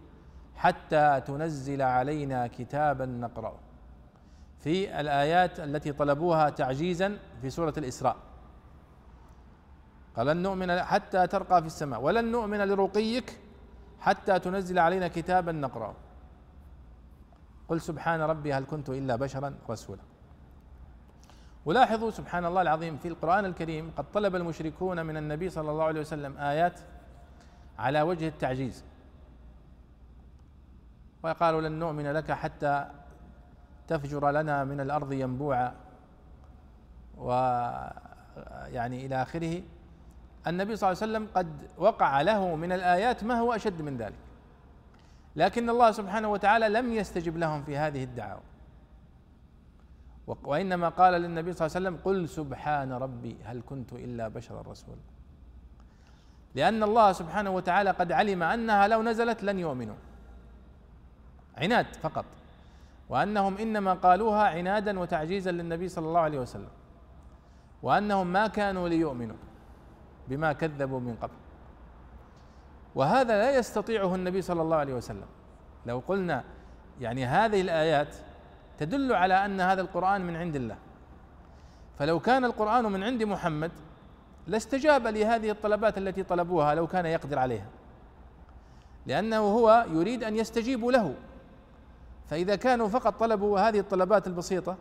حتى 0.56 1.22
تنزل 1.26 1.82
علينا 1.82 2.46
كتابا 2.46 3.06
نقرأه. 3.06 3.54
في 4.58 5.00
الآيات 5.00 5.60
التي 5.60 5.92
طلبوها 5.92 6.50
تعجيزا 6.50 7.18
في 7.42 7.50
سورة 7.50 7.74
الإسراء. 7.78 8.16
قال 10.16 10.26
لن 10.26 10.36
نؤمن 10.36 10.82
حتى 10.82 11.26
ترقى 11.26 11.60
في 11.60 11.66
السماء 11.66 12.00
ولن 12.02 12.32
نؤمن 12.32 12.58
لرقيك 12.58 13.38
حتى 14.00 14.38
تنزل 14.38 14.78
علينا 14.78 15.08
كتابا 15.08 15.52
نقرأه. 15.52 15.94
قل 17.68 17.80
سبحان 17.80 18.20
ربي 18.20 18.54
هل 18.54 18.64
كنت 18.64 18.90
إلا 18.90 19.16
بشرا 19.16 19.54
رسولا. 19.70 20.02
ولاحظوا 21.64 22.10
سبحان 22.10 22.44
الله 22.44 22.62
العظيم 22.62 22.96
في 22.96 23.08
القرآن 23.08 23.44
الكريم 23.44 23.92
قد 23.96 24.04
طلب 24.12 24.36
المشركون 24.36 25.06
من 25.06 25.16
النبي 25.16 25.50
صلى 25.50 25.70
الله 25.70 25.84
عليه 25.84 26.00
وسلم 26.00 26.38
آيات 26.38 26.80
على 27.78 28.02
وجه 28.02 28.28
التعجيز. 28.28 28.84
وقالوا 31.22 31.60
لن 31.60 31.72
نؤمن 31.72 32.12
لك 32.12 32.32
حتى 32.32 32.90
تفجر 33.88 34.30
لنا 34.30 34.64
من 34.64 34.80
الأرض 34.80 35.12
ينبوعا. 35.12 35.74
ويعني 37.18 39.06
إلى 39.06 39.22
آخره 39.22 39.62
النبي 40.46 40.76
صلى 40.76 40.92
الله 40.92 41.02
عليه 41.02 41.12
وسلم 41.12 41.28
قد 41.34 41.48
وقع 41.78 42.20
له 42.20 42.56
من 42.56 42.72
الآيات 42.72 43.24
ما 43.24 43.38
هو 43.40 43.52
أشد 43.52 43.82
من 43.82 43.96
ذلك. 43.96 44.18
لكن 45.36 45.70
الله 45.70 45.90
سبحانه 45.90 46.28
وتعالى 46.28 46.68
لم 46.68 46.92
يستجب 46.92 47.36
لهم 47.36 47.62
في 47.62 47.76
هذه 47.76 48.04
الدعوة. 48.04 48.40
وإنما 50.26 50.88
قال 50.88 51.12
للنبي 51.12 51.52
صلى 51.52 51.66
الله 51.66 51.76
عليه 51.76 51.88
وسلم 51.88 52.00
قل 52.04 52.28
سبحان 52.28 52.92
ربي 52.92 53.36
هل 53.44 53.62
كنت 53.66 53.92
إلا 53.92 54.28
بشرا 54.28 54.62
رسولا 54.62 54.98
لأن 56.54 56.82
الله 56.82 57.12
سبحانه 57.12 57.50
وتعالى 57.50 57.90
قد 57.90 58.12
علم 58.12 58.42
أنها 58.42 58.88
لو 58.88 59.02
نزلت 59.02 59.42
لن 59.42 59.58
يؤمنوا. 59.58 59.94
عناد 61.58 61.86
فقط. 62.02 62.24
وأنهم 63.08 63.58
إنما 63.58 63.94
قالوها 63.94 64.42
عنادا 64.42 65.00
وتعجيزا 65.00 65.50
للنبي 65.50 65.88
صلى 65.88 66.06
الله 66.06 66.20
عليه 66.20 66.38
وسلم. 66.38 66.68
وأنهم 67.82 68.26
ما 68.26 68.46
كانوا 68.46 68.88
ليؤمنوا 68.88 69.36
بما 70.28 70.52
كذبوا 70.52 71.00
من 71.00 71.16
قبل. 71.22 71.34
وهذا 72.94 73.36
لا 73.36 73.58
يستطيعه 73.58 74.14
النبي 74.14 74.42
صلى 74.42 74.62
الله 74.62 74.76
عليه 74.76 74.94
وسلم. 74.94 75.26
لو 75.86 76.02
قلنا 76.08 76.44
يعني 77.00 77.26
هذه 77.26 77.60
الآيات 77.60 78.16
تدل 78.78 79.12
على 79.12 79.44
أن 79.44 79.60
هذا 79.60 79.80
القرآن 79.80 80.26
من 80.26 80.36
عند 80.36 80.56
الله. 80.56 80.76
فلو 81.98 82.20
كان 82.20 82.44
القرآن 82.44 82.84
من 82.84 83.02
عند 83.02 83.22
محمد 83.22 83.70
لاستجاب 84.46 85.06
لهذه 85.06 85.50
الطلبات 85.50 85.98
التي 85.98 86.22
طلبوها 86.22 86.74
لو 86.74 86.86
كان 86.86 87.06
يقدر 87.06 87.38
عليها. 87.38 87.66
لأنه 89.06 89.38
هو 89.38 89.86
يريد 89.90 90.24
أن 90.24 90.36
يستجيبوا 90.36 90.92
له. 90.92 91.14
فإذا 92.30 92.56
كانوا 92.56 92.88
فقط 92.88 93.20
طلبوا 93.20 93.60
هذه 93.60 93.80
الطلبات 93.80 94.26
البسيطة 94.26 94.76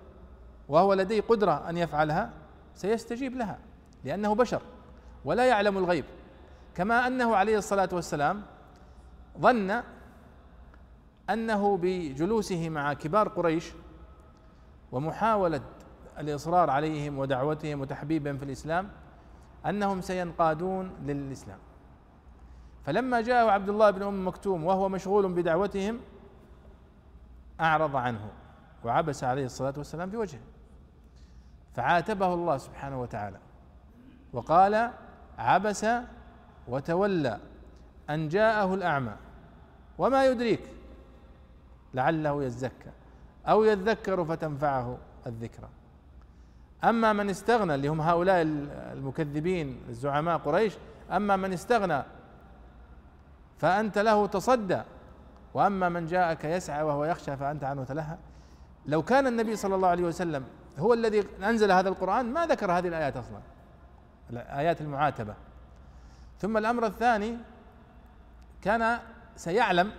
وهو 0.70 0.94
لديه 0.94 1.22
قدرة 1.22 1.70
أن 1.70 1.78
يفعلها 1.78 2.30
سيستجيب 2.76 3.36
لها 3.36 3.60
لأنه 4.04 4.36
بشر 4.36 4.62
ولا 5.26 5.46
يعلم 5.46 5.78
الغيب. 5.78 6.06
كما 6.76 7.08
أنه 7.08 7.36
عليه 7.36 7.58
الصلاة 7.58 7.90
والسلام 7.94 8.42
ظن 9.40 9.84
أنه 11.30 11.78
بجلوسه 11.82 12.70
مع 12.70 12.94
كبار 12.94 13.28
قريش 13.28 13.72
ومحاولة 14.94 15.62
الإصرار 16.20 16.70
عليهم 16.70 17.20
ودعوتهم 17.20 17.82
وتحبيبهم 17.82 18.38
في 18.38 18.46
الإسلام 18.46 18.90
أنهم 19.66 20.02
سينقادون 20.02 20.92
للإسلام. 21.06 21.60
فلما 22.86 23.22
جاءه 23.22 23.52
عبد 23.52 23.70
الله 23.70 23.92
بن 23.92 24.04
أم 24.04 24.28
مكتوم 24.28 24.64
وهو 24.64 24.90
مشغول 24.90 25.34
بدعوتهم 25.34 26.00
أعرض 27.62 27.96
عنه 27.96 28.32
وعبس 28.84 29.24
عليه 29.24 29.46
الصلاة 29.46 29.74
والسلام 29.78 30.10
بوجهه 30.10 30.40
فعاتبه 31.74 32.34
الله 32.34 32.58
سبحانه 32.58 33.02
وتعالى 33.02 33.38
وقال 34.34 34.92
عبس 35.38 35.86
وتولى 36.68 37.40
أن 38.10 38.30
جاءه 38.30 38.74
الأعمى 38.74 39.16
وما 39.98 40.26
يدريك 40.26 40.62
لعله 41.94 42.44
يزكى. 42.44 42.92
أو 43.48 43.64
يذكر 43.64 44.26
فتنفعه 44.26 44.98
الذكرى. 45.28 45.70
أما 46.84 47.14
من 47.14 47.30
استغنى 47.30 47.76
اللي 47.76 47.88
هم 47.88 48.02
هؤلاء 48.02 48.42
المكذبين 48.94 49.82
الزعماء 49.90 50.38
قريش 50.38 50.74
أما 51.12 51.36
من 51.36 51.54
استغنى 51.54 52.04
فأنت 53.58 53.98
له 53.98 54.28
تصدى. 54.28 54.82
وأما 55.54 55.90
من 55.90 56.06
جاءك 56.06 56.46
يسعى 56.46 56.84
وهو 56.84 57.06
يخشى 57.06 57.38
فأنت 57.38 57.64
عنه 57.64 57.84
تلهى. 57.84 58.18
لو 58.86 59.02
كان 59.02 59.28
النبي 59.28 59.56
صلى 59.56 59.76
الله 59.76 59.88
عليه 59.88 60.04
وسلم 60.04 60.44
هو 60.80 60.94
الذي 60.94 61.24
أنزل 61.44 61.72
هذا 61.72 61.90
القرآن 61.90 62.34
ما 62.34 62.46
ذكر 62.46 62.72
هذه 62.72 62.88
الآيات 62.88 63.18
أصلا 63.18 63.40
الآيات 64.30 64.82
المعاتبة. 64.82 65.34
ثم 66.40 66.58
الأمر 66.58 66.86
الثاني 66.86 67.38
كان 68.62 69.00
سيعلم 69.36 69.92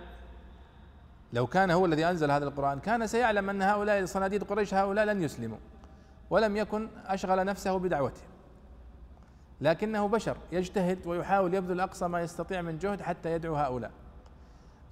لو 1.33 1.47
كان 1.47 1.71
هو 1.71 1.85
الذي 1.85 2.05
أنزل 2.05 2.31
هذا 2.31 2.45
القرآن 2.45 2.79
كان 2.79 3.07
سيعلم 3.07 3.49
أن 3.49 3.61
هؤلاء 3.61 4.05
صناديد 4.05 4.43
قريش 4.43 4.73
هؤلاء 4.73 5.05
لن 5.05 5.21
يسلموا 5.21 5.57
ولم 6.29 6.57
يكن 6.57 6.89
أشغل 7.05 7.45
نفسه 7.45 7.79
بدعوتهم. 7.79 8.27
لكنه 9.61 10.07
بشر 10.07 10.37
يجتهد 10.51 11.07
ويحاول 11.07 11.53
يبذل 11.53 11.79
أقصى 11.79 12.07
ما 12.07 12.21
يستطيع 12.21 12.61
من 12.61 12.77
جهد 12.77 13.01
حتى 13.01 13.31
يدعو 13.31 13.55
هؤلاء. 13.55 13.91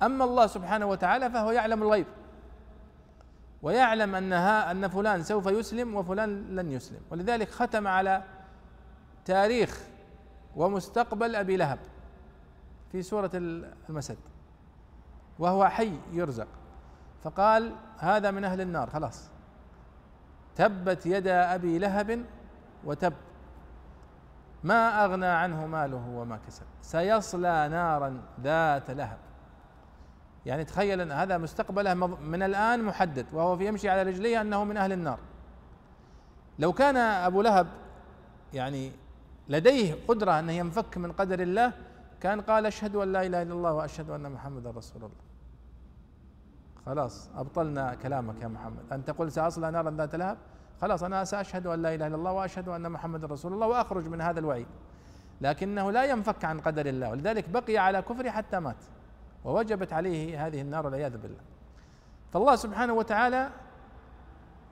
أما 0.02 0.24
الله 0.24 0.48
سبحانه 0.48 0.86
وتعالى 0.86 1.30
فهو 1.30 1.52
يعلم 1.52 1.84
الغيب 1.84 2.06
ويعلم 3.62 4.16
انها 4.16 4.72
أن 4.72 4.88
فلان 4.88 5.24
سوف 5.24 5.48
يسلم 5.48 5.96
وفلان 5.96 6.56
لن 6.56 6.72
يسلم. 6.72 7.02
ولذلك 7.12 7.50
ختم 7.50 7.88
على 7.88 8.24
تاريخ 9.26 9.82
ومستقبل 10.56 11.36
أبي 11.36 11.58
لهب 11.58 11.80
في 12.92 13.02
سورة 13.02 13.32
المسد. 13.34 14.18
وهو 15.40 15.66
حي 15.66 15.92
يرزق. 16.12 16.48
فقال 17.24 17.72
هذا 17.98 18.32
من 18.32 18.44
أهل 18.44 18.62
النار 18.62 18.90
خلاص. 18.90 19.30
تبت 20.56 21.06
يدا 21.06 21.56
أبي 21.56 21.80
لهب 21.80 22.26
وتب. 22.84 23.14
ما 24.64 25.06
أغنى 25.06 25.26
عنه 25.26 25.66
ماله 25.66 26.10
وما 26.10 26.40
كسب. 26.48 26.66
سيصلى 26.82 27.68
نارا 27.72 28.22
ذات 28.42 28.90
لهب. 28.90 29.18
يعني 30.46 30.64
تخيل 30.66 31.02
أن 31.02 31.12
هذا 31.12 31.38
مستقبله 31.38 31.94
من 32.18 32.44
الآن 32.44 32.84
محدد 32.84 33.26
وهو 33.34 33.58
في 33.58 33.68
يمشي 33.68 33.90
على 33.90 34.04
رجليه 34.04 34.42
أنه 34.42 34.64
من 34.64 34.78
أهل 34.78 34.92
النار. 34.92 35.20
لو 36.60 36.74
كان 36.74 36.98
أبو 36.98 37.42
لهب 37.42 37.68
يعني 38.54 38.92
لديه 39.50 39.96
قدرة 40.08 40.40
انه 40.40 40.52
ينفك 40.52 40.98
من 40.98 41.12
قدر 41.12 41.40
الله 41.40 41.72
كان 42.24 42.42
قال 42.42 42.66
أشهد 42.66 42.96
أن 42.96 43.12
لا 43.12 43.26
إله 43.26 43.42
إلا 43.42 43.54
الله 43.54 43.74
وأشهد 43.74 44.10
أن 44.10 44.32
محمدا 44.32 44.72
رسول 44.72 45.04
الله. 45.04 45.24
خلاص 46.86 47.30
أبطلنا 47.36 47.96
كلامك 47.96 48.42
يا 48.42 48.48
محمد. 48.48 48.84
أنت 48.92 49.10
قل 49.10 49.32
ساصلى 49.32 49.72
نارا 49.72 49.92
ذات 49.92 50.16
لهب؟ 50.16 50.38
خلاص 50.82 51.04
أنا 51.04 51.24
سأشهد 51.24 51.68
أن 51.68 51.82
لا 51.82 51.96
إله 51.96 52.08
إلا 52.08 52.16
الله 52.16 52.32
وأشهد 52.32 52.68
أن 52.68 52.92
محمدا 52.92 53.28
رسول 53.28 53.54
الله 53.54 53.68
وأخرج 53.68 54.08
من 54.08 54.22
هذا 54.22 54.40
الوعيد. 54.40 54.68
لكنه 55.42 55.92
لا 55.92 56.04
ينفك 56.06 56.46
عن 56.46 56.60
قدر 56.60 56.86
الله 56.86 57.10
ولذلك 57.12 57.50
بقي 57.50 57.78
على 57.78 58.02
كفره 58.02 58.30
حتى 58.30 58.60
مات 58.60 58.84
ووجبت 59.46 59.94
عليه 59.94 60.48
هذه 60.48 60.62
النار 60.62 60.86
والعياذ 60.86 61.18
بالله. 61.18 61.40
فالله 62.34 62.56
سبحانه 62.56 62.94
وتعالى 62.94 63.50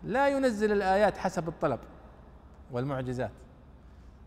لا 0.04 0.28
ينزل 0.28 0.72
الآيات 0.72 1.18
حسب 1.18 1.47
الطلب 1.47 1.80
والمعجزات 2.72 3.32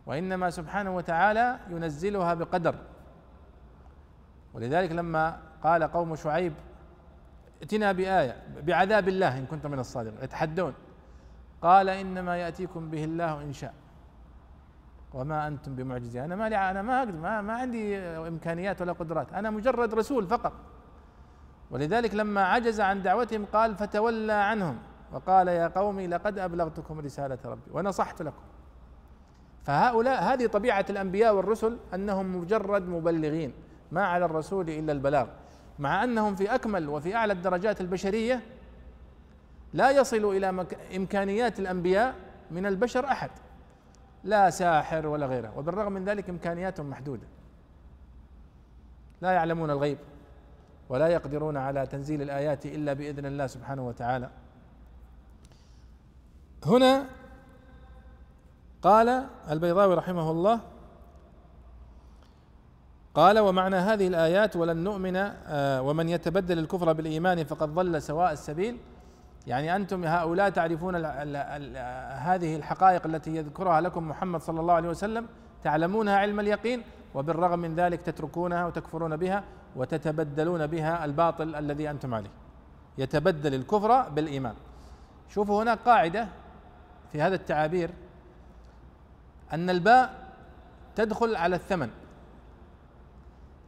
وإنما 0.07 0.51
سبحانه 0.51 0.97
وتعالى 0.97 1.59
ينزلها 1.71 2.35
بقدر. 2.35 2.75
ولذلك 4.55 4.93
لما 4.93 5.39
قال 5.63 5.83
قوم 5.83 6.17
شعيب 6.17 6.53
ائتنا 7.61 7.93
بآية 7.93 8.43
بعذاب 8.63 9.09
الله 9.09 9.39
إن 9.39 9.47
كنت 9.47 9.67
من 9.67 9.79
الصادقين 9.79 10.19
يتحدون. 10.23 10.75
قال 11.63 11.89
إنما 11.89 12.37
يأتيكم 12.37 12.91
به 12.91 13.05
الله 13.05 13.43
إن 13.43 13.53
شاء. 13.53 13.75
وما 15.15 15.47
أنتم 15.47 15.77
بمعجزين. 15.77 16.23
أنا 16.23 16.37
ما 16.37 16.49
لي 16.49 16.71
أنا 16.71 16.83
ما 16.83 16.99
أقدر 16.99 17.13
ما, 17.13 17.43
ما 17.43 17.53
عندي 17.53 17.99
إمكانيات 17.99 18.83
ولا 18.83 18.93
قدرات. 18.93 19.33
أنا 19.33 19.51
مجرد 19.51 19.95
رسول 19.95 20.27
فقط. 20.27 20.53
ولذلك 21.71 22.15
لما 22.15 22.45
عجز 22.45 22.81
عن 22.81 23.03
دعوتهم 23.03 23.45
قال 23.45 23.77
فتولى 23.77 24.33
عنهم. 24.33 24.79
وقال 25.13 25.49
يا 25.49 25.69
قومي 25.69 26.07
لقد 26.07 26.39
أبلغتكم 26.39 27.01
رسالة 27.01 27.39
ربي 27.45 27.71
ونصحت 27.73 28.23
لكم. 28.23 28.43
فهؤلاء 29.63 30.23
هذه 30.23 30.47
طبيعة 30.47 30.87
الأنبياء 30.91 31.35
والرسل 31.35 31.79
أنهم 31.95 32.37
مجرد 32.37 32.89
مبلغين. 32.89 33.53
ما 33.95 34.05
على 34.05 34.25
الرسول 34.25 34.71
إلا 34.71 34.93
البلاغ. 34.93 35.27
مع 35.79 36.05
أنهم 36.05 36.37
في 36.37 36.55
أكمل 36.55 36.89
وفي 36.89 37.15
أعلى 37.15 37.33
الدرجات 37.33 37.81
البشرية 37.81 38.43
لا 39.73 39.91
يصل 39.91 40.25
إلى 40.25 40.67
إمكانيات 40.97 41.61
الأنبياء 41.61 42.15
من 42.51 42.67
البشر 42.67 43.05
أحد. 43.07 43.31
لا 44.25 44.51
ساحر 44.51 45.07
ولا 45.07 45.27
غيره. 45.27 45.59
وبالرغم 45.59 45.93
من 45.93 46.05
ذلك 46.05 46.31
إمكانياتهم 46.31 46.91
محدودة. 46.91 47.27
لا 49.21 49.33
يعلمون 49.33 49.71
الغيب 49.71 49.99
ولا 50.89 51.09
يقدرون 51.09 51.57
على 51.57 51.87
تنزيل 51.87 52.23
الآيات 52.23 52.67
إلا 52.67 52.93
بإذن 52.93 53.27
الله 53.27 53.47
سبحانه 53.47 53.89
وتعالى. 53.89 54.31
هنا 56.67 57.07
قال 58.83 59.27
البيضاوي 59.51 59.95
رحمه 59.95 60.31
الله 60.31 60.61
قال 63.15 63.39
ومعنى 63.39 63.77
هذه 63.77 64.09
الآيات 64.09 64.57
ولن 64.57 64.77
نؤمن 64.77 65.17
آه، 65.17 65.83
ومن 65.83 66.09
يتبدل 66.09 66.59
الكفر 66.59 66.93
بالإيمان 66.93 67.45
فقد 67.45 67.75
ضل 67.75 68.03
سواء 68.03 68.33
السبيل. 68.33 68.79
يعني 69.47 69.77
أنتم 69.77 70.05
هؤلاء 70.05 70.51
تعرفون 70.51 70.97
ال 70.97 71.07
ال 71.07 71.37
ال 71.37 71.77
هذه 72.19 72.57
الحقائق 72.57 73.07
التي 73.07 73.37
يذكرها 73.37 73.81
لكم 73.81 74.09
محمد 74.09 74.41
صلى 74.41 74.61
الله 74.61 74.75
عليه 74.75 74.89
وسلم 74.89 75.27
تعلمونها 75.63 76.17
علم 76.17 76.41
اليقين 76.41 76.83
وبالرغم 77.15 77.59
من 77.59 77.75
ذلك 77.75 78.01
تتركونها 78.01 78.67
وتكفرون 78.67 79.17
بها 79.17 79.45
وتتبدلون 79.77 80.67
بها 80.67 81.05
الباطل 81.05 81.55
الذي 81.55 81.91
أنتم 81.91 82.15
عليه. 82.15 82.31
يتبدل 82.99 83.55
الكفر 83.55 84.09
بالإيمان. 84.09 84.55
شوفوا 85.29 85.63
هنا 85.63 85.75
قاعدة 85.75 86.29
في 87.13 87.23
هذا 87.23 87.35
التعابير. 87.35 87.91
أن 89.53 89.71
الباء 89.71 90.15
تدخل 90.97 91.37
على 91.37 91.57
الثمن. 91.57 91.91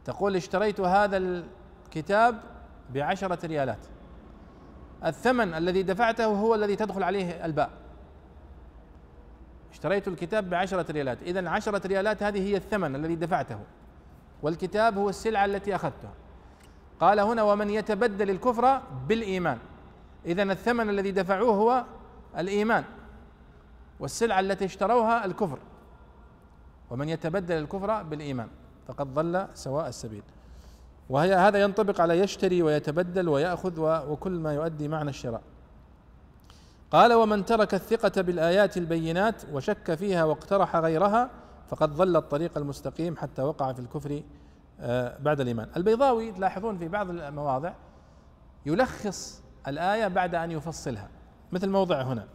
تقول 0.07 0.35
اشتريت 0.35 0.79
هذا 0.79 1.17
الكتاب 1.17 2.39
بعشرة 2.93 3.45
ريالات. 3.45 3.85
الثمن 5.05 5.53
الذي 5.53 5.83
دفعته 5.83 6.25
هو 6.25 6.55
الذي 6.55 6.75
تدخل 6.75 7.03
عليه 7.03 7.45
الباء. 7.45 7.69
اشتريت 9.71 10.07
الكتاب 10.07 10.49
بعشرة 10.49 10.91
ريالات. 10.91 11.23
إذا 11.23 11.49
عشرة 11.49 11.87
ريالات 11.87 12.23
هذه 12.23 12.47
هي 12.49 12.57
الثمن 12.57 12.95
الذي 12.95 13.15
دفعته. 13.15 13.59
والكتاب 14.41 14.97
هو 14.97 15.09
السلعة 15.09 15.45
التي 15.45 15.75
أخذتها. 15.75 16.13
قال 16.99 17.19
هنا 17.19 17.43
ومن 17.43 17.69
يتبدل 17.69 18.29
الكفر 18.29 18.81
بالإيمان. 19.07 19.57
إذا 20.25 20.43
الثمن 20.43 20.89
الذي 20.89 21.11
دفعوه 21.11 21.55
هو 21.55 21.85
الإيمان. 22.37 22.83
والسلعة 23.99 24.39
التي 24.39 24.65
اشتروها 24.65 25.25
الكفر. 25.25 25.59
ومن 26.89 27.09
يتبدل 27.09 27.55
الكفر 27.57 28.03
بالإيمان. 28.03 28.47
فقد 28.87 29.13
ضل 29.13 29.47
سواء 29.53 29.87
السبيل. 29.87 30.23
وهي 31.09 31.35
هذا 31.35 31.61
ينطبق 31.61 32.01
على 32.01 32.19
يشتري 32.19 32.61
ويتبدل 32.61 33.29
ويأخذ 33.29 33.79
وكل 34.09 34.31
ما 34.31 34.53
يؤدي 34.53 34.87
معنى 34.87 35.09
الشراء. 35.09 35.41
قال 36.91 37.13
ومن 37.13 37.45
ترك 37.45 37.73
الثقة 37.73 38.21
بالآيات 38.21 38.77
البينات 38.77 39.41
وشك 39.53 39.95
فيها 39.95 40.23
واقترح 40.23 40.75
غيرها 40.75 41.29
فقد 41.69 41.95
ضل 41.95 42.15
الطريق 42.15 42.57
المستقيم 42.57 43.17
حتى 43.17 43.41
وقع 43.41 43.73
في 43.73 43.79
الكفر 43.79 44.23
آه، 44.79 45.17
بعد 45.19 45.39
الإيمان. 45.39 45.69
البيضاوي 45.77 46.31
تلاحظون 46.31 46.77
في 46.77 46.87
بعض 46.87 47.09
المواضع 47.09 47.73
يلخص 48.65 49.41
الآية 49.67 50.07
بعد 50.07 50.35
أن 50.35 50.51
يفصلها. 50.51 51.09
مثل 51.51 51.69
موضع 51.69 52.01
هنا 52.01 52.27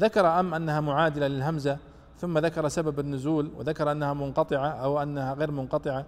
ذكر 0.00 0.40
أم 0.40 0.54
أنها 0.54 0.80
معادلة 0.80 1.26
للهمزة 1.28 1.78
ثم 2.18 2.38
ذكر 2.38 2.68
سبب 2.68 3.00
النزول 3.00 3.50
وذكر 3.56 3.92
أنها 3.92 4.12
منقطعة 4.12 4.68
أو 4.68 5.02
أنها 5.02 5.34
غير 5.34 5.50
منقطعة. 5.50 6.04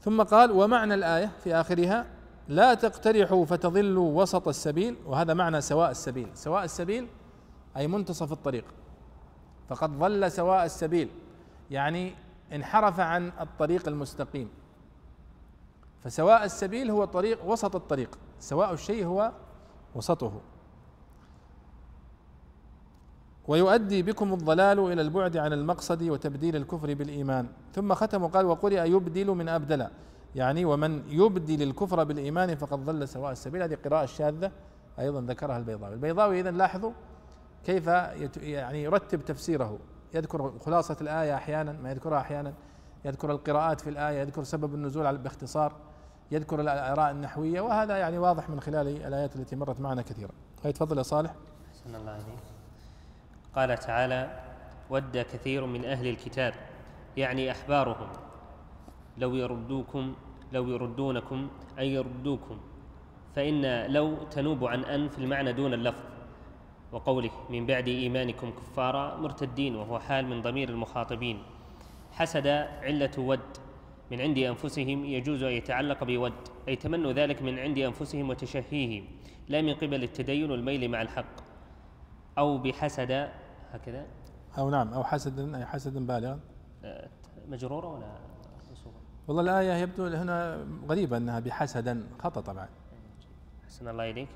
ثم 0.00 0.22
قال 0.22 0.52
ومعنى 0.52 0.94
الآية 0.94 1.30
في 1.44 1.54
آخرها 1.54 2.06
لا 2.48 2.74
تقترحوا 2.74 3.44
فتضلوا 3.44 4.22
وسط 4.22 4.48
السبيل 4.48 4.96
وهذا 5.06 5.34
معنى 5.34 5.60
سواء 5.60 5.90
السبيل. 5.90 6.28
سواء 6.34 6.64
السبيل 6.64 7.08
أي 7.76 7.86
منتصف 7.86 8.32
الطريق. 8.32 8.64
فقد 9.68 9.98
ضل 9.98 10.30
سواء 10.30 10.64
السبيل 10.64 11.08
يعني 11.70 12.14
انحرف 12.52 13.00
عن 13.00 13.32
الطريق 13.40 13.88
المستقيم. 13.88 14.48
فسواء 16.04 16.44
السبيل 16.44 16.90
هو 16.90 17.04
طريق 17.04 17.44
وسط 17.44 17.76
الطريق 17.76 18.18
سواء 18.40 18.72
الشيء 18.72 19.04
هو 19.06 19.32
وسطه. 19.94 20.40
ويؤدي 23.48 24.02
بكم 24.02 24.32
الضلال 24.32 24.78
إلى 24.78 25.02
البعد 25.02 25.36
عن 25.36 25.52
المقصد 25.52 26.02
وتبديل 26.02 26.56
الكفر 26.56 26.94
بالإيمان. 26.94 27.46
ثم 27.74 27.94
ختم 27.94 28.22
وقال 28.22 28.46
وقرئ 28.46 28.90
يبدل 28.90 29.26
من 29.26 29.48
أبدل. 29.48 29.86
يعني 30.34 30.64
ومن 30.64 31.02
يبدل 31.08 31.62
الكفر 31.62 32.04
بالإيمان 32.04 32.54
فقد 32.54 32.84
ضل 32.84 33.08
سواء 33.08 33.32
السبيل. 33.32 33.62
هذه 33.62 33.78
قراءة 33.84 34.06
شاذة 34.06 34.50
أيضا 34.98 35.20
ذكرها 35.20 35.58
البيضاوي. 35.58 35.94
البيضاوي 35.94 36.40
اذا 36.40 36.50
لاحظوا 36.50 36.92
كيف 37.64 37.86
يعني 38.36 38.82
يرتب 38.82 39.24
تفسيره. 39.24 39.78
يذكر 40.14 40.52
خلاصة 40.58 40.96
الآية 41.00 41.34
أحيانا 41.34 41.72
ما 41.72 41.90
يذكرها 41.90 42.20
أحيانا. 42.20 42.52
يذكر 43.04 43.30
القراءات 43.30 43.80
في 43.80 43.90
الآية 43.90 44.20
يذكر 44.20 44.42
سبب 44.42 44.74
النزول 44.74 45.18
باختصار 45.18 45.72
يذكر 46.30 46.60
الآراء 46.60 47.10
النحوية. 47.10 47.60
وهذا 47.60 47.96
يعني 47.96 48.18
واضح 48.18 48.50
من 48.50 48.60
خلال 48.60 48.88
الآيات 48.88 49.36
التي 49.36 49.56
مرت 49.56 49.80
معنا 49.80 50.02
كثيرا. 50.02 50.32
تفضل 50.62 50.98
يا 50.98 51.02
صالح. 51.02 51.34
الله 51.86 52.10
عليك 52.10 52.53
قال 53.56 53.78
تعالى 53.78 54.40
ود 54.90 55.18
كثير 55.18 55.66
من 55.66 55.84
أهل 55.84 56.06
الكتاب. 56.06 56.54
يعني 57.16 57.50
احبارهم 57.50 58.08
لو 59.18 59.34
يردوكم 59.34 60.14
لو 60.52 60.68
يردونكم 60.68 61.48
اي 61.78 61.92
يردوكم. 61.92 62.60
فإن 63.36 63.86
لو 63.92 64.16
تنوب 64.30 64.64
عن 64.64 64.84
أن 64.84 65.08
في 65.08 65.18
المعنى 65.18 65.52
دون 65.52 65.74
اللفظ. 65.74 66.04
وقوله 66.92 67.30
من 67.50 67.66
بعد 67.66 67.88
إيمانكم 67.88 68.50
كفارا 68.50 69.16
مرتدين 69.16 69.76
وهو 69.76 69.98
حال 69.98 70.26
من 70.26 70.42
ضمير 70.42 70.68
المخاطبين. 70.68 71.42
حسد 72.12 72.46
علة 72.82 73.10
ود 73.18 73.40
من 74.10 74.20
عند 74.20 74.38
أنفسهم 74.38 75.04
يجوز 75.04 75.42
أن 75.42 75.52
يتعلق 75.52 76.04
بود 76.04 76.32
أي 76.68 76.76
تمنوا 76.76 77.12
ذلك 77.12 77.42
من 77.42 77.58
عند 77.58 77.78
أنفسهم 77.78 78.30
وتشهيه 78.30 79.02
لا 79.48 79.62
من 79.62 79.74
قبل 79.74 80.02
التدين 80.02 80.50
والميل 80.50 80.90
مع 80.90 81.02
الحق. 81.02 81.34
أو 82.38 82.58
بحسد 82.58 83.28
هكذا؟ 83.74 84.06
أو 84.58 84.70
نعم 84.70 84.94
أو 84.94 85.04
حسد 85.04 85.54
أي 85.54 85.66
حسد 85.66 86.06
بالغ. 86.06 86.36
آه، 86.84 87.08
مجرورة 87.48 87.86
ولا 87.86 88.06
منصوبة؟ 88.70 88.96
والله 89.28 89.42
الآية 89.42 89.72
يبدو 89.72 90.06
هنا 90.06 90.66
غريبة 90.88 91.16
أنها 91.16 91.40
بحسدا 91.40 92.06
خطأ 92.18 92.40
طبعا. 92.40 92.68
حسن 93.66 93.88
الله 93.88 94.10
إليك. 94.10 94.28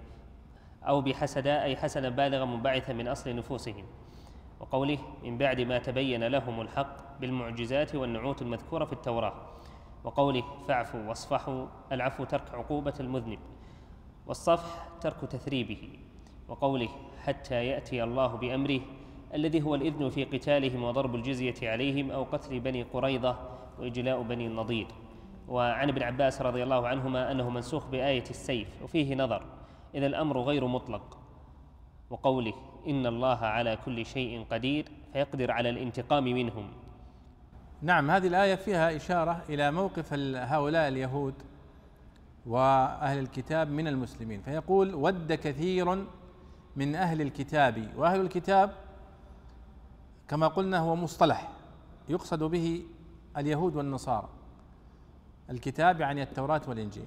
أو 0.82 1.00
بحسد 1.00 1.46
أي 1.46 1.76
حسدا 1.76 2.08
بالغا 2.08 2.44
منبعثا 2.44 2.92
من 2.92 3.08
أصل 3.08 3.36
نفوسهم. 3.36 3.84
وقوله 4.60 4.98
من 5.22 5.38
بعد 5.38 5.60
ما 5.60 5.78
تبين 5.78 6.24
لهم 6.24 6.60
الحق 6.60 7.20
بالمعجزات 7.20 7.94
والنعوت 7.94 8.42
المذكورة 8.42 8.84
في 8.84 8.92
التوراة. 8.92 9.34
وقوله 10.04 10.42
فاعفوا 10.68 11.08
واصفحوا 11.08 11.66
العفو 11.92 12.24
ترك 12.24 12.54
عقوبة 12.54 12.94
المذنب. 13.00 13.38
والصفح 14.26 14.88
ترك 15.00 15.20
تثريبه. 15.20 15.98
وقوله 16.48 16.88
حتى 17.18 17.66
يأتي 17.66 18.04
الله 18.04 18.26
بأمره 18.26 18.80
الذي 19.34 19.62
هو 19.62 19.74
الإذن 19.74 20.08
في 20.08 20.24
قتالهم 20.24 20.82
وضرب 20.82 21.14
الجزية 21.14 21.54
عليهم 21.62 22.10
أو 22.10 22.24
قتل 22.24 22.60
بني 22.60 22.82
قريظة 22.82 23.38
وإجلاء 23.78 24.22
بني 24.22 24.46
النضير 24.46 24.86
وعن 25.48 25.88
ابن 25.88 26.02
عباس 26.02 26.42
رضي 26.42 26.62
الله 26.62 26.88
عنهما 26.88 27.30
أنه 27.30 27.50
منسوخ 27.50 27.86
بآية 27.86 28.24
السيف 28.30 28.68
وفيه 28.82 29.14
نظر 29.14 29.42
إذا 29.94 30.06
الأمر 30.06 30.40
غير 30.40 30.66
مطلق. 30.66 31.18
وقوله 32.10 32.52
إن 32.86 33.06
الله 33.06 33.36
على 33.36 33.78
كل 33.84 34.06
شيء 34.06 34.46
قدير 34.50 34.84
فيقدر 35.12 35.50
على 35.50 35.70
الانتقام 35.70 36.24
منهم. 36.24 36.68
نعم 37.82 38.10
هذه 38.10 38.26
الآية 38.26 38.54
فيها 38.54 38.96
إشارة 38.96 39.42
إلى 39.48 39.70
موقف 39.70 40.12
هؤلاء 40.34 40.88
اليهود 40.88 41.34
وأهل 42.46 43.18
الكتاب 43.18 43.70
من 43.70 43.88
المسلمين. 43.88 44.40
فيقول 44.40 44.94
ود 44.94 45.32
كثير 45.32 46.04
من 46.76 46.94
أهل 46.94 47.22
الكتاب. 47.22 47.88
وأهل 47.96 48.20
الكتاب 48.20 48.70
كما 50.28 50.48
قلنا 50.48 50.78
هو 50.78 50.96
مصطلح 50.96 51.48
يقصد 52.08 52.42
به 52.42 52.82
اليهود 53.36 53.76
والنصارى. 53.76 54.28
الكتاب 55.50 56.00
يعني 56.00 56.22
التوراة 56.22 56.60
والإنجيل. 56.68 57.06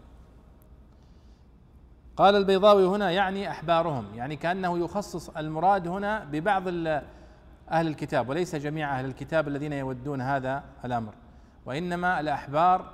قال 2.17 2.35
البيضاوي 2.35 2.85
هنا 2.85 3.11
يعني 3.11 3.51
أحبارهم 3.51 4.05
يعني 4.15 4.35
كأنه 4.35 4.79
يخصص 4.79 5.29
المراد 5.29 5.87
هنا 5.87 6.23
ببعض 6.23 6.63
أهل 7.71 7.87
الكتاب 7.87 8.29
وليس 8.29 8.55
جميع 8.55 8.99
أهل 8.99 9.05
الكتاب 9.05 9.47
الذين 9.47 9.73
يودون 9.73 10.21
هذا 10.21 10.63
الأمر. 10.85 11.13
وإنما 11.65 12.19
الأحبار 12.19 12.85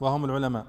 وهم 0.00 0.24
العلماء. 0.24 0.66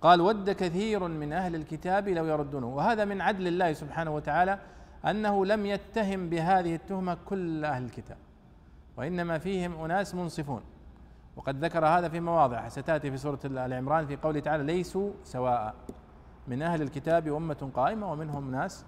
قال 0.00 0.20
ود 0.20 0.50
كثير 0.50 1.08
من 1.08 1.32
أهل 1.32 1.54
الكتاب 1.54 2.08
لو 2.08 2.24
يردونه. 2.24 2.66
وهذا 2.66 3.04
من 3.04 3.20
عدل 3.20 3.46
الله 3.46 3.72
سبحانه 3.72 4.10
وتعالى 4.10 4.58
أنه 5.04 5.46
لم 5.46 5.66
يتهم 5.66 6.28
بهذه 6.28 6.74
التهمة 6.74 7.16
كل 7.26 7.64
أهل 7.64 7.84
الكتاب 7.84 8.16
وإنما 8.96 9.38
فيهم 9.38 9.84
أناس 9.84 10.14
منصفون. 10.14 10.62
وقد 11.36 11.64
ذكر 11.64 11.86
هذا 11.86 12.08
في 12.08 12.20
مواضع 12.20 12.68
ستأتي 12.68 13.10
في 13.10 13.16
سورة 13.16 13.38
آل 13.44 13.72
عمران 13.72 14.06
في 14.06 14.16
قوله 14.16 14.40
تعالى 14.40 14.64
ليسوا 14.64 15.10
سواء. 15.24 15.74
من 16.48 16.62
أهل 16.62 16.82
الكتاب 16.82 17.28
أمة 17.28 17.70
قائمة 17.74 18.12
ومنهم 18.12 18.50
ناس 18.50 18.84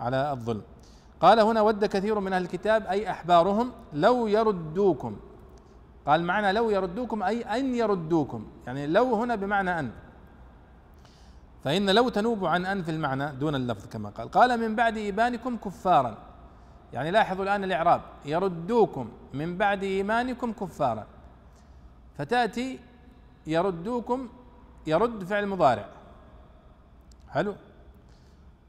على 0.00 0.32
الظلم. 0.32 0.62
قال 1.20 1.40
هنا 1.40 1.60
ود 1.60 1.84
كثير 1.84 2.20
من 2.20 2.32
أهل 2.32 2.42
الكتاب 2.42 2.86
أي 2.86 3.10
أحبارهم 3.10 3.72
لو 3.92 4.26
يردوكم. 4.26 5.16
قال 6.06 6.24
معنى 6.24 6.52
لو 6.52 6.70
يردوكم 6.70 7.22
أي 7.22 7.42
أن 7.42 7.74
يردوكم 7.74 8.46
يعني 8.66 8.86
لو 8.86 9.14
هنا 9.14 9.34
بمعنى 9.34 9.78
أن. 9.78 9.90
فإن 11.64 11.90
لو 11.90 12.08
تنوب 12.08 12.44
عن 12.44 12.66
ان 12.66 12.82
في 12.82 12.90
المعنى 12.90 13.32
دون 13.32 13.54
اللفظ 13.54 13.86
كما 13.88 14.08
قال. 14.08 14.30
قال 14.30 14.60
من 14.60 14.76
بعد 14.76 14.96
إيمانكم 14.96 15.56
كفارا. 15.56 16.18
يعني 16.92 17.10
لاحظوا 17.10 17.44
الآن 17.44 17.64
الإعراب. 17.64 18.00
يردوكم 18.24 19.08
من 19.34 19.58
بعد 19.58 19.82
إيمانكم 19.82 20.52
كفارا. 20.52 21.06
فتأتي 22.18 22.78
يردوكم 23.46 24.28
يرد 24.86 25.24
فعل 25.24 25.46
مضارع. 25.46 25.88
حلو. 27.30 27.54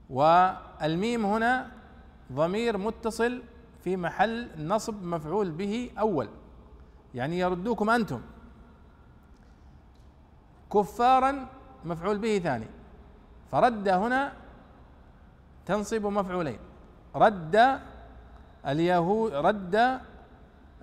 والميم 0.10 1.26
هنا 1.26 1.72
ضمير 2.32 2.78
متصل 2.78 3.42
في 3.84 3.98
محل 3.98 4.68
نصب 4.68 5.04
مفعول 5.04 5.52
به 5.52 5.92
أول. 6.00 6.30
يعني 7.16 7.40
يردوكم 7.40 7.90
أنتم. 7.90 8.22
كفارا 10.74 11.48
مفعول 11.86 12.18
به 12.18 12.40
ثاني. 12.40 12.75
فرد 13.52 13.88
هنا 13.88 14.34
تنصب 15.66 16.06
مفعولين. 16.06 16.60
رد 17.16 17.80
اليهود 18.68 19.34
رد 19.34 19.76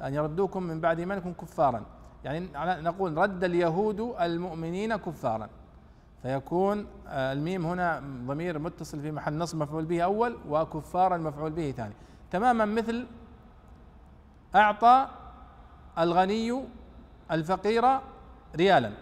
أن 0.00 0.14
يردوكم 0.14 0.62
من 0.62 0.80
بعد 0.80 0.98
إيمانكم 0.98 1.32
كفارا. 1.32 1.82
يعني 2.24 2.48
نقول 2.56 3.16
رد 3.16 3.44
اليهود 3.44 4.14
المؤمنين 4.20 4.96
كفارا. 4.96 5.48
فيكون 6.22 6.86
آه، 7.08 7.32
الميم 7.32 7.66
هنا 7.66 8.00
ضمير 8.00 8.58
متصل 8.58 9.00
في 9.00 9.10
محل 9.10 9.38
نصب 9.38 9.58
مفعول 9.58 9.84
به 9.84 10.02
أول 10.04 10.36
وكفارا 10.48 11.16
مفعول 11.16 11.50
به 11.50 11.70
ثاني. 11.70 11.94
تماما 12.30 12.64
مثل 12.64 13.06
أعطى 14.54 15.08
الغني 15.98 16.64
الفقير 17.30 17.84
ريالا. 18.56 18.92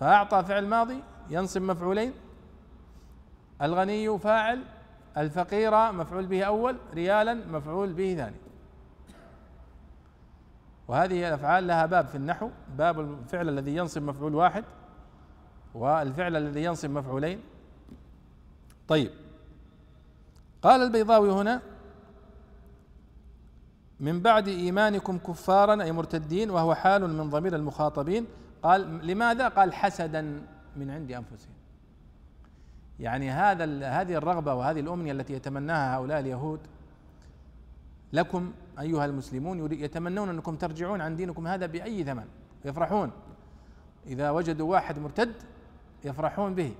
فأعطى 0.00 0.44
فعل 0.44 0.66
ماضي 0.66 1.02
ينصب 1.32 1.62
مفعولين؟ 1.62 2.12
الغني 3.62 4.18
فاعل 4.18 4.64
الفقير 5.16 5.92
مفعول 5.92 6.26
به 6.26 6.42
أول 6.44 6.76
ريالا 6.94 7.34
مفعول 7.34 7.92
به 7.92 8.14
ثاني. 8.14 8.36
وهذه 10.88 11.28
الأفعال 11.28 11.66
لها 11.66 11.86
باب 11.86 12.06
في 12.06 12.14
النحو 12.14 12.50
باب 12.78 13.00
الفعل 13.00 13.48
الذي 13.48 13.76
ينصب 13.76 14.02
مفعول 14.02 14.34
واحد 14.34 14.64
والفعل 15.74 16.36
الذي 16.36 16.64
ينصب 16.64 16.90
مفعولين. 16.90 17.40
طيب. 18.88 19.10
قال 20.62 20.82
البيضاوي 20.82 21.30
هنا 21.30 21.62
من 24.00 24.20
بعد 24.20 24.48
إيمانكم 24.48 25.18
كفارا 25.18 25.82
أي 25.82 25.92
مرتدين 25.92 26.50
وهو 26.50 26.74
حال 26.74 27.16
من 27.16 27.30
ضمير 27.30 27.56
المخاطبين. 27.56 28.26
قال 28.62 29.06
لماذا؟ 29.06 29.48
قال 29.48 29.74
حسدا. 29.74 30.42
من 30.76 30.90
عند 30.90 31.12
انفسهم 31.12 31.54
يعني 33.00 33.30
هذا 33.30 33.88
هذه 33.88 34.14
الرغبة 34.14 34.54
وهذه 34.54 34.80
الأمنية 34.80 35.12
التي 35.12 35.32
يتمناها 35.32 35.96
هؤلاء 35.96 36.20
اليهود 36.20 36.60
لكم 38.12 38.52
أيها 38.80 39.04
المسلمون 39.04 39.72
يتمنون 39.72 40.28
أنكم 40.28 40.56
ترجعون 40.56 41.00
عن 41.00 41.16
دينكم 41.16 41.46
هذا 41.46 41.66
بأي 41.66 42.04
ثمن 42.04 42.28
يفرحون 42.64 43.10
إذا 44.06 44.30
وجدوا 44.30 44.70
واحد 44.70 44.98
مرتد 44.98 45.32
يفرحون 46.04 46.54
به 46.54 46.74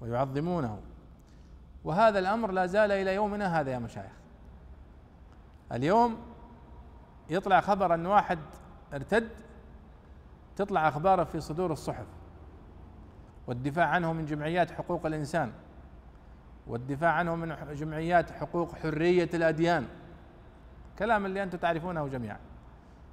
ويعظمونه. 0.00 0.78
وهذا 1.84 2.18
الأمر 2.18 2.50
لا 2.50 2.66
زال 2.66 2.92
إلى 2.92 3.14
يومنا 3.14 3.60
هذا 3.60 3.70
يا 3.70 3.78
مشايخ. 3.78 4.12
اليوم 5.72 6.16
يطلع 7.30 7.60
خبر 7.60 7.94
أن 7.94 8.06
واحد 8.06 8.38
ارتد 8.94 9.28
تطلع 10.56 10.88
أخباره 10.88 11.24
في 11.24 11.40
صدور 11.40 11.72
الصحف. 11.72 12.06
والدفاع 13.46 13.86
عنه 13.86 14.12
من 14.12 14.26
جمعيات 14.26 14.70
حقوق 14.70 15.06
الإنسان 15.06 15.52
والدفاع 16.66 17.10
عنه 17.12 17.34
من 17.34 17.56
جمعيات 17.74 18.30
حقوق 18.30 18.74
حرية 18.74 19.30
الأديان. 19.34 19.86
كلام 20.98 21.26
اللي 21.26 21.42
أنتم 21.42 21.58
تعرفونه 21.58 22.08
جميعا. 22.08 22.38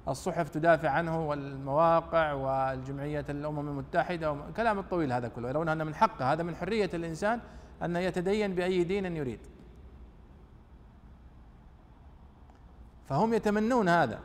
الصحف 0.08 0.48
تدافع 0.48 0.90
عنه 0.90 1.28
والمواقع 1.28 2.32
والجمعية 2.32 3.24
الأمم 3.28 3.68
المتحدة 3.68 4.36
كلام 4.56 4.78
الطويل 4.78 5.12
هذا 5.12 5.28
كله 5.28 5.48
يرون 5.48 5.68
أن 5.68 5.86
من 5.86 5.94
حقه 5.94 6.32
هذا 6.32 6.42
من 6.42 6.56
حرية 6.56 6.90
الإنسان 6.94 7.40
أن 7.82 7.96
يتدين 7.96 8.54
بأي 8.54 8.84
دين 8.84 9.16
يريد. 9.16 9.40
فهم 13.06 13.34
يتمنون 13.34 13.88
هذا. 13.88 14.20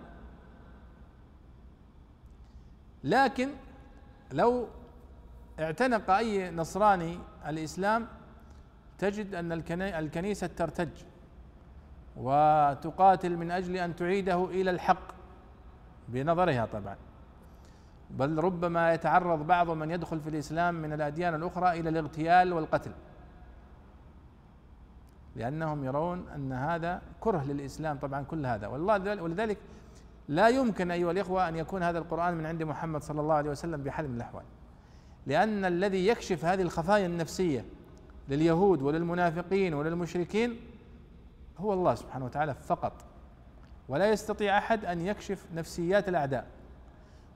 لكن 3.03 3.49
لو 4.31 4.67
اعتنق 5.59 6.09
أي 6.09 6.51
نصراني 6.51 7.19
الإسلام 7.47 8.07
تجد 8.97 9.35
أن 9.35 9.51
الكنيسة 9.81 10.47
ترتج 10.47 10.89
وتقاتل 12.17 13.37
من 13.37 13.51
أجل 13.51 13.75
أن 13.75 13.95
تعيده 13.95 14.45
إلى 14.45 14.71
الحق 14.71 15.11
بنظرها 16.09 16.65
طبعا. 16.65 16.95
بل 18.09 18.43
ربما 18.43 18.93
يتعرض 18.93 19.47
بعض 19.47 19.69
من 19.69 19.91
يدخل 19.91 20.19
في 20.19 20.29
الإسلام 20.29 20.75
من 20.75 20.93
الأديان 20.93 21.35
الأخرى 21.35 21.79
إلى 21.79 21.89
الاغتيال 21.89 22.53
والقتل. 22.53 22.91
لأنهم 25.35 25.83
يرون 25.83 26.25
أن 26.35 26.53
هذا 26.53 27.01
كره 27.19 27.43
للإسلام 27.43 27.97
طبعا 27.97 28.23
كل 28.23 28.45
هذا. 28.45 28.67
والله 28.67 29.21
ولذلك 29.21 29.57
لا 30.27 30.47
يمكن 30.47 30.91
أيها 30.91 31.11
الإخوة 31.11 31.49
أن 31.49 31.55
يكون 31.55 31.83
هذا 31.83 31.99
القرآن 31.99 32.33
من 32.33 32.45
عند 32.45 32.63
محمد 32.63 33.01
صلى 33.01 33.21
الله 33.21 33.35
عليه 33.35 33.49
وسلم 33.49 33.83
بحال 33.83 34.09
من 34.09 34.15
الأحوال. 34.15 34.43
لأن 35.27 35.65
الذي 35.65 36.07
يكشف 36.07 36.45
هذه 36.45 36.61
الخفايا 36.61 37.05
النفسية 37.05 37.65
لليهود 38.29 38.81
وللمنافقين 38.81 39.73
وللمشركين 39.73 40.59
هو 41.57 41.73
الله 41.73 41.95
سبحانه 41.95 42.25
وتعالى 42.25 42.53
فقط. 42.53 42.93
ولا 43.89 44.09
يستطيع 44.11 44.57
أحد 44.57 44.85
أن 44.85 45.01
يكشف 45.01 45.45
نفسيات 45.55 46.09
الأعداء. 46.09 46.47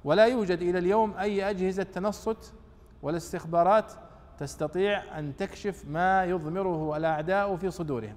ولا 0.04 0.26
يوجد 0.26 0.62
إلى 0.62 0.80
اليوم 0.80 1.14
أي 1.14 1.50
أجهزة 1.50 1.84
تنصت 1.84 2.54
ولا 3.02 3.18
استخبارات 3.18 3.94
تستطيع 4.38 5.20
أن 5.20 5.36
تكشف 5.36 5.86
ما 5.88 6.26
يضمره 6.26 6.98
الأعداء 6.98 7.56
في 7.56 7.72
صدورهم. 7.72 8.16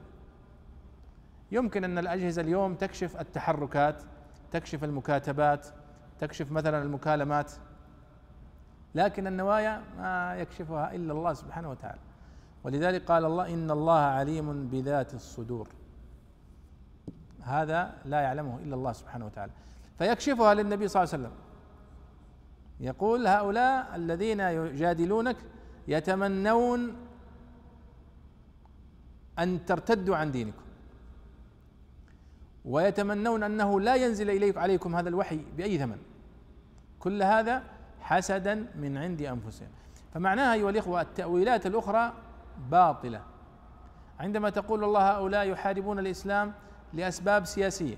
يمكن 1.53 1.85
أن 1.85 1.99
الأجهزة 1.99 2.43
اليوم 2.43 2.75
تكشف 2.75 3.21
التحركات 3.21 4.03
تكشف 4.53 4.85
المكاتبات 4.85 5.67
تكشف 6.21 6.53
مثلا 6.53 6.83
المكالمات 6.83 7.53
لكن 8.95 9.27
النوايا 9.27 9.83
ما 9.99 10.37
يكشفها 10.37 10.95
إلا 10.95 11.13
الله 11.13 11.33
سبحانه 11.33 11.71
وتعالى. 11.71 11.99
ولذلك 12.65 13.05
قال 13.05 13.25
الله 13.25 13.55
إن 13.55 13.71
الله 13.71 13.99
عليم 13.99 14.69
بذات 14.69 15.15
الصدور. 15.15 15.69
هذا 17.43 17.95
لا 18.05 18.21
يعلمه 18.21 18.59
إلا 18.59 18.75
الله 18.75 18.93
سبحانه 18.93 19.27
وتعالى. 19.27 19.53
فيكشفها 19.99 20.55
للنبي 20.55 20.89
صلى 20.89 21.03
الله 21.03 21.15
عليه 21.15 21.25
وسلم. 21.25 21.37
يقول 22.81 23.27
هؤلاء 23.27 23.97
الذين 23.97 24.41
يجادلونك 24.41 25.37
يتمنون 25.89 26.97
أن 29.39 29.65
ترتدوا 29.65 30.17
عن 30.17 30.31
دينكم. 30.31 30.65
ويتمنون 32.65 33.43
أنه 33.43 33.81
لا 33.81 33.95
ينزل 33.95 34.31
اليكم 34.31 34.59
عليكم 34.59 34.97
هذا 34.97 35.09
الوحي 35.09 35.41
بأي 35.57 35.79
ثمن. 35.79 35.99
كل 36.99 37.23
هذا 37.23 37.63
حسدا 38.05 38.67
من 38.77 38.97
عند 38.97 39.23
أنفسهم. 39.23 39.69
فمعناها 40.15 40.55
أيها 40.55 40.71
الإخوة 40.71 41.01
التأويلات 41.01 41.67
الأخرى 41.67 42.13
باطلة. 42.71 43.23
عندما 44.21 44.51
تقول 44.51 44.85
الله 44.85 45.11
هؤلاء 45.11 45.49
يحاربون 45.49 45.99
الإسلام 45.99 46.53
لأسباب 46.93 47.45
سياسية 47.45 47.97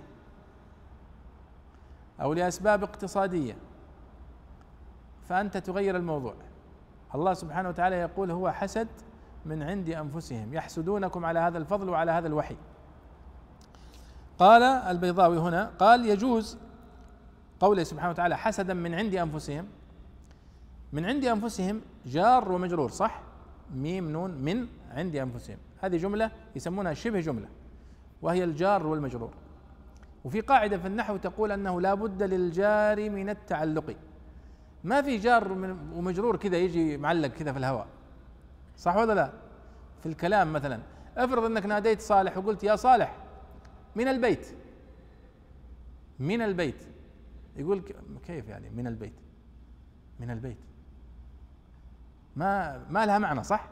أو 2.20 2.32
لأسباب 2.32 2.82
اقتصادية 2.82 3.57
فأنت 5.28 5.57
تغير 5.57 5.96
الموضوع. 5.96 6.34
الله 7.14 7.34
سبحانه 7.34 7.68
وتعالى 7.68 7.96
يقول 7.96 8.30
هو 8.30 8.50
حسد 8.50 8.88
من 9.46 9.62
عند 9.62 9.88
أنفسهم 9.88 10.54
يحسدونكم 10.54 11.24
على 11.24 11.38
هذا 11.38 11.59
الفضل 11.59 11.88
وعلى 11.88 12.11
هذا 12.11 12.26
الوحي. 12.26 12.57
قال 14.38 14.62
البيضاوي 14.62 15.38
هنا 15.38 15.70
قال 15.78 16.07
يجوز 16.07 16.59
قوله 17.61 17.82
سبحانه 17.82 18.11
وتعالى 18.11 18.36
حسدا 18.36 18.74
من 18.74 18.94
عند 18.94 19.14
أنفسهم 19.14 19.66
من 20.93 21.05
عند 21.05 21.24
أنفسهم 21.24 21.80
جار 22.07 22.53
ومجرور 22.53 22.91
صح؟ 22.91 23.22
ميم 23.74 24.11
نون 24.11 24.30
من 24.30 24.66
عند 24.91 25.16
أنفسهم. 25.16 25.59
هذه 25.80 25.97
جملة 25.97 26.30
يسمونها 26.57 26.95
شبه 26.95 27.20
جملة 27.20 27.49
وهي 28.22 28.45
الجار 28.45 28.87
والمجرور. 28.87 29.30
وفي 30.24 30.41
قاعدة 30.41 30.78
في 30.78 30.87
النحو 30.87 31.16
تقول 31.16 31.53
أنه 31.53 31.80
لا 31.80 31.95
بد 31.95 32.22
للجار 32.22 33.11
من 33.11 33.28
التعلق. 33.28 33.97
ما 34.84 35.03
في 35.03 35.16
جار 35.16 35.53
ومجرور 35.95 36.37
كذا 36.37 36.57
يجي 36.57 36.97
معلق 36.97 37.28
كذا 37.28 37.53
في 37.53 37.59
الهواء 37.59 37.87
صح 38.76 38.97
ولا 38.97 39.12
لا؟ 39.12 39.32
في 40.01 40.07
الكلام 40.07 40.53
مثلا. 40.53 40.80
افرض 41.16 41.45
أنك 41.45 41.66
ناديت 41.66 42.01
صالح 42.01 42.39
وقلت 42.39 42.64
يا 42.64 42.76
صالح 42.76 43.16
من 43.97 44.09
البيت. 44.09 44.47
من 46.18 46.43
البيت. 46.43 46.82
يقول 47.57 47.82
كيف 48.26 48.49
يعني 48.49 48.70
من 48.70 48.87
البيت؟ 48.87 49.20
من 50.20 50.30
البيت. 50.30 50.59
ما 52.37 52.80
ما 52.91 53.07
لها 53.07 53.18
معنى 53.18 53.45
صح؟ 53.45 53.68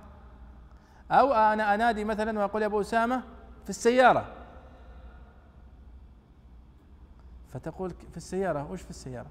أو 1.10 1.32
أنا 1.32 1.74
أنادي 1.74 2.04
مثلا 2.04 2.38
وأقول 2.38 2.62
يا 2.62 2.66
أبو 2.66 2.80
أسامة 2.80 3.22
في 3.64 3.70
السيارة. 3.70 4.26
فتقول 7.52 7.90
في 7.90 8.16
السيارة 8.16 8.70
وش 8.70 8.82
في 8.82 8.90
السيارة؟ 8.90 9.30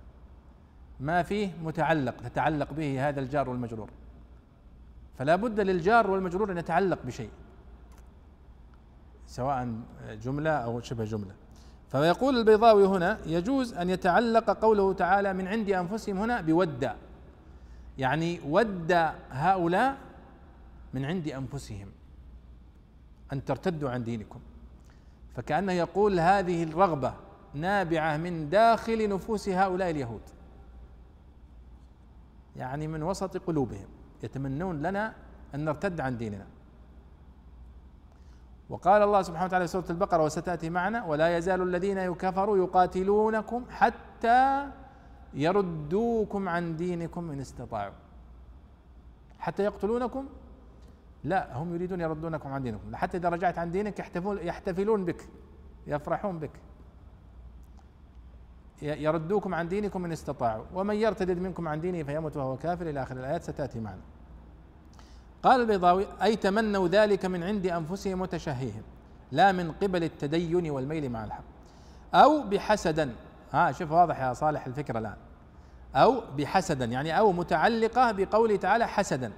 ما 0.99 1.23
فيه 1.23 1.51
متعلق 1.63 2.15
تتعلق 2.23 2.73
به 2.73 3.09
هذا 3.09 3.19
الجار 3.19 3.49
والمجرور. 3.49 3.89
فلا 5.17 5.35
بد 5.35 5.59
للجار 5.59 6.11
والمجرور 6.11 6.51
أن 6.51 6.57
يتعلق 6.57 6.99
بشيء 7.05 7.29
سواء 9.27 9.75
جملة 10.11 10.51
أو 10.51 10.81
شبه 10.81 11.03
جملة. 11.03 11.31
فيقول 11.91 12.37
البيضاوي 12.37 12.85
هنا 12.85 13.17
يجوز 13.25 13.73
أن 13.73 13.89
يتعلق 13.89 14.49
قوله 14.49 14.93
تعالى 14.93 15.33
من 15.33 15.47
عند 15.47 15.69
أنفسهم 15.69 16.17
هنا 16.17 16.41
بود 16.41 16.89
يعني 17.97 18.39
ود 18.49 18.91
هؤلاء 19.31 19.97
من 20.93 21.05
عند 21.05 21.27
أنفسهم 21.27 21.87
أن 23.33 23.45
ترتدوا 23.45 23.89
عن 23.89 24.03
دينكم. 24.03 24.39
فكانه 25.35 25.71
يقول 25.71 26.19
هذه 26.19 26.63
الرغبة 26.63 27.13
نابعة 27.53 28.17
من 28.17 28.49
داخل 28.49 29.09
نفوس 29.09 29.49
هؤلاء 29.49 29.89
اليهود. 29.89 30.21
يعني 32.55 32.87
من 32.87 33.03
وسط 33.03 33.37
قلوبهم 33.37 33.87
يتمنون 34.23 34.81
لنا 34.81 35.13
أن 35.55 35.65
نرتد 35.65 35.99
عن 35.99 36.17
ديننا. 36.17 36.45
وقال 38.69 39.01
الله 39.01 39.21
سبحانه 39.21 39.45
وتعالى 39.45 39.67
في 39.67 39.71
سورة 39.71 39.85
البقرة 39.89 40.23
وستأتي 40.23 40.69
معنا 40.69 41.03
ولا 41.05 41.37
يزال 41.37 41.61
الذين 41.61 42.13
كفروا 42.13 42.57
يقاتلونكم 42.57 43.65
حتى 43.69 44.67
يردوكم 45.35 46.49
عن 46.49 46.75
دينكم 46.75 47.31
إن 47.31 47.39
استطاعوا. 47.39 47.93
حتى 49.39 49.63
يقتلونكم؟ 49.63 50.25
لا 51.23 51.57
هم 51.57 51.75
يريدون 51.75 52.01
يردونكم 52.01 52.49
عن 52.49 52.63
دينكم. 52.63 52.95
حتى 52.95 53.17
إذا 53.17 53.29
رجعت 53.29 53.57
عن 53.57 53.71
دينك 53.71 53.99
يحتفلون 54.25 55.05
بك 55.05 55.29
يفرحون 55.87 56.39
بك. 56.39 56.51
يردوكم 58.81 59.55
عن 59.55 59.67
دينكم 59.67 60.05
إن 60.05 60.11
استطاعوا. 60.11 60.65
ومن 60.73 60.95
يرتد 60.95 61.39
منكم 61.39 61.67
عن 61.67 61.81
دينه 61.81 62.03
فيمت 62.03 62.37
وهو 62.37 62.57
كافر 62.57 62.89
إلى 62.89 63.03
آخر 63.03 63.17
الآيات 63.17 63.43
ستأتي 63.43 63.79
معنا. 63.79 64.01
قال 65.43 65.61
البيضاوي 65.61 66.07
أي 66.21 66.35
تمنوا 66.35 66.87
ذلك 66.87 67.25
من 67.25 67.43
عند 67.43 67.67
أنفسهم 67.67 68.21
وتشهيهم 68.21 68.81
لا 69.31 69.51
من 69.51 69.71
قبل 69.71 70.03
التدين 70.03 70.69
والميل 70.69 71.09
مع 71.09 71.23
الحق. 71.25 71.43
أو 72.13 72.43
بحسدا 72.43 73.15
ها 73.53 73.71
شوف 73.71 73.91
واضح 73.91 74.19
يا 74.19 74.33
صالح 74.33 74.65
الفكرة 74.65 74.99
الآن. 74.99 75.15
أو 75.95 76.23
بحسدا 76.37 76.85
يعني 76.85 77.17
أو 77.19 77.31
متعلقة 77.31 78.11
بقوله 78.11 78.55
تعالى 78.55 78.87
حسدا. 78.87 79.31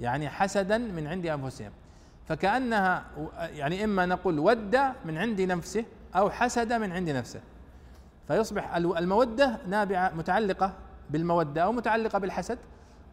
يعني 0.00 0.28
حسدا 0.28 0.78
من 0.78 1.06
عند 1.06 1.26
أنفسهم. 1.26 1.70
فكأنها 2.24 3.04
يعني 3.38 3.84
إما 3.84 4.06
نقول 4.06 4.38
ود 4.38 4.76
من 5.04 5.18
عند 5.18 5.40
نفسه 5.40 5.84
أو 6.16 6.30
حسد 6.30 6.72
من 6.72 6.92
عند 6.92 7.10
نفسه. 7.10 7.40
فيصبح 8.28 8.74
المودة 8.74 9.58
نابعة 9.68 10.12
متعلقة 10.14 10.72
بالمودة 11.10 11.62
أو 11.62 11.72
متعلقة 11.72 12.18
بالحسد 12.18 12.58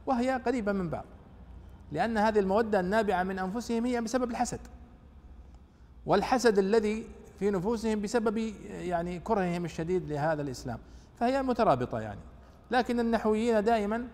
وهي 0.05 0.41
قريبة 0.45 0.71
من 0.71 0.89
بعض. 0.89 1.05
لأن 1.91 2.17
هذه 2.17 2.39
المودة 2.39 2.79
النابعة 2.79 3.23
من 3.23 3.39
أنفسهم 3.39 3.85
هي 3.85 4.01
بسبب 4.01 4.31
الحسد. 4.31 4.59
والحسد 6.05 6.59
الذي 6.59 7.07
في 7.39 7.49
نفوسهم 7.49 8.01
بسبب 8.01 8.38
يعني 8.69 9.19
كرههم 9.19 9.65
الشديد 9.65 10.11
لهذا 10.11 10.41
الإسلام. 10.41 10.79
فهي 11.19 11.43
مترابطة 11.43 11.99
يعني. 11.99 12.19
لكن 12.71 12.99
النحويين 12.99 13.63
دائما 13.63 14.07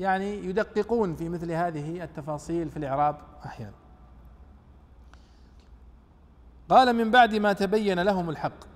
يعني 0.00 0.44
يدققون 0.44 1.16
في 1.16 1.28
مثل 1.28 1.52
هذه 1.52 2.04
التفاصيل 2.04 2.70
في 2.70 2.76
الإعراب 2.76 3.16
أحيانا. 3.44 3.72
قال 6.68 6.92
من 6.92 7.10
بعد 7.10 7.34
ما 7.34 7.52
تبين 7.52 8.00
لهم 8.00 8.30
الحق. 8.30 8.70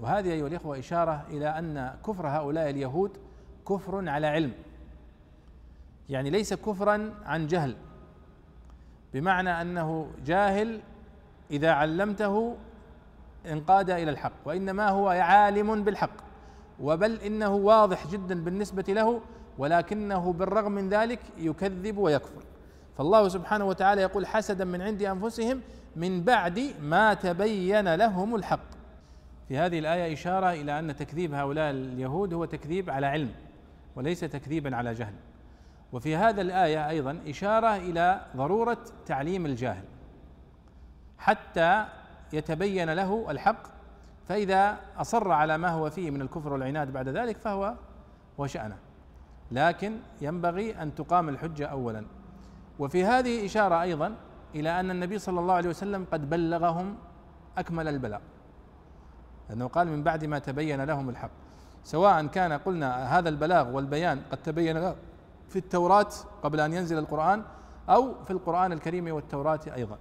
وهذه 0.00 0.32
أيها 0.32 0.46
الإخوة 0.46 0.78
إشارة 0.78 1.26
إلى 1.30 1.58
أن 1.58 1.94
كفر 2.06 2.28
هؤلاء 2.28 2.70
اليهود 2.70 3.10
كفر 3.68 4.08
على 4.08 4.26
علم. 4.26 4.52
يعني 6.08 6.30
ليس 6.30 6.54
كفرا 6.54 7.14
عن 7.24 7.46
جهل. 7.46 7.76
بمعنى 9.14 9.50
أنه 9.50 10.10
جاهل 10.26 10.80
إذا 11.50 11.70
علمته 11.70 12.56
انقاد 13.46 13.90
إلى 13.90 14.10
الحق 14.10 14.32
وإنما 14.44 14.88
هو 14.88 15.08
عالم 15.08 15.84
بالحق 15.84 16.10
وبل 16.80 17.20
إنه 17.20 17.54
واضح 17.54 18.06
جدا 18.06 18.44
بالنسبة 18.44 18.84
له 18.88 19.20
ولكنه 19.58 20.32
بالرغم 20.32 20.72
من 20.72 20.88
ذلك 20.88 21.20
يكذب 21.38 21.98
ويكفر. 21.98 22.42
فالله 22.98 23.28
سبحانه 23.28 23.64
وتعالى 23.64 24.02
يقول 24.02 24.26
حسدا 24.26 24.64
من 24.64 24.82
عند 24.82 25.02
أنفسهم 25.02 25.60
من 25.96 26.24
بعد 26.24 26.60
ما 26.82 27.14
تبين 27.14 27.94
لهم 27.94 28.34
الحق. 28.34 28.68
في 29.48 29.58
هذه 29.58 29.78
الآية 29.78 30.12
إشارة 30.12 30.52
إلى 30.52 30.78
أن 30.78 30.96
تكذيب 30.96 31.34
هؤلاء 31.34 31.70
اليهود 31.70 32.34
هو 32.34 32.44
تكذيب 32.44 32.90
على 32.90 33.06
علم 33.06 33.30
وليس 33.96 34.20
تكذيبا 34.20 34.76
على 34.76 34.94
جهل. 34.94 35.14
وفي 35.92 36.16
هذا 36.16 36.40
الآية 36.40 36.88
أيضا 36.88 37.18
إشارة 37.28 37.76
إلى 37.76 38.20
ضرورة 38.36 38.78
تعليم 39.06 39.46
الجاهل 39.46 39.84
حتى 41.18 41.86
يتبين 42.32 42.90
له 42.90 43.30
الحق 43.30 43.62
فإذا 44.28 44.76
أصر 44.98 45.32
على 45.32 45.58
ما 45.58 45.68
هو 45.68 45.90
فيه 45.90 46.10
من 46.10 46.22
الكفر 46.22 46.52
والعناد 46.52 46.92
بعد 46.92 47.08
ذلك 47.08 47.36
فهو 47.36 47.74
وشأنه. 48.38 48.76
لكن 49.50 49.96
ينبغي 50.20 50.82
أن 50.82 50.94
تقام 50.94 51.28
الحجة 51.28 51.66
أولا. 51.66 52.04
وفي 52.78 53.04
هذه 53.04 53.46
إشارة 53.46 53.82
أيضا 53.82 54.14
إلى 54.54 54.80
أن 54.80 54.90
النبي 54.90 55.18
صلى 55.18 55.40
الله 55.40 55.54
عليه 55.54 55.68
وسلم 55.68 56.06
قد 56.12 56.30
بلغهم 56.30 56.96
أكمل 57.58 57.88
البلاغ 57.88 58.20
لأنه 59.48 59.68
قال 59.68 59.88
من 59.88 60.02
بعد 60.02 60.24
ما 60.24 60.38
تبين 60.38 60.84
لهم 60.84 61.08
الحق. 61.08 61.30
سواء 61.84 62.26
كان 62.26 62.52
قلنا 62.52 63.18
هذا 63.18 63.28
البلاغ 63.28 63.70
والبيان 63.70 64.20
قد 64.30 64.38
تبين 64.38 64.94
في 65.48 65.56
التوراة 65.56 66.08
قبل 66.42 66.60
أن 66.60 66.72
ينزل 66.72 66.98
القرآن 66.98 67.42
أو 67.88 68.24
في 68.24 68.30
القرآن 68.30 68.72
الكريم 68.72 69.14
والتوراة 69.14 69.60
أيضا. 69.74 69.98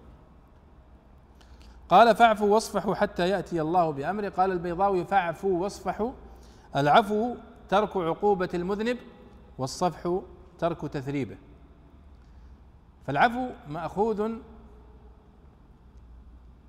قال 1.89 2.15
فاعفوا 2.15 2.53
واصفحوا 2.53 2.95
حتى 2.95 3.29
يأتي 3.29 3.61
الله 3.61 3.91
بأمره 3.91 4.29
قال 4.29 4.51
البيضاوي 4.51 5.05
فاعفوا 5.05 5.63
واصفحوا. 5.63 6.11
العفو 6.75 7.35
ترك 7.69 7.97
عقوبة 7.97 8.49
المذنب 8.53 8.97
والصفح 9.57 10.19
ترك 10.59 10.81
تثريبه. 10.81 11.37
فالعفو 13.07 13.49
مأخوذ 13.69 14.31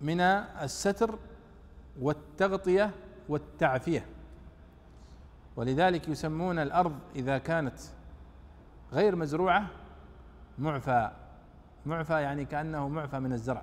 من 0.01 0.21
الستر 0.21 1.19
والتغطية 2.01 2.91
والتعفية. 3.29 4.07
ولذلك 5.57 6.09
يسمون 6.09 6.59
الأرض 6.59 6.99
إذا 7.17 7.39
كانت 7.39 7.79
غير 8.93 9.17
مزروعة 9.17 9.67
معفى. 10.59 11.11
معفى 11.87 12.13
يعني 12.13 12.45
كأنه 12.45 12.89
معفى 12.89 13.19
من 13.19 13.33
الزرع. 13.33 13.63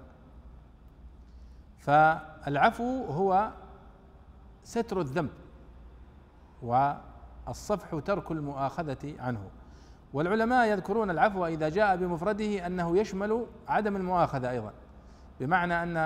فالعفو 1.85 3.05
هو 3.05 3.51
ستر 4.63 5.01
الذنب 5.01 5.29
والصفح 6.61 7.99
ترك 8.05 8.31
المؤاخذة 8.31 9.13
عنه. 9.19 9.49
والعلماء 10.13 10.67
يذكرون 10.67 11.09
العفو 11.09 11.45
إذا 11.45 11.69
جاء 11.69 11.95
بمفرده 11.95 12.65
أنه 12.67 12.97
يشمل 12.97 13.45
عدم 13.67 13.95
المؤاخذة 13.95 14.49
أيضا 14.49 14.73
بمعنى 15.39 15.83
أن 15.83 15.97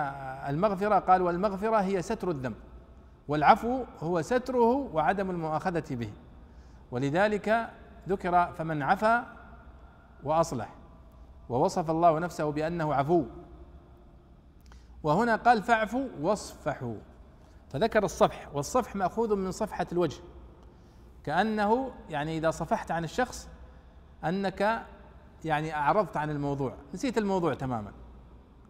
المغفرة 0.49 0.99
قال 0.99 1.21
والمغفرة 1.21 1.77
هي 1.77 2.01
ستر 2.01 2.31
الذنب 2.31 2.55
والعفو 3.27 3.83
هو 3.99 4.21
ستره 4.21 4.89
وعدم 4.93 5.29
المؤاخذة 5.29 5.95
به. 5.95 6.11
ولذلك 6.91 7.69
ذكر 8.09 8.51
فمن 8.51 8.83
عفا 8.83 9.25
وأصلح 10.23 10.69
ووصف 11.49 11.89
الله 11.89 12.19
نفسه 12.19 12.51
بأنه 12.51 12.93
عفو. 12.93 13.23
وهنا 15.03 15.35
قال 15.35 15.63
فاعفوا 15.63 16.07
واصفحوا. 16.21 16.95
فذكر 17.69 18.05
الصفح 18.05 18.49
والصفح 18.53 18.95
مأخوذ 18.95 19.35
من 19.35 19.51
صفحة 19.51 19.87
الوجه. 19.91 20.21
كأنه 21.23 21.91
يعني 22.09 22.37
إذا 22.37 22.51
صفحت 22.51 22.91
عن 22.91 23.03
الشخص 23.03 23.49
أنك 24.25 24.81
يعني 25.45 25.75
أعرضت 25.75 26.17
عن 26.17 26.29
الموضوع. 26.29 26.73
نسيت 26.93 27.17
الموضوع 27.17 27.53
تماما. 27.53 27.91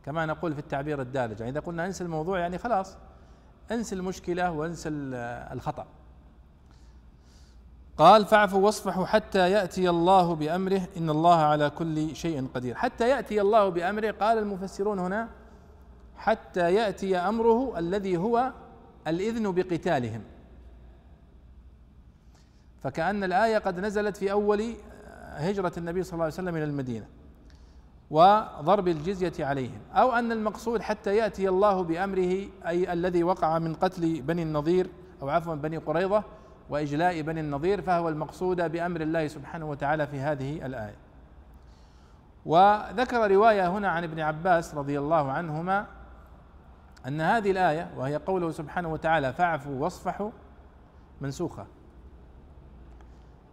كما 0.06 0.26
نقول 0.26 0.54
في 0.54 0.60
التعبير 0.60 1.02
الدارج 1.02 1.40
يعني 1.40 1.52
إذا 1.52 1.60
قلنا 1.60 1.86
انسى 1.86 2.04
الموضوع 2.04 2.40
يعني 2.40 2.58
خلاص 2.58 2.98
انسى 3.72 3.96
المشكلة 3.96 4.52
وانسى 4.52 4.90
الخطأ. 5.52 5.88
قال 7.98 8.26
فاعفوا 8.26 8.66
واصفحوا 8.66 9.06
حتى 9.06 9.52
يأتي 9.52 9.90
الله 9.90 10.36
بأمره. 10.36 10.82
إن 10.98 11.10
الله 11.10 11.36
على 11.36 11.70
كل 11.70 12.16
شيء 12.16 12.48
قدير. 12.56 12.76
حتى 12.76 13.10
يأتي 13.10 13.42
الله 13.42 13.70
بأمره 13.70 14.12
قال 14.12 14.38
المفسرون 14.38 15.00
هنا 15.00 15.30
حتى 16.20 16.74
يأتي 16.74 17.18
أمره 17.18 17.80
الذي 17.80 18.18
هو 18.18 18.52
الإذن 19.08 19.52
بقتالهم. 19.52 20.22
فكأن 22.84 23.24
الآية 23.24 23.58
قد 23.58 23.80
نزلت 23.80 24.18
في 24.18 24.32
أول 24.32 24.74
هجرة 25.32 25.72
النبي 25.78 26.04
صلى 26.04 26.14
الله 26.14 26.24
عليه 26.24 26.34
وسلم 26.34 26.56
إلى 26.56 26.64
المدينة 26.64 27.06
وضرب 28.10 28.88
الجزية 28.88 29.46
عليهم. 29.46 29.80
أو 29.94 30.12
أن 30.12 30.32
المقصود 30.32 30.82
حتى 30.82 31.16
يأتي 31.18 31.50
الله 31.50 31.84
بأمره 31.84 32.48
أي 32.68 32.94
الذي 32.94 33.24
وقع 33.24 33.60
من 33.60 33.74
قتل 33.74 34.22
بني 34.22 34.44
النضير 34.44 34.90
أو 35.22 35.30
عفوا 35.30 35.56
بني 35.56 35.78
قريظة 35.78 36.24
وإجلاء 36.70 37.22
بني 37.22 37.40
النضير 37.40 37.82
فهو 37.82 38.10
المقصود 38.10 38.72
بأمر 38.72 39.02
الله 39.02 39.28
سبحانه 39.28 39.70
وتعالى 39.70 40.08
في 40.08 40.20
هذه 40.20 40.66
الآية. 40.66 40.96
وذكر 42.46 43.32
رواية 43.32 43.68
هنا 43.68 43.90
عن 43.90 44.04
ابن 44.04 44.20
عباس 44.20 44.76
رضي 44.76 45.00
الله 45.00 45.32
عنهما 45.32 45.86
أن 47.08 47.22
هذه 47.22 47.52
الآية 47.52 47.92
وهي 47.98 48.16
قوله 48.16 48.52
سبحانه 48.52 48.94
وتعالى 48.94 49.34
فاعفوا 49.34 49.76
واصفحوا 49.76 50.32
منسوخة. 51.22 51.68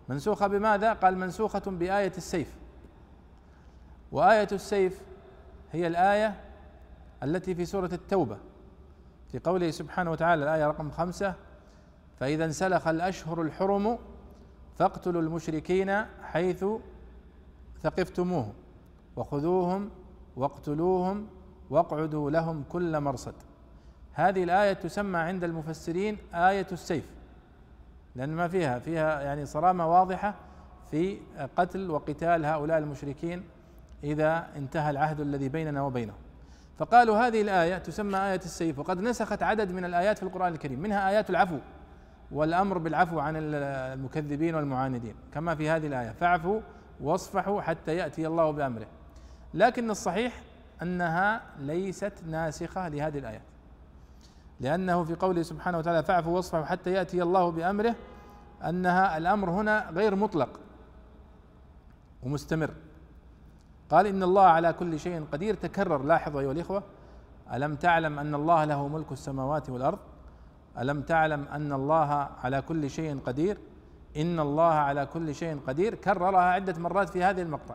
منسوخة 0.09 0.47
بماذا؟ 0.47 0.93
قال 0.93 1.19
منسوخة 1.19 1.63
بآية 1.67 2.13
السيف. 2.17 2.55
وآية 4.13 4.49
السيف 4.53 5.03
هي 5.73 5.87
الآية 5.87 6.41
التي 7.23 7.55
في 7.55 7.65
سورة 7.65 7.91
التوبة. 7.93 8.39
في 9.33 9.39
قوله 9.39 9.71
سبحانه 9.71 10.11
وتعالى 10.11 10.43
الآية 10.45 10.67
رقم 10.67 10.91
خمسة 10.91 11.35
فإذا 12.21 12.45
انسلخ 12.45 12.89
الأشهر 12.89 13.43
الحرم 13.43 13.99
فاقتلوا 14.79 15.23
المشركين 15.23 16.05
حيث 16.23 16.65
ثقفتموهم 17.83 18.53
وخذوهم 19.17 19.91
واقتلوهم 20.37 21.27
واقعدوا 21.71 22.31
لهم 22.31 22.65
كل 22.69 23.01
مرصد. 23.01 23.35
هذه 24.13 24.45
الآية 24.45 24.73
تسمى 24.73 25.19
عند 25.19 25.45
المفسرين 25.45 26.19
آية 26.35 26.67
السيف 26.73 27.05
لأن 28.17 28.29
ما 28.29 28.49
فيها؟ 28.49 28.79
فيها 28.79 29.21
يعني 29.21 29.47
صرامة 29.47 29.87
واضحة 29.87 30.35
في 30.91 31.19
قتل 31.57 31.91
وقتال 31.91 32.45
هؤلاء 32.45 32.79
المشركين 32.79 33.43
إذا 34.05 34.49
انتهى 34.57 34.91
العهد 34.91 35.21
الذي 35.21 35.49
بيننا 35.49 35.83
وبينهم. 35.83 36.17
فقالوا 36.79 37.27
هذه 37.27 37.43
الآية 37.43 37.79
تسمى 37.79 38.19
آية 38.19 38.41
السيف 38.45 38.79
وقد 38.79 39.01
نسخت 39.01 39.43
عدد 39.43 39.73
من 39.73 39.85
الآيات 39.85 40.19
في 40.19 40.23
القرآن 40.23 40.53
الكريم 40.53 40.81
منها 40.81 41.09
آيات 41.09 41.31
العفو 41.31 41.59
والأمر 42.33 42.79
بالعفو 42.79 43.19
عن 43.19 43.35
المكذبين 43.37 44.55
والمعاندين 44.55 45.15
كما 45.35 45.55
في 45.55 45.71
هذه 45.71 45.87
الآية 45.87 46.11
فاعفوا 46.11 46.61
واصفحوا 47.01 47.61
حتى 47.61 47.97
يأتي 47.97 48.27
الله 48.27 48.51
بأمره. 48.51 48.87
لكن 49.55 49.91
الصحيح 49.91 50.43
أنها 50.83 51.43
ليست 51.59 52.13
ناسخة 52.27 52.89
لهذه 52.89 53.19
الآيات. 53.19 53.43
لأنه 54.61 55.05
في 55.05 55.15
قوله 55.15 55.43
سبحانه 55.43 55.79
وتعالى 55.79 56.03
فاعفوا 56.03 56.37
واصفحوا 56.37 56.65
حتى 56.65 56.93
يأتي 56.93 57.23
الله 57.23 57.51
بأمره 57.51 57.95
أنها 58.65 59.19
الأمر 59.19 59.51
هنا 59.51 59.91
غير 59.91 60.15
مطلق 60.15 60.61
ومستمر. 62.23 62.71
قال 63.91 64.07
إن 64.07 64.23
الله 64.23 64.43
على 64.43 64.73
كل 64.73 65.01
شيء 65.01 65.25
قدير. 65.33 65.55
تكرر 65.55 66.03
لاحظوا 66.03 66.41
أيها 66.41 66.53
الإخوة 66.53 66.83
ألم 67.53 67.75
تعلم 67.75 68.19
أن 68.19 68.35
الله 68.35 68.65
له 68.65 68.89
ملك 68.89 69.13
السماوات 69.13 69.71
والأرض؟ 69.71 69.99
ألم 70.79 71.03
تعلم 71.03 71.45
أن 71.49 71.73
الله 71.73 72.29
على 72.45 72.63
كل 72.63 72.91
شيء 72.91 73.21
قدير؟ 73.27 73.59
إن 74.17 74.41
الله 74.41 74.73
على 74.73 75.07
كل 75.07 75.35
شيء 75.35 75.61
قدير. 75.67 75.95
كررها 75.95 76.43
عدة 76.43 76.79
مرات 76.79 77.09
في 77.09 77.25
هذه 77.25 77.43
المقطع. 77.43 77.75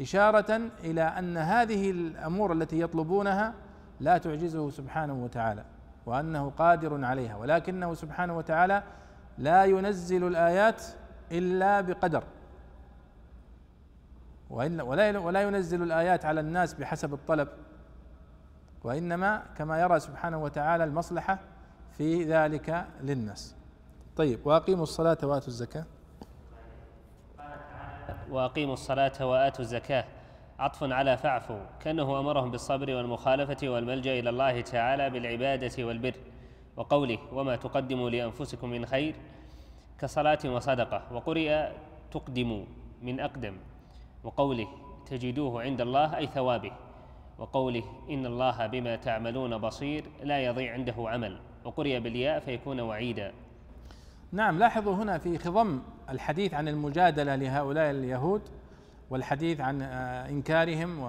إشارة 0.00 0.60
إلى 0.84 1.02
أن 1.02 1.36
هذه 1.36 1.90
الأمور 1.90 2.52
التي 2.52 2.80
يطلبونها 2.80 3.54
لا 4.00 4.18
تعجزه 4.18 4.70
سبحانه 4.70 5.24
وتعالى 5.24 5.64
وأنه 6.06 6.50
قادر 6.50 7.04
عليها 7.04 7.36
ولكنه 7.36 7.94
سبحانه 7.94 8.36
وتعالى 8.36 8.82
لا 9.38 9.64
ينزل 9.64 10.26
الآيات 10.26 10.82
إلا 11.32 11.80
بقدر. 11.80 12.24
ولا 14.50 15.18
ولا 15.18 15.42
ينزل 15.42 15.82
الآيات 15.82 16.24
على 16.24 16.40
الناس 16.40 16.74
بحسب 16.74 17.14
الطلب 17.14 17.48
وإنما 18.84 19.42
كما 19.58 19.80
يرى 19.80 20.00
سبحانه 20.00 20.42
وتعالى 20.42 20.84
المصلحة 20.84 21.38
في 21.98 22.24
ذلك 22.24 22.86
للناس. 23.00 23.54
طيب 24.16 24.46
وأقيموا 24.46 24.82
الصلاة 24.82 25.18
وآتوا 25.22 25.48
الزكاة. 25.48 25.84
وأقيموا 28.32 28.74
الصلاة 28.74 29.26
وآتوا 29.26 29.64
الزكاة. 29.64 30.04
عطف 30.58 30.84
على 30.84 31.16
فاعفوا 31.16 31.60
كأنه 31.80 32.20
أمرهم 32.20 32.50
بالصبر 32.50 32.94
والمخالفة 32.94 33.68
والملجأ 33.68 34.18
إلى 34.18 34.30
الله 34.30 34.60
تعالى 34.60 35.10
بالعبادة 35.10 35.84
والبر. 35.84 36.14
وقوله 36.76 37.18
وما 37.32 37.56
تقدموا 37.56 38.10
لأنفسكم 38.10 38.70
من 38.70 38.86
خير 38.86 39.14
كصلاة 39.98 40.38
وصدقة. 40.44 41.02
وقرئ 41.12 41.68
تقدموا 42.10 42.64
من 43.02 43.20
أقدم. 43.20 43.56
وقوله 44.24 44.68
تجدوه 45.06 45.62
عند 45.62 45.80
الله 45.80 46.16
أي 46.16 46.26
ثوابه. 46.26 46.72
وقوله 47.38 47.84
إن 48.10 48.26
الله 48.26 48.66
بما 48.66 48.96
تعملون 48.96 49.58
بصير 49.58 50.04
لا 50.22 50.44
يضيع 50.44 50.72
عنده 50.72 50.94
عمل. 50.98 51.38
وقرئ 51.64 52.00
بالياء 52.00 52.40
فيكون 52.40 52.80
وعيدا. 52.80 53.32
نعم 54.32 54.58
لاحظوا 54.58 54.94
هنا 54.94 55.18
في 55.18 55.38
خضم 55.38 55.82
الحديث 56.12 56.54
عن 56.54 56.68
المجادلة 56.68 57.36
لهؤلاء 57.36 57.90
اليهود 57.90 58.42
والحديث 59.10 59.60
عن 59.60 59.82
آه، 59.82 60.28
إنكارهم 60.28 61.04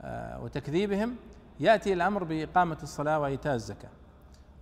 آه، 0.00 0.42
وتكذيبهم 0.42 1.16
يأتي 1.60 1.92
الأمر 1.92 2.24
بإقامة 2.24 2.78
الصلاة 2.82 3.18
وإيتاء 3.18 3.54
الزكاة. 3.54 3.90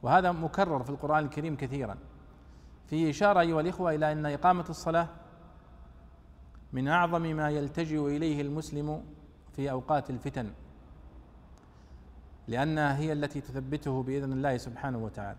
وهذا 0.02 0.32
مكرر 0.32 0.82
في 0.82 0.90
القرآن 0.90 1.24
الكريم 1.24 1.56
كثيرا. 1.56 1.96
في 2.86 3.10
إشارة 3.10 3.40
أيها 3.40 3.60
الإخوة 3.60 3.94
إلى 3.94 4.12
أن 4.12 4.26
إقامة 4.26 4.64
الصلاة 4.70 5.08
من 6.72 6.88
أعظم 6.88 7.22
ما 7.22 7.50
يلتجئ 7.50 8.16
إليه 8.16 8.40
المسلم 8.40 9.02
في 9.56 9.70
أوقات 9.70 10.10
الفتن 10.10 10.50
لأنها 12.48 12.98
هي 12.98 13.12
التي 13.12 13.40
تثبته 13.40 14.02
بإذن 14.02 14.32
الله 14.32 14.56
سبحانه 14.56 14.98
وتعالى. 14.98 15.38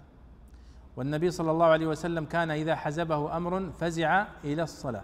والنبي 0.98 1.32
صلى 1.32 1.52
الله 1.52 1.66
عليه 1.66 1.88
وسلم 1.88 2.26
كان 2.26 2.52
إذا 2.52 2.76
حزبه 2.76 3.38
أمر 3.38 3.70
فزع 3.80 4.26
إلى 4.44 4.64
الصلاة. 4.64 5.04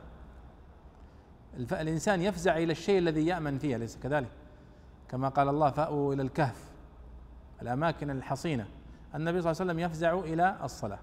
الإنسان 1.58 2.22
يفزع 2.22 2.58
إلى 2.58 2.72
الشيء 2.72 3.00
الذي 3.00 3.26
يأمن 3.26 3.58
فيه 3.58 3.76
أليس 3.76 3.98
كذلك؟ 4.04 4.30
كما 5.10 5.30
قال 5.30 5.50
الله 5.50 5.70
فأووا 5.70 6.14
إلى 6.14 6.22
الكهف. 6.22 6.72
الأماكن 7.62 8.10
الحصينة. 8.10 8.66
النبي 9.16 9.42
صلى 9.42 9.52
الله 9.52 9.62
عليه 9.62 9.72
وسلم 9.72 9.80
يفزع 9.80 10.14
إلى 10.14 10.56
الصلاة. 10.64 11.00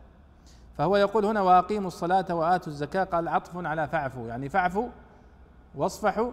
فهو 0.79 0.97
يقول 0.97 1.25
هنا 1.25 1.41
وأقيموا 1.41 1.89
الصلاة 1.89 2.35
وآتوا 2.35 2.73
الزكاة. 2.73 3.05
قال 3.05 3.29
عطف 3.29 3.57
على 3.57 3.89
فاعفوا 3.89 4.29
يعني 4.29 4.49
فاعفوا 4.49 4.89
واصفحوا 5.75 6.33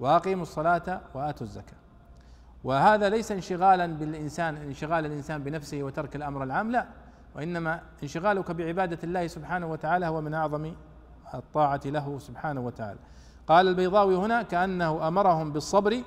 وأقيموا 0.00 0.42
الصلاة 0.42 1.00
وآتوا 1.14 1.46
الزكاة. 1.46 1.76
وهذا 2.64 3.08
ليس 3.08 3.32
انشغالا 3.32 3.86
بالإنسان 3.86 4.56
انشغال 4.56 5.06
الإنسان 5.06 5.42
بنفسه 5.42 5.82
وترك 5.82 6.16
الأمر 6.16 6.42
العام 6.42 6.70
لا. 6.70 6.86
وإنما 7.34 7.80
انشغالك 8.02 8.50
بعبادة 8.50 8.98
الله 9.04 9.26
سبحانه 9.26 9.66
وتعالى 9.66 10.06
هو 10.06 10.20
من 10.20 10.34
أعظم 10.34 10.72
الطاعة 11.34 11.80
له 11.84 12.18
سبحانه 12.18 12.60
وتعالى. 12.60 12.98
قال 13.46 13.68
البيضاوي 13.68 14.16
هنا 14.16 14.42
كأنه 14.42 15.08
أمرهم 15.08 15.52
بالصبر 15.52 16.02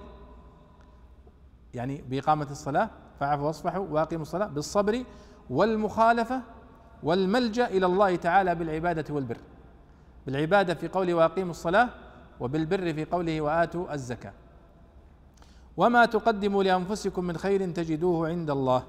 يعني 1.74 2.04
بإقامة 2.10 2.48
الصلاة 2.52 2.90
فاعفوا 3.20 3.48
واصفحوا 3.48 3.88
وأقيموا 3.88 4.22
الصلاة 4.22 4.48
بالصبر 4.48 5.04
والمخالفة 5.50 6.42
والملجأ 7.04 7.68
إلى 7.68 7.86
الله 7.86 8.16
تعالى 8.16 8.56
بالعبادة 8.56 9.14
والبر. 9.14 9.38
بالعبادة 10.26 10.74
في 10.74 10.88
قوله 10.88 11.14
وأقيموا 11.14 11.52
الصلاة 11.52 11.90
وبالبر 12.40 12.94
في 12.94 13.06
قوله 13.06 13.42
وآتوا 13.42 13.94
الزكاة. 13.94 14.34
وما 15.78 16.06
تقدموا 16.06 16.64
لأنفسكم 16.64 17.24
من 17.24 17.38
خير 17.38 17.72
تجدوه 17.72 18.28
عند 18.28 18.50
الله. 18.50 18.84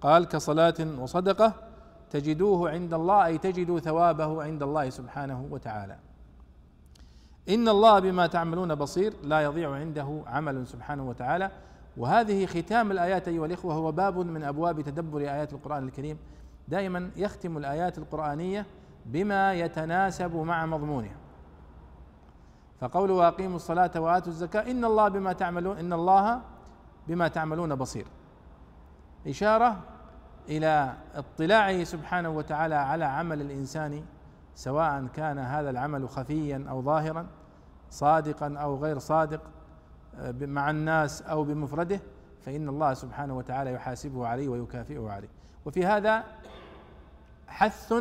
قال 0.00 0.24
كصلاة 0.24 0.74
وصدقة 0.98 1.67
تجدوه 2.10 2.70
عند 2.70 2.94
الله 2.94 3.26
أي 3.26 3.38
تجدوا 3.38 3.80
ثوابه 3.80 4.42
عند 4.42 4.62
الله 4.62 4.90
سبحانه 4.90 5.46
وتعالى. 5.50 5.96
إن 7.48 7.68
الله 7.68 7.98
بما 7.98 8.26
تعملون 8.26 8.74
بصير 8.74 9.14
لا 9.22 9.40
يضيع 9.40 9.74
عنده 9.74 10.22
عمل 10.26 10.66
سبحانه 10.66 11.08
وتعالى. 11.08 11.50
وهذه 11.96 12.46
ختام 12.46 12.90
الآيات 12.90 13.28
أيها 13.28 13.46
الإخوة 13.46 13.74
هو 13.74 13.92
باب 13.92 14.18
من 14.18 14.42
أبواب 14.44 14.80
تدبر 14.80 15.20
آيات 15.20 15.52
القرآن 15.52 15.84
الكريم. 15.84 16.18
دائما 16.68 17.10
يختم 17.16 17.56
الآيات 17.56 17.98
القرآنية 17.98 18.66
بما 19.06 19.54
يتناسب 19.54 20.36
مع 20.36 20.66
مضمونها 20.66 21.16
فقوله 22.80 23.14
واقيموا 23.14 23.56
الصلاة 23.56 23.90
وآتوا 23.96 24.28
الزكاة 24.28 24.70
إن 24.70 24.84
الله 24.84 25.08
بما 25.08 25.32
تعملون 25.32 25.78
إن 25.78 25.92
الله 25.92 26.40
بما 27.08 27.28
تعملون 27.28 27.74
بصير. 27.74 28.06
إشارة 29.26 29.76
إلى 30.48 30.94
اطلاعه 31.14 31.84
سبحانه 31.84 32.28
وتعالى 32.28 32.74
على 32.74 33.04
عمل 33.04 33.40
الإنسان 33.40 34.04
سواء 34.54 35.06
كان 35.06 35.38
هذا 35.38 35.70
العمل 35.70 36.08
خفيا 36.08 36.64
أو 36.68 36.82
ظاهرا 36.82 37.26
صادقا 37.90 38.54
أو 38.56 38.76
غير 38.76 38.98
صادق 38.98 39.40
مع 40.40 40.70
الناس 40.70 41.22
أو 41.22 41.44
بمفرده 41.44 42.00
فإن 42.40 42.68
الله 42.68 42.94
سبحانه 42.94 43.36
وتعالى 43.36 43.72
يحاسبه 43.72 44.26
عليه 44.26 44.48
ويكافئه 44.48 45.10
عليه. 45.10 45.28
وفي 45.66 45.86
هذا 45.86 46.24
حث 47.48 47.94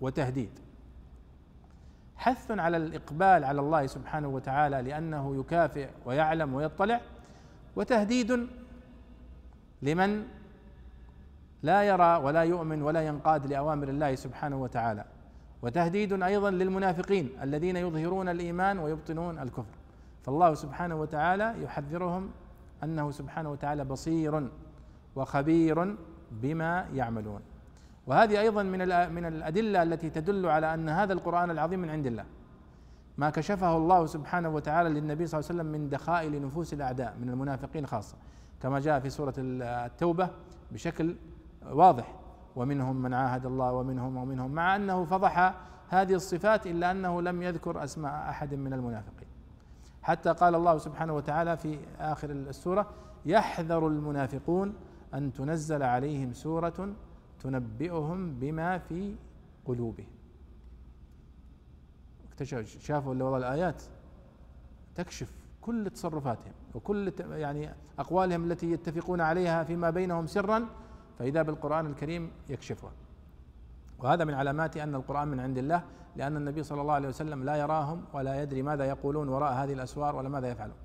وتهديد. 0.00 0.58
حث 2.16 2.50
على 2.50 2.76
الإقبال 2.76 3.44
على 3.44 3.60
الله 3.60 3.86
سبحانه 3.86 4.28
وتعالى 4.28 4.82
لأنه 4.82 5.36
يكافئ 5.36 5.88
ويعلم 6.06 6.54
ويطلع 6.54 7.00
وتهديد 7.76 8.48
لمن 9.82 10.26
لا 11.62 11.82
يرى 11.82 12.16
ولا 12.16 12.42
يؤمن 12.42 12.82
ولا 12.82 13.06
ينقاد 13.06 13.46
لأوامر 13.46 13.88
الله 13.88 14.14
سبحانه 14.14 14.56
وتعالى. 14.56 15.04
وتهديد 15.62 16.22
أيضا 16.22 16.50
للمنافقين 16.50 17.30
الذين 17.42 17.76
يظهرون 17.76 18.28
الإيمان 18.28 18.78
ويبطنون 18.78 19.38
الكفر. 19.38 19.74
فالله 20.22 20.54
سبحانه 20.54 20.96
وتعالى 20.96 21.54
يحذرهم 21.62 22.30
أنه 22.84 23.10
سبحانه 23.10 23.50
وتعالى 23.50 23.84
بصير 23.84 24.48
وخبير 25.16 25.96
بما 26.30 26.86
يعملون. 26.94 27.40
وهذه 28.06 28.40
أيضا 28.40 28.62
من 28.62 28.78
من 29.14 29.24
الأدلة 29.24 29.82
التي 29.82 30.10
تدل 30.10 30.46
على 30.46 30.74
أن 30.74 30.88
هذا 30.88 31.12
القرآن 31.12 31.50
العظيم 31.50 31.80
من 31.80 31.90
عند 31.90 32.06
الله. 32.06 32.24
ما 33.18 33.30
كشفه 33.30 33.76
الله 33.76 34.06
سبحانه 34.06 34.48
وتعالى 34.48 34.88
للنبي 34.88 35.26
صلى 35.26 35.40
الله 35.40 35.50
عليه 35.50 35.60
وسلم 35.60 35.72
من 35.72 35.88
دخائل 35.88 36.42
نفوس 36.42 36.74
الأعداء 36.74 37.16
من 37.20 37.28
المنافقين 37.30 37.86
خاصة. 37.86 38.16
كما 38.62 38.80
جاء 38.80 39.00
في 39.00 39.10
سورة 39.10 39.34
التوبة 39.38 40.28
بشكل 40.70 41.16
واضح. 41.70 42.14
ومنهم 42.56 42.96
من 42.96 43.14
عاهد 43.14 43.46
الله 43.46 43.72
ومنهم 43.72 44.16
ومنهم 44.16 44.50
مع 44.50 44.76
أنه 44.76 45.04
فضح 45.04 45.54
هذه 45.88 46.14
الصفات 46.14 46.66
إلا 46.66 46.90
أنه 46.90 47.22
لم 47.22 47.42
يذكر 47.42 47.84
أسماء 47.84 48.30
أحد 48.30 48.54
من 48.54 48.72
المنافقين. 48.72 49.28
حتى 50.02 50.30
قال 50.32 50.54
الله 50.54 50.78
سبحانه 50.78 51.16
وتعالى 51.16 51.56
في 51.56 51.78
آخر 51.98 52.30
السورة 52.30 52.90
يحذر 53.26 53.86
المنافقون 53.86 54.74
أن 55.14 55.32
تنزل 55.32 55.82
عليهم 55.82 56.32
سورة 56.32 56.94
تنبئهم 57.40 58.34
بما 58.34 58.78
في 58.78 59.14
قلوبهم. 59.64 60.06
شافوا 62.64 63.10
والله 63.10 63.36
الآيات؟ 63.36 63.82
تكشف 64.94 65.32
كل 65.60 65.90
تصرفاتهم 65.90 66.52
وكل 66.74 67.12
يعني 67.30 67.70
أقوالهم 67.98 68.44
التي 68.44 68.72
يتفقون 68.72 69.20
عليها 69.20 69.64
فيما 69.64 69.90
بينهم 69.90 70.26
سرا 70.26 70.66
فإذا 71.22 71.42
بالقرآن 71.42 71.86
الكريم 71.86 72.30
يكشفها. 72.48 72.90
وهذا 73.98 74.24
من 74.24 74.34
علامات 74.34 74.76
أن 74.76 74.94
القرآن 74.94 75.28
من 75.28 75.40
عند 75.40 75.58
الله 75.58 75.82
لأن 76.16 76.36
النبي 76.36 76.62
صلى 76.62 76.80
الله 76.80 76.94
عليه 76.94 77.08
وسلم 77.08 77.44
لا 77.44 77.56
يراهم 77.56 78.04
ولا 78.12 78.42
يدري 78.42 78.62
ماذا 78.62 78.84
يقولون 78.84 79.28
وراء 79.28 79.52
هذه 79.52 79.72
الأسوار 79.72 80.16
ولا 80.16 80.28
ماذا 80.28 80.48
يفعلون. 80.48 80.76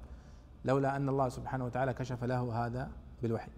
لولا 0.66 0.96
أن 0.96 1.10
الله 1.10 1.30
سبحانه 1.30 1.66
وتعالى 1.66 1.94
كشف 1.94 2.24
له 2.24 2.66
هذا 2.66 2.92
بالوحي. 3.22 3.52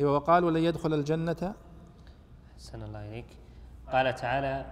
أيوة 0.00 0.12
وقالوا 0.12 0.50
لن 0.50 0.56
يدخل 0.56 0.94
الجنة. 0.94 1.54
أحسن 2.54 2.82
الله 2.82 3.08
إليك. 3.08 3.36
قال 3.92 4.14
تعالى 4.14 4.66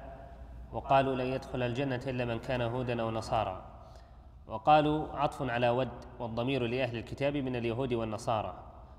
وقالوا 0.72 1.14
لن 1.14 1.26
يدخل 1.26 1.62
الجنة 1.62 2.02
إلا 2.06 2.24
من 2.24 2.38
كان 2.38 2.60
هودا 2.62 3.02
أو 3.02 3.10
نصارى. 3.10 3.62
وقالوا 4.46 5.08
عطف 5.08 5.42
على 5.42 5.68
ود 5.68 5.88
والضمير 6.18 6.66
لأهل 6.66 6.96
الكتاب 6.96 7.36
من 7.36 7.56
اليهود 7.56 7.92
والنصارى. 7.92 8.54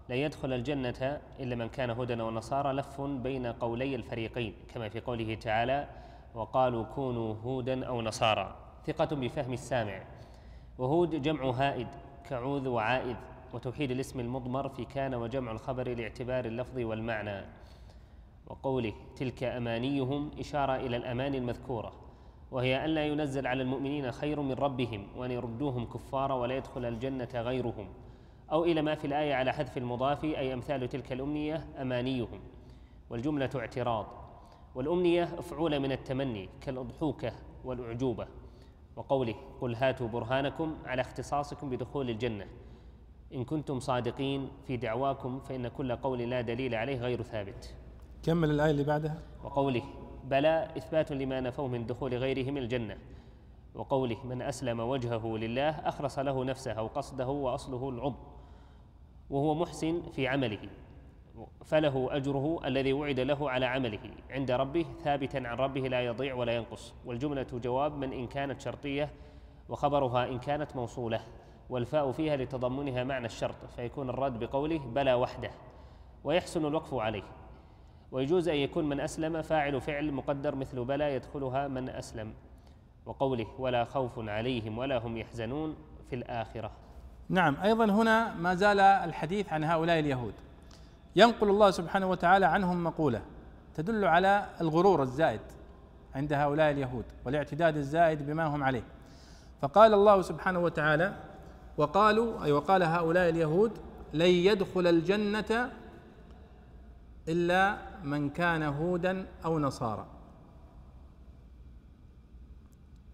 لن 0.10 0.18
يدخل 0.18 0.54
الجنة 0.54 1.22
إلا 1.40 1.56
من 1.56 1.70
كان 1.70 1.90
هودا 1.90 2.22
أو 2.22 2.32
نصارى 2.32 2.74
لف 2.74 3.02
بين 3.02 3.46
قولي 3.48 3.96
الفريقين 3.96 4.54
كما 4.74 4.90
في 4.90 5.00
قوله 5.00 5.36
تعالى 5.36 5.88
وقالوا 6.36 6.84
كونوا 6.84 7.36
هودا 7.44 7.86
أو 7.86 8.02
نصارى 8.02 8.56
ثقة 8.86 9.16
بفهم 9.16 9.54
السامع. 9.54 10.02
وهود 10.78 11.22
جمع 11.22 11.50
هائد 11.50 11.88
كعوذ 12.30 12.68
وعائذ 12.68 13.16
وتوحيد 13.54 13.92
الاسم 13.92 14.20
المضمر 14.20 14.70
في 14.70 14.86
كان 14.86 15.16
وجمع 15.16 15.52
الخبر 15.52 15.88
لاعتبار 15.90 16.46
اللفظ 16.46 16.80
والمعنى. 16.80 17.46
وقوله 18.48 18.94
تلك 19.16 19.44
أمانيهم 19.44 20.32
إشارة 20.40 20.76
إلى 20.76 20.98
الاماني 20.98 21.38
المذكورة. 21.38 21.94
وهي 22.52 22.86
أن 22.86 22.90
لا 22.90 23.06
ينزل 23.06 23.48
على 23.48 23.64
المؤمنين 23.64 24.12
خير 24.12 24.42
من 24.42 24.54
ربهم 24.54 25.08
وأن 25.18 25.32
يردوهم 25.32 25.86
كفارا 25.86 26.34
ولا 26.34 26.56
يدخل 26.58 26.86
الجنة 26.86 27.30
غيرهم. 27.34 27.88
أو 28.52 28.64
إلى 28.66 28.82
ما 28.82 28.96
في 28.96 29.08
الآية 29.08 29.34
على 29.34 29.54
حذف 29.54 29.78
المضاف 29.78 30.24
أي 30.24 30.54
أمثال 30.54 30.90
تلك 30.90 31.12
الأمنية 31.12 31.66
أمانيهم. 31.82 32.40
والجملة 33.10 33.50
اعتراض. 33.56 34.06
والأمنية 34.76 35.24
افعول 35.24 35.80
من 35.80 35.92
التمني 35.92 36.50
كالأضحوكة 36.62 37.32
والأعجوبة. 37.66 38.28
وقوله 38.96 39.36
قل 39.62 39.76
هاتوا 39.76 40.08
برهانكم 40.08 40.76
على 40.86 41.02
اختصاصكم 41.02 41.70
بدخول 41.70 42.10
الجنة. 42.10 42.48
إن 43.34 43.44
كنتم 43.44 43.80
صادقين 43.80 44.50
في 44.68 44.78
دعواكم 44.78 45.40
فإن 45.40 45.68
كل 45.68 45.96
قول 45.96 46.20
لا 46.20 46.42
دليل 46.42 46.76
عليه 46.76 46.98
غير 46.98 47.22
ثابت. 47.22 47.76
كمل 48.24 48.52
الآية 48.52 48.72
اللي 48.72 48.84
بعدها. 48.84 49.20
وقوله 49.44 49.84
بلى 50.24 50.68
إثبات 50.78 51.12
لما 51.12 51.40
نفوه 51.40 51.68
من 51.68 51.86
دخول 51.86 52.14
غيره 52.16 52.52
من 52.52 52.58
الجنة. 52.58 52.98
وقوله 53.76 54.18
من 54.26 54.42
أسلم 54.42 54.80
وجهه 54.80 55.38
لله 55.38 55.70
أخلص 55.70 56.20
له 56.20 56.44
نفسه 56.44 56.72
أو 56.72 56.88
قصده 56.88 57.28
وأصله 57.28 57.90
العضو. 57.90 58.37
وهو 59.30 59.56
محسن 59.56 60.02
في 60.02 60.28
عمله. 60.28 60.70
فله 61.66 62.16
أجره 62.16 62.60
الذي 62.66 62.94
وعد 62.94 63.20
له 63.20 63.50
على 63.50 63.66
عمله. 63.66 64.12
عند 64.30 64.52
ربه 64.52 64.86
ثابتا 65.04 65.38
عن 65.38 65.58
ربه 65.58 65.82
لا 65.82 66.02
يضيع 66.02 66.36
ولا 66.36 66.56
ينقص. 66.56 66.94
والجملة 67.06 67.48
جواب 67.54 67.98
من 67.98 68.14
إن 68.14 68.28
كانت 68.28 68.62
شرطية 68.62 69.10
وخبرها 69.70 70.28
إن 70.28 70.40
كانت 70.40 70.76
موصولة. 70.76 71.20
والفاء 71.70 72.12
فيها 72.12 72.38
لتضمنها 72.38 73.04
معنى 73.04 73.26
الشرط 73.26 73.66
فيكون 73.76 74.10
الرد 74.10 74.40
بقوله 74.40 74.80
بلى 74.80 75.14
وحده 75.14 75.52
ويحسن 76.24 76.66
الوقف 76.66 76.94
عليه. 76.94 77.24
ويجوز 78.12 78.48
أن 78.48 78.56
يكون 78.56 78.90
من 78.90 79.00
أسلم 79.00 79.42
فاعل 79.42 79.82
فعل 79.82 80.12
مقدر 80.12 80.56
مثل 80.56 80.86
بلى 80.86 81.16
يدخلها 81.16 81.68
من 81.68 81.90
أسلم. 81.90 82.34
وقوله 83.06 83.48
ولا 83.60 83.84
خوف 83.84 84.20
عليهم 84.20 84.78
ولا 84.78 84.98
هم 84.98 85.18
يحزنون 85.18 85.76
في 86.10 86.16
الآخرة. 86.16 86.72
نعم 87.30 87.56
أيضا 87.64 87.86
هنا 87.86 88.34
ما 88.36 88.56
زال 88.56 88.80
الحديث 88.80 89.54
عن 89.54 89.64
هؤلاء 89.64 90.00
اليهود. 90.00 90.34
ينقل 91.16 91.50
الله 91.50 91.72
سبحانه 91.72 92.10
وتعالى 92.10 92.46
عنهم 92.46 92.84
مقولة 92.84 93.22
تدل 93.76 94.06
على 94.06 94.46
الغرور 94.62 95.02
الزائد 95.02 95.42
عند 96.16 96.34
هؤلاء 96.34 96.72
اليهود 96.72 97.06
والاعتداد 97.26 97.78
الزائد 97.78 98.26
بما 98.26 98.46
هم 98.46 98.64
عليه. 98.64 98.84
فقال 99.62 99.94
الله 99.94 100.22
سبحانه 100.22 100.60
وتعالى 100.60 101.14
وقالوا 101.78 102.44
أي 102.44 102.52
وقال 102.52 102.84
هؤلاء 102.84 103.30
اليهود 103.30 103.72
لن 104.14 104.30
يدخل 104.30 104.88
الجنة 104.88 105.72
إلا 107.28 107.78
من 108.04 108.30
كان 108.30 108.64
هودا 108.64 109.26
أو 109.46 109.60
نصارى. 109.60 110.06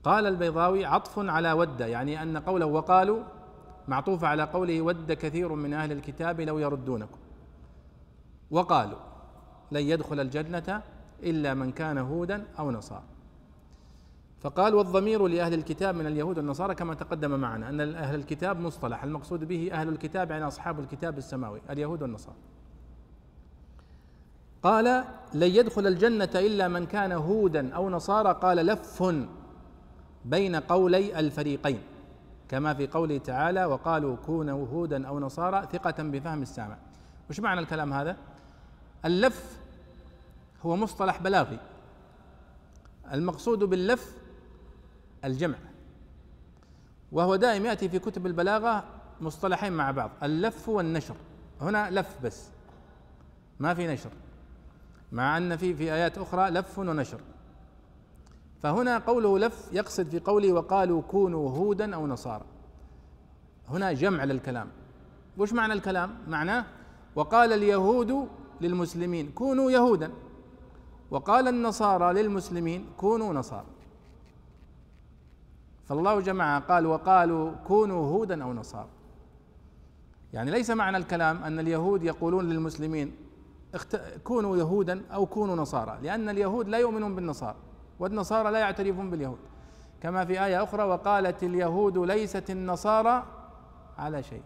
قال 0.03 0.27
البيضاوي 0.27 0.85
عطف 0.85 1.19
على 1.19 1.51
ود 1.51 1.79
يعني 1.79 2.21
أن 2.23 2.37
قوله 2.37 2.65
وقالوا 2.65 3.23
معطوف 3.87 4.23
على 4.23 4.43
قوله 4.43 4.81
ود 4.81 5.11
كثير 5.11 5.55
من 5.55 5.73
أهل 5.73 5.91
الكتاب 5.91 6.41
لو 6.41 6.59
يردونكم 6.59 7.17
وقالوا 8.51 8.99
لن 9.71 9.81
يدخل 9.81 10.19
الجنة 10.19 10.81
إلا 11.23 11.53
من 11.53 11.71
كان 11.71 11.97
هودا 11.97 12.45
أو 12.59 12.71
نصارى 12.71 13.03
فقال 14.41 14.75
والضمير 14.75 15.27
لأهل 15.27 15.53
الكتاب 15.53 15.95
من 15.95 16.07
اليهود 16.07 16.37
والنصارى 16.37 16.75
كما 16.75 16.93
تقدم 16.93 17.39
معنا 17.39 17.69
أن 17.69 17.81
أهل 17.95 18.15
الكتاب 18.15 18.59
مصطلح 18.59 19.03
المقصود 19.03 19.43
به 19.47 19.69
أهل 19.71 19.89
الكتاب 19.89 20.31
يعني 20.31 20.47
أصحاب 20.47 20.79
الكتاب 20.79 21.17
السماوي 21.17 21.61
اليهود 21.69 22.01
والنصارى 22.01 22.35
قال 24.63 25.03
لن 25.33 25.49
يدخل 25.49 25.87
الجنة 25.87 26.29
إلا 26.35 26.67
من 26.67 26.85
كان 26.85 27.11
هودا 27.11 27.75
أو 27.75 27.89
نصارى 27.89 28.39
قال 28.41 28.57
لف 28.57 29.03
بين 30.25 30.55
قولي 30.55 31.19
الفريقين 31.19 31.81
كما 32.53 32.73
في 32.73 32.87
قوله 32.87 33.17
تعالى 33.17 33.65
وقالوا 33.65 34.15
كونوا 34.15 34.67
هودا 34.67 35.07
أو 35.07 35.19
نصارى 35.19 35.67
ثقة 35.71 36.03
بفهم 36.03 36.41
السامع. 36.41 36.77
وش 37.29 37.39
معنى 37.39 37.59
الكلام 37.59 37.93
هذا؟ 37.93 38.17
اللف 39.05 39.59
هو 40.65 40.75
مصطلح 40.75 41.21
بلاغي. 41.21 41.59
المقصود 43.13 43.59
باللف 43.59 44.17
الجمع. 45.25 45.57
وهو 47.11 47.35
دائم 47.35 47.65
يأتي 47.65 47.89
في 47.89 47.99
كتب 47.99 48.25
البلاغة 48.25 48.83
مصطلحين 49.21 49.73
مع 49.73 49.91
بعض. 49.91 50.11
اللف 50.23 50.69
والنشر. 50.69 51.15
هنا 51.61 51.91
لف 51.91 52.17
بس. 52.23 52.49
ما 53.59 53.73
في 53.73 53.87
نشر. 53.87 54.11
مع 55.11 55.37
أن 55.37 55.57
في 55.57 55.75
في 55.75 55.93
آيات 55.93 56.17
أخرى 56.17 56.49
لف 56.49 56.79
ونشر. 56.79 57.19
فهنا 58.63 58.97
قوله 58.97 59.39
لف 59.39 59.69
يقصد 59.71 60.09
في 60.09 60.19
قوله 60.19 60.53
وقالوا 60.53 61.01
كونوا 61.01 61.49
هودا 61.49 61.95
أو 61.95 62.07
نصارى. 62.07 62.45
هنا 63.69 63.93
جمع 63.93 64.23
للكلام. 64.23 64.67
وش 65.37 65.53
معنى 65.53 65.73
الكلام؟ 65.73 66.17
معناه 66.27 66.65
وقال 67.15 67.53
اليهود 67.53 68.27
للمسلمين 68.61 69.31
كونوا 69.31 69.71
يهودا. 69.71 70.11
وقال 71.11 71.47
النصارى 71.47 72.21
للمسلمين 72.21 72.85
كونوا 72.97 73.33
نصارى. 73.33 73.65
فالله 75.85 76.19
جمع 76.19 76.59
قال 76.59 76.85
وقالوا 76.85 77.51
كونوا 77.67 78.07
هودا 78.07 78.43
أو 78.43 78.53
نصارى. 78.53 78.89
يعني 80.33 80.51
ليس 80.51 80.69
معنى 80.69 80.97
الكلام 80.97 81.43
أن 81.43 81.59
اليهود 81.59 82.03
يقولون 82.03 82.49
للمسلمين 82.49 83.15
كونوا 84.23 84.57
يهودا 84.57 85.01
أو 85.13 85.25
كونوا 85.25 85.55
نصارى 85.55 85.99
لأن 86.03 86.29
اليهود 86.29 86.69
لا 86.69 86.77
يؤمنون 86.77 87.15
بالنصارى. 87.15 87.55
والنصارى 87.99 88.51
لا 88.51 88.59
يعترفون 88.59 89.09
باليهود. 89.09 89.39
كما 90.01 90.25
في 90.25 90.45
آية 90.45 90.63
أخرى 90.63 90.83
وقالت 90.83 91.43
اليهود 91.43 91.97
ليست 91.97 92.49
النصارى 92.49 93.23
على 93.97 94.23
شيء. 94.23 94.41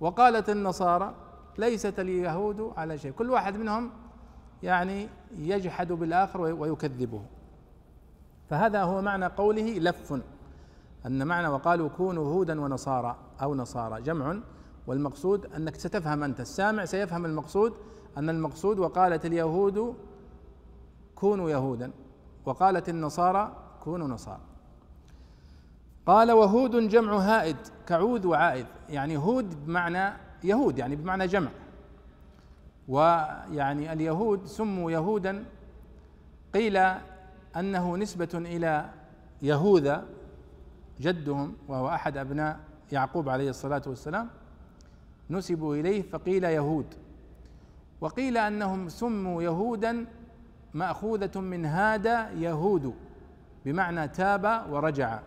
وقالت 0.00 0.50
النصارى 0.50 1.14
ليست 1.58 2.00
اليهود 2.00 2.72
على 2.76 2.98
شيء. 2.98 3.12
كل 3.12 3.30
واحد 3.30 3.56
منهم 3.56 3.90
يعني 4.62 5.08
يجحد 5.36 5.92
بالآخر 5.92 6.40
ويكذبه. 6.40 7.22
فهذا 8.50 8.82
هو 8.82 9.02
معنى 9.02 9.26
قوله 9.26 9.78
لف. 9.78 10.22
أن 11.06 11.26
معنى 11.26 11.48
وقالوا 11.48 11.88
كونوا 11.88 12.34
هودا 12.34 12.60
ونصارى 12.60 13.16
أو 13.42 13.54
نصارى 13.54 14.02
جمع. 14.02 14.36
والمقصود 14.86 15.46
أنك 15.46 15.76
ستفهم 15.76 16.22
أنت. 16.22 16.40
السامع 16.40 16.84
سيفهم 16.84 17.24
المقصود 17.24 17.72
أن 18.18 18.30
المقصود 18.30 18.78
وقالت 18.78 19.26
اليهود 19.26 19.94
كونوا 21.14 21.50
يهودا. 21.50 21.90
وقالت 22.50 22.88
النصارى 22.88 23.56
كونوا 23.80 24.08
نصارى. 24.08 24.40
قال 26.06 26.32
وهود 26.32 26.88
جمع 26.88 27.16
هائد 27.16 27.56
كعود 27.86 28.24
وعائد. 28.24 28.66
يعني 28.88 29.16
هود 29.16 29.66
بمعنى 29.66 30.12
يهود 30.44 30.78
يعني 30.78 30.96
بمعنى 30.96 31.26
جمع. 31.26 31.50
ويعني 32.88 33.92
اليهود 33.92 34.46
سموا 34.46 34.90
يهودا 34.90 35.44
قيل 36.54 36.76
أنه 37.56 37.96
نسبة 37.96 38.28
إلى 38.34 38.90
يهوذا 39.42 40.04
جدهم 41.00 41.56
وهو 41.68 41.88
أحد 41.88 42.16
أبناء 42.16 42.60
يعقوب 42.92 43.28
عليه 43.28 43.50
الصلاة 43.50 43.82
والسلام 43.86 44.28
نسبوا 45.30 45.76
إليه 45.76 46.02
فقيل 46.02 46.44
يهود. 46.44 46.94
وقيل 48.00 48.36
أنهم 48.36 48.88
سموا 48.88 49.42
يهودا 49.42 50.06
مأخوذة 50.74 51.40
من 51.40 51.66
هذا 51.66 52.30
يهود 52.30 52.94
بمعنى 53.64 54.08
تاب 54.08 54.66
ورجع. 54.70 55.20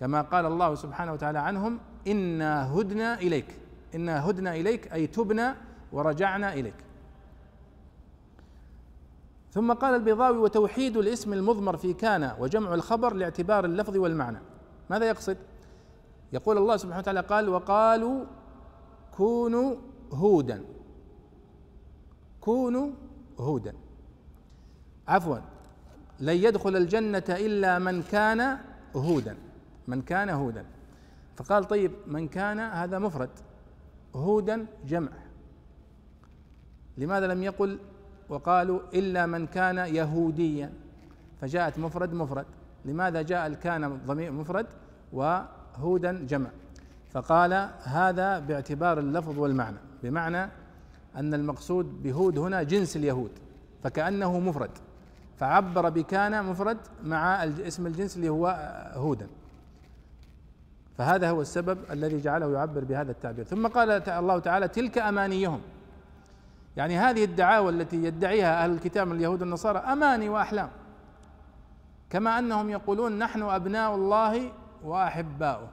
كما 0.00 0.20
قال 0.22 0.46
الله 0.46 0.74
سبحانه 0.74 1.12
وتعالى 1.12 1.38
عنهم 1.38 1.78
إنا 2.06 2.74
هدنا 2.74 3.14
إليك 3.14 3.56
إنا 3.94 4.30
هدنا 4.30 4.54
إليك 4.54 4.92
أي 4.92 5.06
تبنا 5.06 5.56
ورجعنا 5.92 6.52
إليك. 6.52 6.74
ثم 9.52 9.72
قال 9.72 9.94
البيضاوي 9.94 10.38
وتوحيد 10.38 10.96
الاسم 10.96 11.32
المضمر 11.32 11.76
في 11.76 11.92
كان 11.92 12.34
وجمع 12.38 12.74
الخبر 12.74 13.14
لاعتبار 13.14 13.64
اللفظ 13.64 13.96
والمعنى. 13.96 14.38
ماذا 14.90 15.06
يقصد؟ 15.06 15.36
يقول 16.32 16.58
الله 16.58 16.76
سبحانه 16.76 16.98
وتعالى 16.98 17.20
قال 17.20 17.48
وقالوا 17.48 18.24
كونوا 19.16 19.76
هودا. 20.12 20.64
كونوا 22.40 22.90
هودا. 23.40 23.74
عفوا 25.08 25.38
لن 26.20 26.36
يدخل 26.36 26.76
الجنة 26.76 27.24
إلا 27.28 27.78
من 27.78 28.02
كان 28.02 28.58
هودا. 28.96 29.36
من 29.88 30.02
كان 30.02 30.28
هودا. 30.28 30.64
فقال 31.36 31.64
طيب 31.64 31.92
من 32.06 32.28
كان 32.28 32.58
هذا 32.58 32.98
مفرد. 32.98 33.30
هودا 34.14 34.66
جمع. 34.86 35.10
لماذا 36.98 37.26
لم 37.26 37.42
يقل؟ 37.42 37.78
وقالوا 38.28 38.80
إلا 38.94 39.26
من 39.26 39.46
كان 39.46 39.78
يهوديا. 39.78 40.72
فجاءت 41.40 41.78
مفرد 41.78 42.12
مفرد. 42.12 42.46
لماذا 42.84 43.22
جاء 43.22 43.46
الكان 43.46 44.00
ضمير 44.06 44.32
مفرد؟ 44.32 44.66
وهودا 45.12 46.26
جمع. 46.26 46.50
فقال 47.10 47.70
هذا 47.82 48.38
باعتبار 48.38 48.98
اللفظ 48.98 49.38
والمعنى. 49.38 49.78
بمعنى 50.02 50.50
أن 51.16 51.34
المقصود 51.34 52.02
بهود 52.02 52.38
هنا 52.38 52.62
جنس 52.62 52.96
اليهود 52.96 53.30
فكأنه 53.82 54.40
مفرد. 54.40 54.70
فعبر 55.38 55.88
بكان 55.88 56.44
مفرد 56.44 56.78
مع 57.04 57.44
اسم 57.44 57.86
الجنس 57.86 58.16
اللي 58.16 58.28
هو 58.28 58.46
هودا. 58.94 59.26
فهذا 60.98 61.30
هو 61.30 61.40
السبب 61.40 61.78
الذي 61.90 62.20
جعله 62.20 62.52
يعبر 62.52 62.84
بهذا 62.84 63.10
التعبير. 63.10 63.44
ثم 63.44 63.66
قال 63.66 64.08
الله 64.08 64.38
تعالى 64.38 64.68
تلك 64.68 64.98
أمانيهم. 64.98 65.60
يعني 66.76 66.98
هذه 66.98 67.24
الدعاوى 67.24 67.72
التي 67.72 68.04
يدعيها 68.04 68.64
أهل 68.64 68.70
الكتاب 68.70 69.06
من 69.06 69.16
اليهود 69.16 69.40
والنصارى 69.40 69.78
أماني 69.78 70.28
وأحلام. 70.28 70.68
كما 72.10 72.38
أنهم 72.38 72.70
يقولون 72.70 73.18
نحن 73.18 73.42
أبناء 73.42 73.94
الله 73.94 74.52
وأحباؤه. 74.84 75.68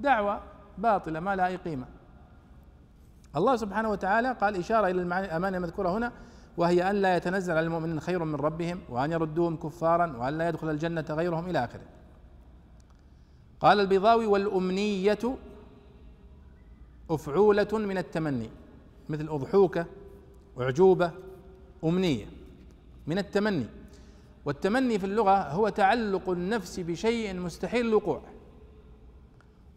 دعوة 0.00 0.40
باطلة 0.78 1.20
ما 1.20 1.36
لها 1.36 1.46
أي 1.46 1.56
قيمة. 1.56 1.86
الله 3.36 3.56
سبحانه 3.56 3.90
وتعالى 3.90 4.32
قال 4.32 4.56
إشارة 4.56 4.86
إلى 4.86 5.02
الاماني 5.02 5.56
المذكورة 5.56 5.88
هنا 5.88 6.12
وهي 6.56 6.90
أن 6.90 6.96
لا 6.96 7.16
يتنزل 7.16 7.52
على 7.52 7.66
المؤمنين 7.66 8.00
خير 8.00 8.24
من 8.24 8.34
ربهم 8.34 8.80
وأن 8.88 9.12
يردوهم 9.12 9.56
كفارا 9.56 10.16
وأن 10.16 10.38
لا 10.38 10.48
يدخل 10.48 10.70
الجنة 10.70 11.04
غيرهم 11.10 11.50
إلى 11.50 11.64
آخره. 11.64 11.82
قال 13.60 13.80
البيضاوي 13.80 14.26
والأمنية 14.26 15.18
أفعولة 17.10 17.68
من 17.72 17.98
التمني 17.98 18.50
مثل 19.08 19.28
اضحوكه 19.28 19.86
أعجوبة 20.60 21.10
أمنية. 21.84 22.26
من 23.06 23.18
التمني. 23.18 23.66
والتمني 24.44 24.98
في 24.98 25.06
اللغة 25.06 25.50
هو 25.50 25.68
تعلق 25.68 26.30
النفس 26.30 26.80
بشيء 26.80 27.34
مستحيل 27.34 27.86
الوقوع. 27.86 28.20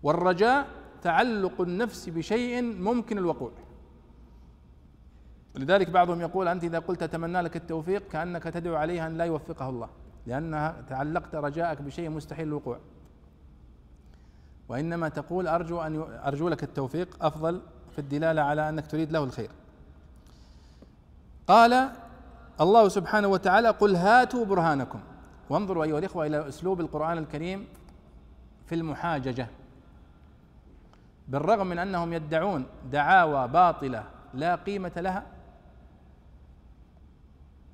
والرجاء 0.03 0.67
تعلق 1.01 1.61
النفس 1.61 2.09
بشيء 2.09 2.61
ممكن 2.61 3.17
الوقوع. 3.17 3.51
لذلك 5.55 5.89
بعضهم 5.89 6.21
يقول 6.21 6.47
أنت 6.47 6.63
إذا 6.63 6.79
قلت 6.79 7.03
أتمنى 7.03 7.41
لك 7.41 7.55
التوفيق 7.55 8.07
كأنك 8.07 8.43
تدعو 8.43 8.75
عليها 8.75 9.07
أن 9.07 9.17
لا 9.17 9.25
يوفقه 9.25 9.69
الله 9.69 9.89
لأنها 10.27 10.81
تعلقت 10.89 11.35
رجاءك 11.35 11.81
بشيء 11.81 12.09
مستحيل 12.09 12.47
الوقوع. 12.47 12.79
وإنما 14.69 15.09
تقول 15.09 15.47
أرجو 15.47 15.81
أن 15.81 16.05
أرجو 16.25 16.49
لك 16.49 16.63
التوفيق 16.63 17.25
أفضل 17.25 17.61
في 17.91 17.99
الدلالة 17.99 18.41
على 18.41 18.69
أنك 18.69 18.87
تريد 18.87 19.11
له 19.11 19.23
الخير. 19.23 19.49
قال 21.47 21.89
الله 22.61 22.87
سبحانه 22.87 23.27
وتعالى 23.27 23.69
قل 23.69 23.95
هاتوا 23.95 24.45
برهانكم. 24.45 24.99
وانظروا 25.49 25.83
أيها 25.83 25.99
الإخوة 25.99 26.27
إلى 26.27 26.47
أسلوب 26.47 26.81
القرآن 26.81 27.17
الكريم 27.17 27.67
في 28.65 28.75
المحاججة. 28.75 29.47
بالرغم 31.31 31.67
من 31.67 31.79
أنهم 31.79 32.13
يدعون 32.13 32.65
دعاوى 32.91 33.47
باطلة 33.47 34.03
لا 34.33 34.55
قيمة 34.55 34.91
لها 34.97 35.23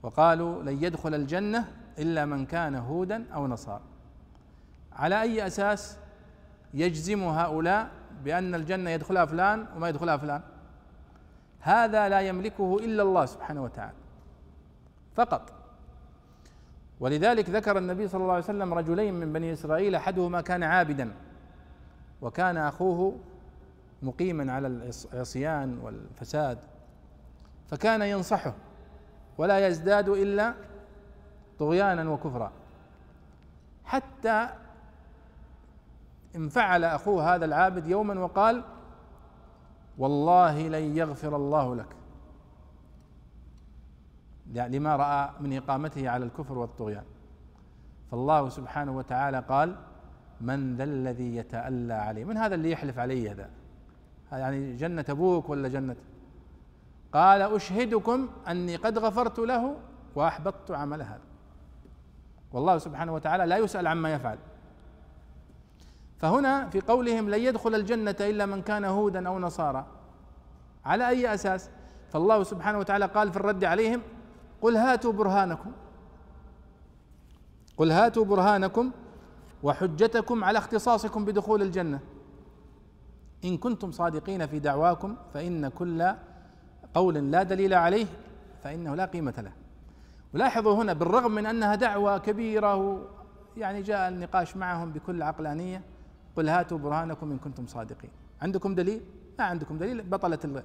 وقالوا 0.03 0.63
لن 0.63 0.83
يدخل 0.83 1.15
الجنة 1.15 1.65
إلا 1.99 2.25
من 2.25 2.45
كان 2.45 2.75
هودا 2.75 3.25
أو 3.33 3.47
نصارى. 3.47 3.81
على 4.93 5.21
أي 5.21 5.47
أساس 5.47 5.97
يجزم 6.73 7.23
هؤلاء 7.23 7.89
بأن 8.23 8.55
الجنة 8.55 8.89
يدخلها 8.89 9.25
فلان 9.25 9.65
وما 9.75 9.89
يدخلها 9.89 10.17
فلان؟ 10.17 10.41
هذا 11.59 12.09
لا 12.09 12.21
يملكه 12.21 12.77
إلا 12.77 13.03
الله 13.03 13.25
سبحانه 13.25 13.63
وتعالى. 13.63 13.97
فقط. 15.15 15.53
ولذلك 16.99 17.49
ذكر 17.49 17.77
النبي 17.77 18.07
صلى 18.07 18.21
الله 18.21 18.33
عليه 18.33 18.43
وسلم 18.43 18.73
رجلين 18.73 19.13
من 19.13 19.33
بني 19.33 19.53
إسرائيل 19.53 19.95
أحدهما 19.95 20.41
كان 20.41 20.63
عابدا 20.63 21.11
وكان 22.21 22.57
أخوه 22.57 23.19
مقيما 24.01 24.53
على 24.53 24.67
العصيان 25.13 25.79
والفساد 25.79 26.57
فكان 27.67 28.01
ينصحه 28.01 28.53
ولا 29.37 29.67
يزداد 29.67 30.09
إلا 30.09 30.53
طغيانا 31.59 32.09
وكفرا. 32.09 32.51
حتى 33.85 34.49
انفعل 36.35 36.83
أخوه 36.83 37.35
هذا 37.35 37.45
العابد 37.45 37.87
يوما 37.87 38.19
وقال 38.19 38.63
والله 39.97 40.67
لن 40.67 40.97
يغفر 40.97 41.35
الله 41.35 41.75
لك. 41.75 41.95
لما 44.51 44.95
رأى 44.95 45.29
من 45.39 45.57
إقامته 45.57 46.09
على 46.09 46.25
الكفر 46.25 46.57
والطغيان. 46.57 47.03
فالله 48.11 48.49
سبحانه 48.49 48.97
وتعالى 48.97 49.39
قال 49.39 49.75
من 50.41 50.77
ذا 50.77 50.83
الذي 50.83 51.35
يتألى 51.35 51.93
عليه. 51.93 52.25
من 52.25 52.37
هذا 52.37 52.55
اللي 52.55 52.71
يحلف 52.71 52.99
علي 52.99 53.31
هذا؟ 53.31 53.49
يعني 54.31 54.75
جنة 54.75 55.05
أبوك 55.09 55.49
ولا 55.49 55.67
جنة؟ 55.67 55.95
قال 57.13 57.41
أشهدكم 57.41 58.29
أني 58.47 58.75
قد 58.75 58.97
غفرت 58.97 59.39
له 59.39 59.75
وأحبطت 60.15 60.71
عمل 60.71 61.01
هذا. 61.01 61.21
والله 62.51 62.77
سبحانه 62.77 63.13
وتعالى 63.13 63.45
لا 63.45 63.57
يسأل 63.57 63.87
عما 63.87 64.13
يفعل. 64.13 64.37
فهنا 66.17 66.69
في 66.69 66.81
قولهم 66.81 67.29
لن 67.29 67.39
يدخل 67.39 67.75
الجنة 67.75 68.15
إلا 68.19 68.45
من 68.45 68.61
كان 68.61 68.85
هودا 68.85 69.27
أو 69.27 69.39
نصارى. 69.39 69.85
على 70.85 71.09
أي 71.09 71.33
أساس؟ 71.33 71.69
فالله 72.09 72.43
سبحانه 72.43 72.79
وتعالى 72.79 73.05
قال 73.05 73.31
في 73.31 73.37
الرد 73.37 73.63
عليهم 73.63 74.01
قل 74.61 74.77
هاتوا 74.77 75.13
برهانكم. 75.13 75.71
قل 77.77 77.91
هاتوا 77.91 78.25
برهانكم 78.25 78.91
وحجتكم 79.63 80.43
على 80.43 80.57
اختصاصكم 80.57 81.25
بدخول 81.25 81.61
الجنة. 81.61 81.99
إن 83.47 83.57
كنتم 83.57 83.91
صادقين 83.91 84.47
في 84.47 84.59
دعواكم 84.59 85.15
فإن 85.33 85.67
كل 85.67 86.11
قول 86.93 87.31
لا 87.31 87.43
دليل 87.43 87.73
عليه 87.73 88.05
فإنه 88.63 88.95
لا 88.95 89.05
قيمة 89.05 89.33
له. 89.37 89.51
ولاحظوا 90.33 90.75
هنا 90.75 90.93
بالرغم 90.93 91.31
من 91.31 91.45
أنها 91.45 91.75
دعوة 91.75 92.17
كبيرة 92.17 93.01
يعني 93.57 93.81
جاء 93.81 94.09
النقاش 94.09 94.57
معهم 94.57 94.91
بكل 94.91 95.23
عقلانية 95.23 95.81
قل 96.35 96.49
هاتوا 96.49 96.77
برهانكم 96.77 97.31
إن 97.31 97.37
كنتم 97.37 97.67
صادقين. 97.67 98.09
عندكم 98.41 98.75
دليل؟ 98.75 99.01
ما 99.39 99.45
عندكم 99.45 99.77
دليل 99.77 100.01
بطلت 100.01 100.63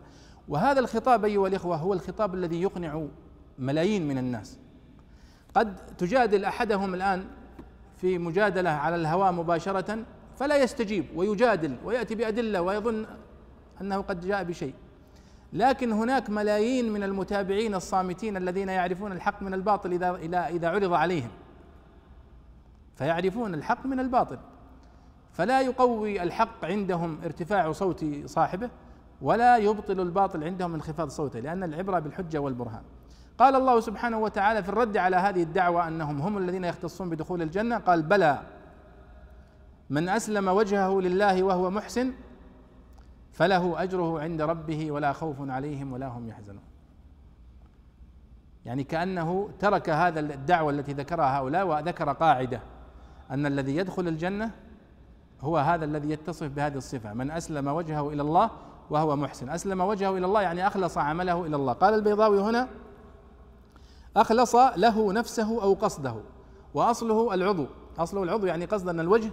وهذا 0.49 0.81
الخطاب 0.81 1.25
أيها 1.25 1.49
الإخوة 1.49 1.77
هو 1.77 1.93
الخطاب 1.93 2.35
الذي 2.35 2.63
يقنع 2.63 3.07
ملايين 3.59 4.09
من 4.09 4.19
الناس. 4.19 4.59
قد 5.55 5.77
تجادل 5.77 6.45
أحدهم 6.45 6.95
الآن 6.95 7.25
في 7.97 8.19
مجادلة 8.19 8.71
على 8.71 8.97
الهواء 8.97 9.33
مباشرة 9.33 9.99
فلا 10.43 10.57
يستجيب 10.57 11.07
ويجادل 11.15 11.77
ويأتي 11.85 12.15
بأدلة 12.15 12.63
ويظن 12.63 13.07
أنه 13.81 14.01
قد 14.01 14.27
جاء 14.27 14.45
بشيء. 14.45 14.75
لكن 15.53 15.93
هناك 15.93 16.31
ملايين 16.31 16.93
من 16.93 17.03
المتابعين 17.03 17.75
الصامتين 17.75 18.37
الذين 18.37 18.69
يعرفون 18.69 19.13
الحق 19.13 19.43
من 19.43 19.55
الباطل 19.55 19.93
إذا 19.93 20.17
اذا 20.17 20.47
إذا 20.47 20.69
عرض 20.69 20.93
عليهم. 20.93 21.31
فيعرفون 22.97 23.55
الحق 23.55 23.87
من 23.87 24.01
الباطل. 24.01 24.39
فلا 25.33 25.61
يقوي 25.61 26.23
الحق 26.23 26.65
عندهم 26.65 27.19
ارتفاع 27.25 27.73
صوت 27.73 28.05
صاحبه 28.27 28.71
ولا 29.21 29.57
يبطل 29.57 30.01
الباطل 30.01 30.45
عندهم 30.45 30.75
انخفاض 30.75 31.09
صوته 31.09 31.41
لأن 31.41 31.63
العبرة 31.63 31.99
بالحجة 31.99 32.39
والبرهان. 32.39 32.83
قال 33.39 33.57
الله 33.57 33.81
سبحانه 33.81 34.19
وتعالى 34.19 34.63
في 34.63 34.69
الرد 34.69 34.97
على 34.97 35.17
هذه 35.17 35.43
الدعوة 35.43 35.89
أنهم 35.89 36.21
هم 36.21 36.39
الذين 36.39 36.65
يختصون 36.65 37.11
بدخول 37.11 37.43
الجنة 37.43 37.79
قال 37.79 38.03
بلى. 38.03 38.43
من 39.93 40.09
أسلم 40.09 40.49
وجهه 40.49 41.01
لله 41.01 41.43
وهو 41.43 41.71
محسن 41.71 42.13
فله 43.33 43.83
أجره 43.83 44.21
عند 44.21 44.43
ربه 44.43 44.93
ولا 44.93 45.13
خوف 45.13 45.37
عليهم 45.41 45.93
ولا 45.93 46.07
هم 46.07 46.29
يحزنون. 46.29 46.63
يعني 48.67 48.85
كأنه 48.85 49.49
ترك 49.59 49.91
هذا 49.91 50.21
الدعوة 50.21 50.71
التي 50.71 50.93
ذكرها 50.93 51.39
هؤلاء 51.39 51.67
وذكر 51.67 52.13
قاعدة 52.13 52.61
أن 53.31 53.47
الذي 53.47 53.77
يدخل 53.77 54.09
الجنة 54.09 54.51
هو 55.41 55.59
هذا 55.59 55.85
الذي 55.85 56.11
يتصف 56.11 56.47
بهذه 56.47 56.77
الصفة 56.77 57.13
من 57.13 57.31
أسلم 57.31 57.69
وجهه 57.69 58.09
إلى 58.09 58.23
الله 58.23 58.51
وهو 58.91 59.17
محسن. 59.17 59.49
أسلم 59.49 59.81
وجهه 59.81 60.19
إلى 60.19 60.27
الله 60.27 60.43
يعني 60.43 60.67
أخلص 60.67 60.99
عمله 60.99 61.47
إلى 61.47 61.57
الله. 61.57 61.73
قال 61.73 61.95
البيضاوي 61.95 62.41
هنا 62.41 62.69
أخلص 64.17 64.55
له 64.57 65.13
نفسه 65.13 65.63
أو 65.63 65.75
قصده 65.75 66.15
وأصله 66.75 67.35
العضو. 67.35 67.67
أصله 67.99 68.23
العضو 68.23 68.47
يعني 68.47 68.65
قصد 68.65 68.89
أن 68.89 69.01
الوجه 69.01 69.31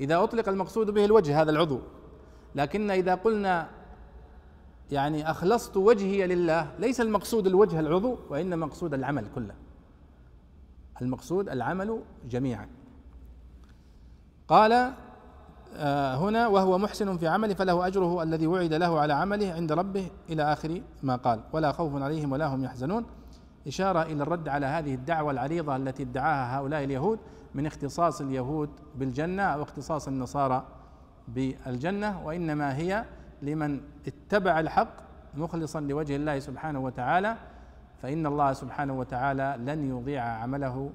إذا 0.00 0.22
أطلق 0.22 0.48
المقصود 0.48 0.90
به 0.90 1.04
الوجه 1.04 1.42
هذا 1.42 1.50
العضو. 1.50 1.80
لكن 2.54 2.90
إذا 2.90 3.14
قلنا 3.14 3.68
يعني 4.90 5.30
أخلصت 5.30 5.76
وجهي 5.76 6.26
لله 6.26 6.70
ليس 6.78 7.00
المقصود 7.00 7.46
الوجه 7.46 7.80
العضو 7.80 8.18
وإنما 8.30 8.66
مقصود 8.66 8.94
العمل 8.94 9.26
كله. 9.34 9.54
المقصود 11.02 11.48
العمل 11.48 12.00
جميعا. 12.28 12.68
قال 14.48 14.92
آه، 15.76 16.16
هنا 16.16 16.46
وهو 16.46 16.78
محسن 16.78 17.18
في 17.18 17.26
عمله 17.28 17.54
فله 17.54 17.86
أجره 17.86 18.22
الذي 18.22 18.46
وعد 18.46 18.74
له 18.74 19.00
على 19.00 19.12
عمله 19.12 19.52
عند 19.52 19.72
ربه 19.72 20.10
إلى 20.28 20.42
آخر 20.42 20.82
ما 21.02 21.16
قال. 21.16 21.40
ولا 21.52 21.72
خوف 21.72 22.02
عليهم 22.02 22.32
ولا 22.32 22.46
هم 22.46 22.64
يحزنون. 22.64 23.06
إشارة 23.66 24.02
إلى 24.02 24.22
الرد 24.22 24.48
على 24.48 24.66
هذه 24.66 24.94
الدعوة 24.94 25.32
العريضة 25.32 25.76
التي 25.76 26.02
ادعاها 26.02 26.58
هؤلاء 26.58 26.84
اليهود 26.84 27.18
من 27.54 27.66
اختصاص 27.66 28.20
اليهود 28.20 28.70
بالجنة 28.94 29.42
أو 29.42 29.62
اختصاص 29.62 30.08
النصارى 30.08 30.66
بالجنة 31.28 32.26
وإنما 32.26 32.76
هي 32.76 33.04
لمن 33.42 33.80
اتبع 34.06 34.60
الحق 34.60 34.96
مخلصا 35.34 35.80
لوجه 35.80 36.16
الله 36.16 36.38
سبحانه 36.38 36.80
وتعالى 36.80 37.36
فإن 38.02 38.26
الله 38.26 38.52
سبحانه 38.52 38.98
وتعالى 38.98 39.56
لن 39.58 39.90
يضيع 39.90 40.24
عمله 40.24 40.90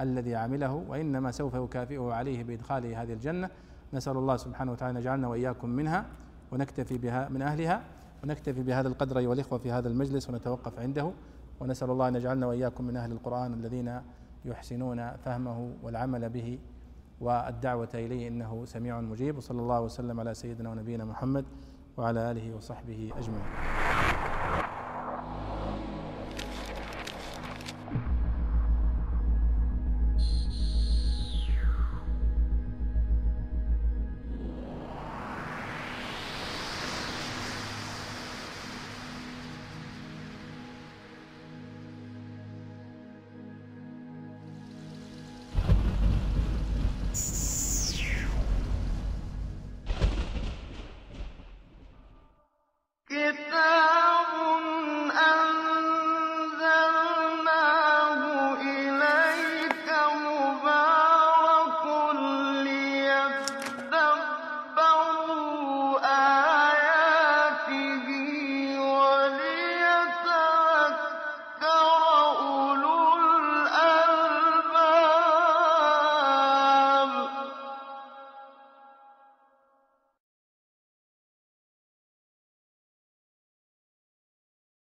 الذي 0.00 0.34
عمله 0.34 0.84
وإنما 0.88 1.30
سوف 1.30 1.54
يكافئه 1.54 2.12
عليه 2.12 2.44
بإدخاله 2.44 3.02
هذه 3.02 3.12
الجنة. 3.12 3.50
نسأل 3.92 4.16
الله 4.16 4.36
سبحانه 4.36 4.72
وتعالى 4.72 4.90
أن 4.98 5.02
يجعلنا 5.02 5.28
وإياكم 5.28 5.70
منها 5.70 6.04
ونكتفي 6.52 6.98
بها 6.98 7.28
من 7.28 7.42
أهلها 7.42 7.82
ونكتفي 8.24 8.62
بهذا 8.62 8.88
القدر 8.88 9.18
أيها 9.18 9.32
الإخوة 9.32 9.58
في 9.58 9.72
هذا 9.72 9.88
المجلس 9.88 10.30
ونتوقف 10.30 10.78
عنده 10.78 11.12
ونسأل 11.60 11.90
الله 11.90 12.08
أن 12.08 12.16
يجعلنا 12.16 12.46
وإياكم 12.46 12.84
من 12.84 12.96
أهل 12.96 13.12
القرآن 13.12 13.54
الذين 13.54 14.00
يحسنون 14.44 15.16
فهمه 15.16 15.74
والعمل 15.82 16.28
به 16.28 16.58
والدعوة 17.20 17.88
إليه 17.94 18.28
إنه 18.28 18.64
سميع 18.64 19.00
مجيب. 19.00 19.36
وصلى 19.36 19.60
الله 19.60 19.80
وسلم 19.80 20.20
على 20.20 20.34
سيدنا 20.34 20.70
ونبينا 20.70 21.04
محمد 21.04 21.44
وعلى 21.96 22.30
آله 22.30 22.56
وصحبه 22.56 23.12
أجمعين. 23.16 24.29